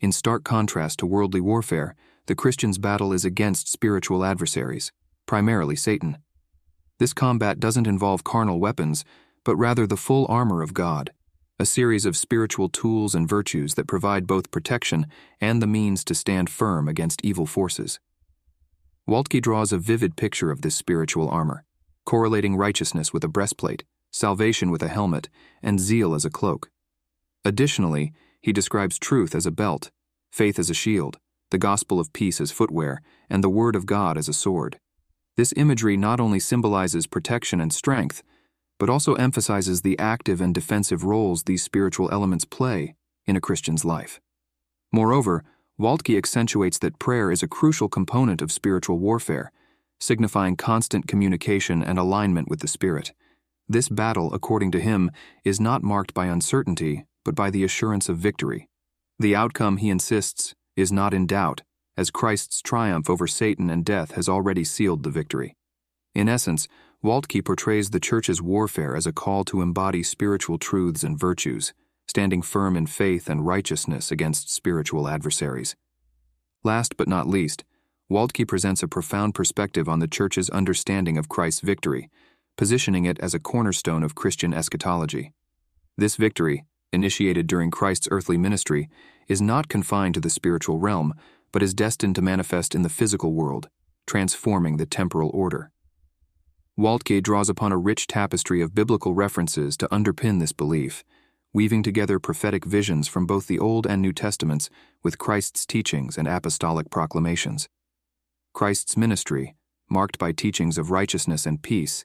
In 0.00 0.12
stark 0.12 0.44
contrast 0.44 1.00
to 1.00 1.06
worldly 1.06 1.40
warfare, 1.40 1.96
the 2.26 2.36
Christian's 2.36 2.78
battle 2.78 3.12
is 3.12 3.24
against 3.24 3.68
spiritual 3.68 4.24
adversaries, 4.24 4.92
primarily 5.26 5.74
Satan. 5.74 6.18
This 6.98 7.12
combat 7.12 7.58
doesn't 7.58 7.86
involve 7.88 8.24
carnal 8.24 8.60
weapons, 8.60 9.04
but 9.44 9.56
rather 9.56 9.86
the 9.86 9.96
full 9.96 10.26
armor 10.28 10.62
of 10.62 10.74
God, 10.74 11.12
a 11.58 11.66
series 11.66 12.06
of 12.06 12.16
spiritual 12.16 12.68
tools 12.68 13.14
and 13.14 13.28
virtues 13.28 13.74
that 13.74 13.88
provide 13.88 14.26
both 14.26 14.50
protection 14.52 15.06
and 15.40 15.60
the 15.60 15.66
means 15.66 16.04
to 16.04 16.14
stand 16.14 16.48
firm 16.48 16.86
against 16.86 17.24
evil 17.24 17.46
forces. 17.46 17.98
Waltke 19.08 19.40
draws 19.40 19.72
a 19.72 19.78
vivid 19.78 20.16
picture 20.16 20.50
of 20.50 20.62
this 20.62 20.74
spiritual 20.74 21.28
armor, 21.28 21.64
correlating 22.04 22.56
righteousness 22.56 23.12
with 23.12 23.22
a 23.22 23.28
breastplate, 23.28 23.84
salvation 24.10 24.70
with 24.70 24.82
a 24.82 24.88
helmet, 24.88 25.28
and 25.62 25.78
zeal 25.78 26.14
as 26.14 26.24
a 26.24 26.30
cloak. 26.30 26.70
Additionally, 27.44 28.12
he 28.40 28.52
describes 28.52 28.98
truth 28.98 29.34
as 29.34 29.46
a 29.46 29.52
belt, 29.52 29.90
faith 30.32 30.58
as 30.58 30.70
a 30.70 30.74
shield, 30.74 31.18
the 31.50 31.58
gospel 31.58 32.00
of 32.00 32.12
peace 32.12 32.40
as 32.40 32.50
footwear, 32.50 33.00
and 33.30 33.44
the 33.44 33.48
word 33.48 33.76
of 33.76 33.86
God 33.86 34.18
as 34.18 34.28
a 34.28 34.32
sword. 34.32 34.78
This 35.36 35.54
imagery 35.56 35.96
not 35.96 36.18
only 36.18 36.40
symbolizes 36.40 37.06
protection 37.06 37.60
and 37.60 37.72
strength, 37.72 38.22
but 38.78 38.90
also 38.90 39.14
emphasizes 39.14 39.82
the 39.82 39.98
active 39.98 40.40
and 40.40 40.52
defensive 40.52 41.04
roles 41.04 41.44
these 41.44 41.62
spiritual 41.62 42.10
elements 42.10 42.44
play 42.44 42.94
in 43.26 43.36
a 43.36 43.40
Christian's 43.40 43.84
life. 43.84 44.20
Moreover, 44.92 45.44
Waltke 45.78 46.16
accentuates 46.16 46.78
that 46.78 46.98
prayer 46.98 47.30
is 47.30 47.42
a 47.42 47.48
crucial 47.48 47.88
component 47.88 48.40
of 48.40 48.50
spiritual 48.50 48.98
warfare, 48.98 49.52
signifying 50.00 50.56
constant 50.56 51.06
communication 51.06 51.82
and 51.82 51.98
alignment 51.98 52.48
with 52.48 52.60
the 52.60 52.68
Spirit. 52.68 53.12
This 53.68 53.90
battle, 53.90 54.32
according 54.32 54.70
to 54.72 54.80
him, 54.80 55.10
is 55.44 55.60
not 55.60 55.82
marked 55.82 56.14
by 56.14 56.26
uncertainty, 56.26 57.04
but 57.24 57.34
by 57.34 57.50
the 57.50 57.62
assurance 57.62 58.08
of 58.08 58.16
victory. 58.16 58.68
The 59.18 59.36
outcome, 59.36 59.76
he 59.76 59.90
insists, 59.90 60.54
is 60.76 60.92
not 60.92 61.12
in 61.12 61.26
doubt, 61.26 61.62
as 61.96 62.10
Christ's 62.10 62.62
triumph 62.62 63.10
over 63.10 63.26
Satan 63.26 63.68
and 63.68 63.84
death 63.84 64.12
has 64.12 64.28
already 64.28 64.64
sealed 64.64 65.02
the 65.02 65.10
victory. 65.10 65.56
In 66.14 66.28
essence, 66.28 66.68
Waltke 67.04 67.44
portrays 67.44 67.90
the 67.90 68.00
Church's 68.00 68.40
warfare 68.40 68.96
as 68.96 69.06
a 69.06 69.12
call 69.12 69.44
to 69.44 69.60
embody 69.60 70.02
spiritual 70.02 70.58
truths 70.58 71.02
and 71.02 71.18
virtues, 71.18 71.74
standing 72.06 72.42
firm 72.42 72.76
in 72.76 72.86
faith 72.86 73.28
and 73.28 73.46
righteousness 73.46 74.10
against 74.10 74.52
spiritual 74.52 75.08
adversaries. 75.08 75.76
Last 76.62 76.96
but 76.96 77.08
not 77.08 77.28
least, 77.28 77.64
Waltke 78.10 78.46
presents 78.46 78.82
a 78.82 78.88
profound 78.88 79.34
perspective 79.34 79.88
on 79.88 79.98
the 79.98 80.08
Church's 80.08 80.48
understanding 80.50 81.18
of 81.18 81.28
Christ's 81.28 81.60
victory, 81.60 82.08
positioning 82.56 83.04
it 83.04 83.18
as 83.18 83.34
a 83.34 83.40
cornerstone 83.40 84.02
of 84.02 84.14
Christian 84.14 84.54
eschatology. 84.54 85.32
This 85.96 86.16
victory, 86.16 86.64
initiated 86.92 87.46
during 87.46 87.70
Christ's 87.70 88.08
earthly 88.10 88.38
ministry, 88.38 88.88
is 89.28 89.42
not 89.42 89.68
confined 89.68 90.14
to 90.14 90.20
the 90.20 90.30
spiritual 90.30 90.78
realm, 90.78 91.14
but 91.52 91.62
is 91.62 91.74
destined 91.74 92.14
to 92.14 92.22
manifest 92.22 92.74
in 92.74 92.82
the 92.82 92.88
physical 92.88 93.32
world, 93.32 93.68
transforming 94.06 94.76
the 94.76 94.86
temporal 94.86 95.30
order. 95.34 95.72
Waltke 96.78 97.22
draws 97.22 97.48
upon 97.48 97.72
a 97.72 97.78
rich 97.78 98.06
tapestry 98.06 98.60
of 98.60 98.74
biblical 98.74 99.14
references 99.14 99.76
to 99.78 99.88
underpin 99.88 100.38
this 100.38 100.52
belief, 100.52 101.02
weaving 101.56 101.82
together 101.82 102.18
prophetic 102.18 102.66
visions 102.66 103.08
from 103.08 103.24
both 103.24 103.46
the 103.46 103.58
Old 103.58 103.86
and 103.86 104.02
New 104.02 104.12
Testaments 104.12 104.68
with 105.02 105.16
Christ's 105.16 105.64
teachings 105.64 106.18
and 106.18 106.28
apostolic 106.28 106.90
proclamations. 106.90 107.66
Christ's 108.52 108.94
ministry, 108.94 109.54
marked 109.88 110.18
by 110.18 110.32
teachings 110.32 110.76
of 110.76 110.90
righteousness 110.90 111.46
and 111.46 111.62
peace, 111.62 112.04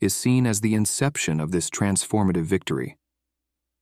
is 0.00 0.14
seen 0.14 0.46
as 0.46 0.60
the 0.60 0.76
inception 0.76 1.40
of 1.40 1.50
this 1.50 1.68
transformative 1.68 2.44
victory. 2.44 2.96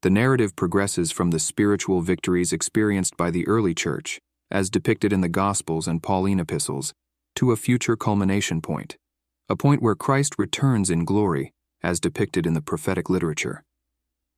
The 0.00 0.08
narrative 0.08 0.56
progresses 0.56 1.12
from 1.12 1.32
the 1.32 1.38
spiritual 1.38 2.00
victories 2.00 2.50
experienced 2.50 3.18
by 3.18 3.30
the 3.30 3.46
early 3.46 3.74
church, 3.74 4.20
as 4.50 4.70
depicted 4.70 5.12
in 5.12 5.20
the 5.20 5.28
Gospels 5.28 5.86
and 5.86 6.02
Pauline 6.02 6.40
epistles, 6.40 6.94
to 7.34 7.52
a 7.52 7.56
future 7.56 7.94
culmination 7.94 8.62
point, 8.62 8.96
a 9.50 9.56
point 9.56 9.82
where 9.82 9.94
Christ 9.94 10.36
returns 10.38 10.88
in 10.88 11.04
glory, 11.04 11.52
as 11.82 12.00
depicted 12.00 12.46
in 12.46 12.54
the 12.54 12.62
prophetic 12.62 13.10
literature. 13.10 13.64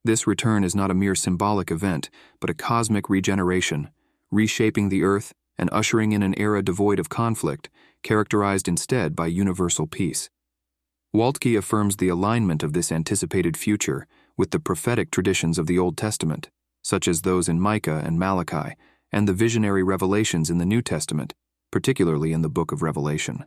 This 0.05 0.27
return 0.27 0.65
is 0.65 0.75
not 0.75 0.91
a 0.91 0.95
mere 0.95 1.15
symbolic 1.15 1.71
event, 1.71 2.11
but 2.41 2.51
a 2.51 2.55
cosmic 2.55 3.09
regeneration, 3.09 3.91
reshaping 4.31 4.89
the 4.89 5.05
earth 5.05 5.33
and 5.57 5.69
ushering 5.73 6.13
in 6.13 6.23
an 6.23 6.35
era 6.37 6.63
devoid 6.63 6.99
of 6.99 7.09
conflict, 7.09 7.71
characterized 8.03 8.67
instead 8.67 9.15
by 9.15 9.29
universal 9.29 9.87
peace. 9.87 10.29
Waltke 11.15 11.57
affirms 11.57 11.99
the 11.99 12.09
alignment 12.09 12.63
of 12.63 12.73
this 12.73 12.91
anticipated 12.91 13.57
future 13.57 14.07
with 14.37 14.51
the 14.51 14.59
prophetic 14.59 15.11
traditions 15.11 15.59
of 15.59 15.67
the 15.67 15.79
Old 15.79 15.97
Testament, 15.97 16.51
such 16.83 17.07
as 17.07 17.23
those 17.23 17.49
in 17.49 17.61
Micah 17.61 18.03
and 18.05 18.19
Malachi, 18.19 18.75
and 19.13 19.29
the 19.29 19.35
visionary 19.35 19.85
revelations 19.85 20.51
in 20.51 20.59
the 20.59 20.67
New 20.67 20.83
Testament, 20.83 21.35
particularly 21.71 22.33
in 22.33 22.43
the 22.43 22.49
book 22.49 22.73
of 22.73 22.83
Revelation. 22.83 23.45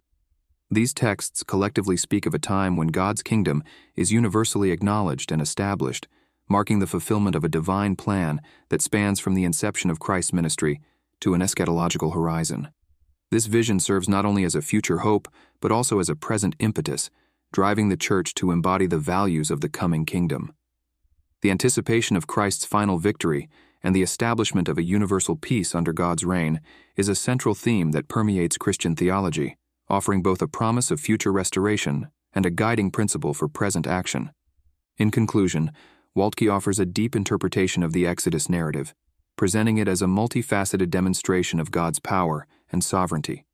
These 0.71 0.93
texts 0.93 1.43
collectively 1.43 1.97
speak 1.97 2.25
of 2.25 2.33
a 2.33 2.39
time 2.39 2.77
when 2.77 2.87
God's 2.87 3.23
kingdom 3.23 3.63
is 3.95 4.11
universally 4.11 4.71
acknowledged 4.71 5.31
and 5.31 5.41
established 5.41 6.07
marking 6.47 6.79
the 6.79 6.87
fulfillment 6.87 7.35
of 7.35 7.43
a 7.43 7.49
divine 7.49 7.95
plan 7.95 8.41
that 8.69 8.81
spans 8.81 9.19
from 9.19 9.33
the 9.33 9.43
inception 9.43 9.89
of 9.89 9.99
Christ's 9.99 10.33
ministry 10.33 10.81
to 11.19 11.33
an 11.33 11.41
eschatological 11.41 12.13
horizon. 12.13 12.69
This 13.31 13.47
vision 13.47 13.79
serves 13.79 14.07
not 14.07 14.25
only 14.25 14.43
as 14.43 14.55
a 14.55 14.61
future 14.61 14.99
hope, 14.99 15.27
but 15.59 15.71
also 15.71 15.99
as 15.99 16.09
a 16.09 16.15
present 16.15 16.55
impetus, 16.59 17.09
driving 17.51 17.89
the 17.89 17.97
Church 17.97 18.33
to 18.35 18.51
embody 18.51 18.85
the 18.85 18.97
values 18.97 19.49
of 19.49 19.61
the 19.61 19.69
coming 19.69 20.05
kingdom. 20.05 20.53
The 21.41 21.51
anticipation 21.51 22.15
of 22.15 22.27
Christ's 22.27 22.65
final 22.65 22.97
victory 22.97 23.49
and 23.83 23.95
the 23.95 24.01
establishment 24.01 24.67
of 24.67 24.77
a 24.77 24.83
universal 24.83 25.35
peace 25.35 25.75
under 25.75 25.93
God's 25.93 26.25
reign 26.25 26.59
is 26.95 27.07
a 27.07 27.15
central 27.15 27.53
theme 27.53 27.91
that 27.91 28.07
permeates 28.07 28.57
Christian 28.57 28.95
theology, 28.95 29.57
offering 29.87 30.23
both 30.23 30.41
a 30.41 30.47
promise 30.47 30.89
of 30.91 30.99
future 30.99 31.31
restoration 31.31 32.07
and 32.33 32.45
a 32.45 32.51
guiding 32.51 32.91
principle 32.91 33.33
for 33.33 33.47
present 33.47 33.85
action. 33.85 34.31
In 34.97 35.11
conclusion, 35.11 35.71
Waltke 36.15 36.51
offers 36.51 36.79
a 36.79 36.85
deep 36.85 37.15
interpretation 37.15 37.83
of 37.83 37.91
the 37.91 38.07
Exodus 38.07 38.49
narrative, 38.49 38.93
presenting 39.35 39.77
it 39.77 39.87
as 39.87 40.01
a 40.01 40.05
multifaceted 40.05 40.89
demonstration 40.89 41.59
of 41.59 41.71
God's 41.71 41.99
power 41.99 42.47
and 42.71 42.81
sovereignty. 42.83 43.45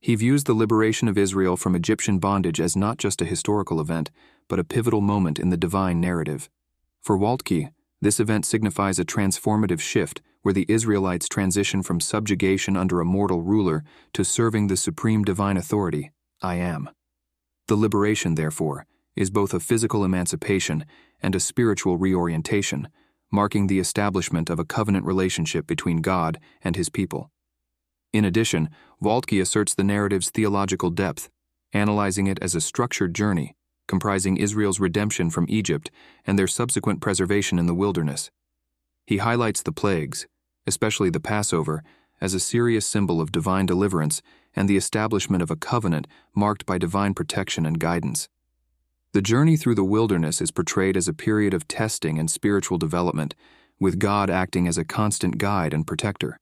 He 0.00 0.16
views 0.16 0.44
the 0.44 0.54
liberation 0.54 1.06
of 1.06 1.16
Israel 1.16 1.56
from 1.56 1.76
Egyptian 1.76 2.18
bondage 2.18 2.60
as 2.60 2.76
not 2.76 2.98
just 2.98 3.22
a 3.22 3.24
historical 3.24 3.80
event, 3.80 4.10
but 4.48 4.58
a 4.58 4.64
pivotal 4.64 5.00
moment 5.00 5.38
in 5.38 5.50
the 5.50 5.56
divine 5.56 6.00
narrative. 6.00 6.50
For 7.02 7.16
Waltke, 7.16 7.70
this 8.00 8.18
event 8.18 8.44
signifies 8.44 8.98
a 8.98 9.04
transformative 9.04 9.80
shift 9.80 10.20
where 10.42 10.52
the 10.52 10.66
Israelites 10.68 11.28
transition 11.28 11.82
from 11.82 12.00
subjugation 12.00 12.76
under 12.76 13.00
a 13.00 13.04
mortal 13.04 13.42
ruler 13.42 13.84
to 14.12 14.24
serving 14.24 14.66
the 14.66 14.76
supreme 14.76 15.24
divine 15.24 15.56
authority, 15.56 16.10
I 16.42 16.56
am. 16.56 16.90
The 17.68 17.76
liberation, 17.76 18.34
therefore, 18.34 18.86
is 19.16 19.30
both 19.30 19.54
a 19.54 19.60
physical 19.60 20.04
emancipation 20.04 20.84
and 21.22 21.34
a 21.34 21.40
spiritual 21.40 21.96
reorientation, 21.96 22.88
marking 23.32 23.66
the 23.66 23.80
establishment 23.80 24.50
of 24.50 24.58
a 24.58 24.64
covenant 24.64 25.04
relationship 25.04 25.66
between 25.66 26.02
God 26.02 26.38
and 26.62 26.76
his 26.76 26.88
people. 26.88 27.30
In 28.12 28.24
addition, 28.24 28.70
Waltke 29.02 29.40
asserts 29.40 29.74
the 29.74 29.84
narrative's 29.84 30.30
theological 30.30 30.90
depth, 30.90 31.28
analyzing 31.72 32.26
it 32.26 32.38
as 32.40 32.54
a 32.54 32.60
structured 32.60 33.14
journey 33.14 33.56
comprising 33.86 34.36
Israel's 34.36 34.80
redemption 34.80 35.30
from 35.30 35.46
Egypt 35.48 35.90
and 36.26 36.38
their 36.38 36.46
subsequent 36.46 37.00
preservation 37.00 37.58
in 37.58 37.66
the 37.66 37.74
wilderness. 37.74 38.30
He 39.06 39.18
highlights 39.18 39.62
the 39.62 39.72
plagues, 39.72 40.26
especially 40.66 41.10
the 41.10 41.20
Passover, 41.20 41.82
as 42.20 42.34
a 42.34 42.40
serious 42.40 42.86
symbol 42.86 43.20
of 43.20 43.30
divine 43.30 43.66
deliverance 43.66 44.22
and 44.54 44.68
the 44.68 44.76
establishment 44.76 45.42
of 45.42 45.50
a 45.50 45.56
covenant 45.56 46.06
marked 46.34 46.66
by 46.66 46.78
divine 46.78 47.14
protection 47.14 47.66
and 47.66 47.78
guidance. 47.78 48.28
The 49.16 49.22
journey 49.22 49.56
through 49.56 49.76
the 49.76 49.82
wilderness 49.82 50.42
is 50.42 50.50
portrayed 50.50 50.94
as 50.94 51.08
a 51.08 51.14
period 51.14 51.54
of 51.54 51.66
testing 51.66 52.18
and 52.18 52.30
spiritual 52.30 52.76
development, 52.76 53.34
with 53.80 53.98
God 53.98 54.28
acting 54.28 54.68
as 54.68 54.76
a 54.76 54.84
constant 54.84 55.38
guide 55.38 55.72
and 55.72 55.86
protector. 55.86 56.36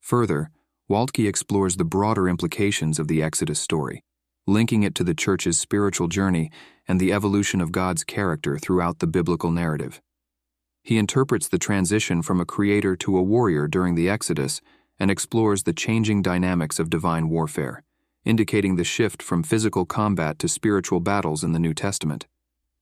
Further, 0.00 0.50
Waltke 0.90 1.28
explores 1.28 1.76
the 1.76 1.84
broader 1.84 2.28
implications 2.28 2.98
of 2.98 3.06
the 3.06 3.22
Exodus 3.22 3.60
story, 3.60 4.02
linking 4.44 4.82
it 4.82 4.96
to 4.96 5.04
the 5.04 5.14
Church's 5.14 5.60
spiritual 5.60 6.08
journey 6.08 6.50
and 6.88 6.98
the 6.98 7.12
evolution 7.12 7.60
of 7.60 7.70
God's 7.70 8.02
character 8.02 8.58
throughout 8.58 8.98
the 8.98 9.06
biblical 9.06 9.52
narrative. 9.52 10.00
He 10.82 10.98
interprets 10.98 11.46
the 11.46 11.60
transition 11.60 12.22
from 12.22 12.40
a 12.40 12.44
creator 12.44 12.96
to 12.96 13.18
a 13.18 13.22
warrior 13.22 13.68
during 13.68 13.94
the 13.94 14.08
Exodus 14.08 14.60
and 14.98 15.12
explores 15.12 15.62
the 15.62 15.72
changing 15.72 16.22
dynamics 16.22 16.80
of 16.80 16.90
divine 16.90 17.28
warfare 17.28 17.84
indicating 18.24 18.76
the 18.76 18.84
shift 18.84 19.22
from 19.22 19.42
physical 19.42 19.84
combat 19.84 20.38
to 20.38 20.48
spiritual 20.48 21.00
battles 21.00 21.42
in 21.42 21.52
the 21.52 21.58
New 21.58 21.74
Testament. 21.74 22.26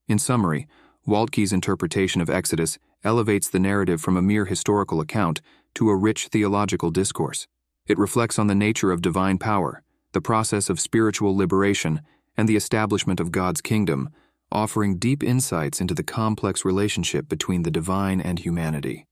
In 0.07 0.19
summary, 0.19 0.67
Waltke's 1.05 1.53
interpretation 1.53 2.21
of 2.21 2.29
Exodus 2.29 2.77
elevates 3.03 3.49
the 3.49 3.59
narrative 3.59 4.01
from 4.01 4.17
a 4.17 4.21
mere 4.21 4.45
historical 4.45 5.01
account 5.01 5.41
to 5.75 5.89
a 5.89 5.95
rich 5.95 6.27
theological 6.27 6.91
discourse. 6.91 7.47
It 7.87 7.97
reflects 7.97 8.37
on 8.37 8.47
the 8.47 8.55
nature 8.55 8.91
of 8.91 9.01
divine 9.01 9.37
power, 9.37 9.83
the 10.11 10.21
process 10.21 10.69
of 10.69 10.79
spiritual 10.79 11.35
liberation, 11.35 12.01
and 12.35 12.47
the 12.47 12.55
establishment 12.55 13.19
of 13.19 13.31
God's 13.31 13.61
kingdom, 13.61 14.09
offering 14.51 14.97
deep 14.97 15.23
insights 15.23 15.79
into 15.79 15.93
the 15.93 16.03
complex 16.03 16.65
relationship 16.65 17.29
between 17.29 17.63
the 17.63 17.71
divine 17.71 18.19
and 18.19 18.39
humanity. 18.39 19.05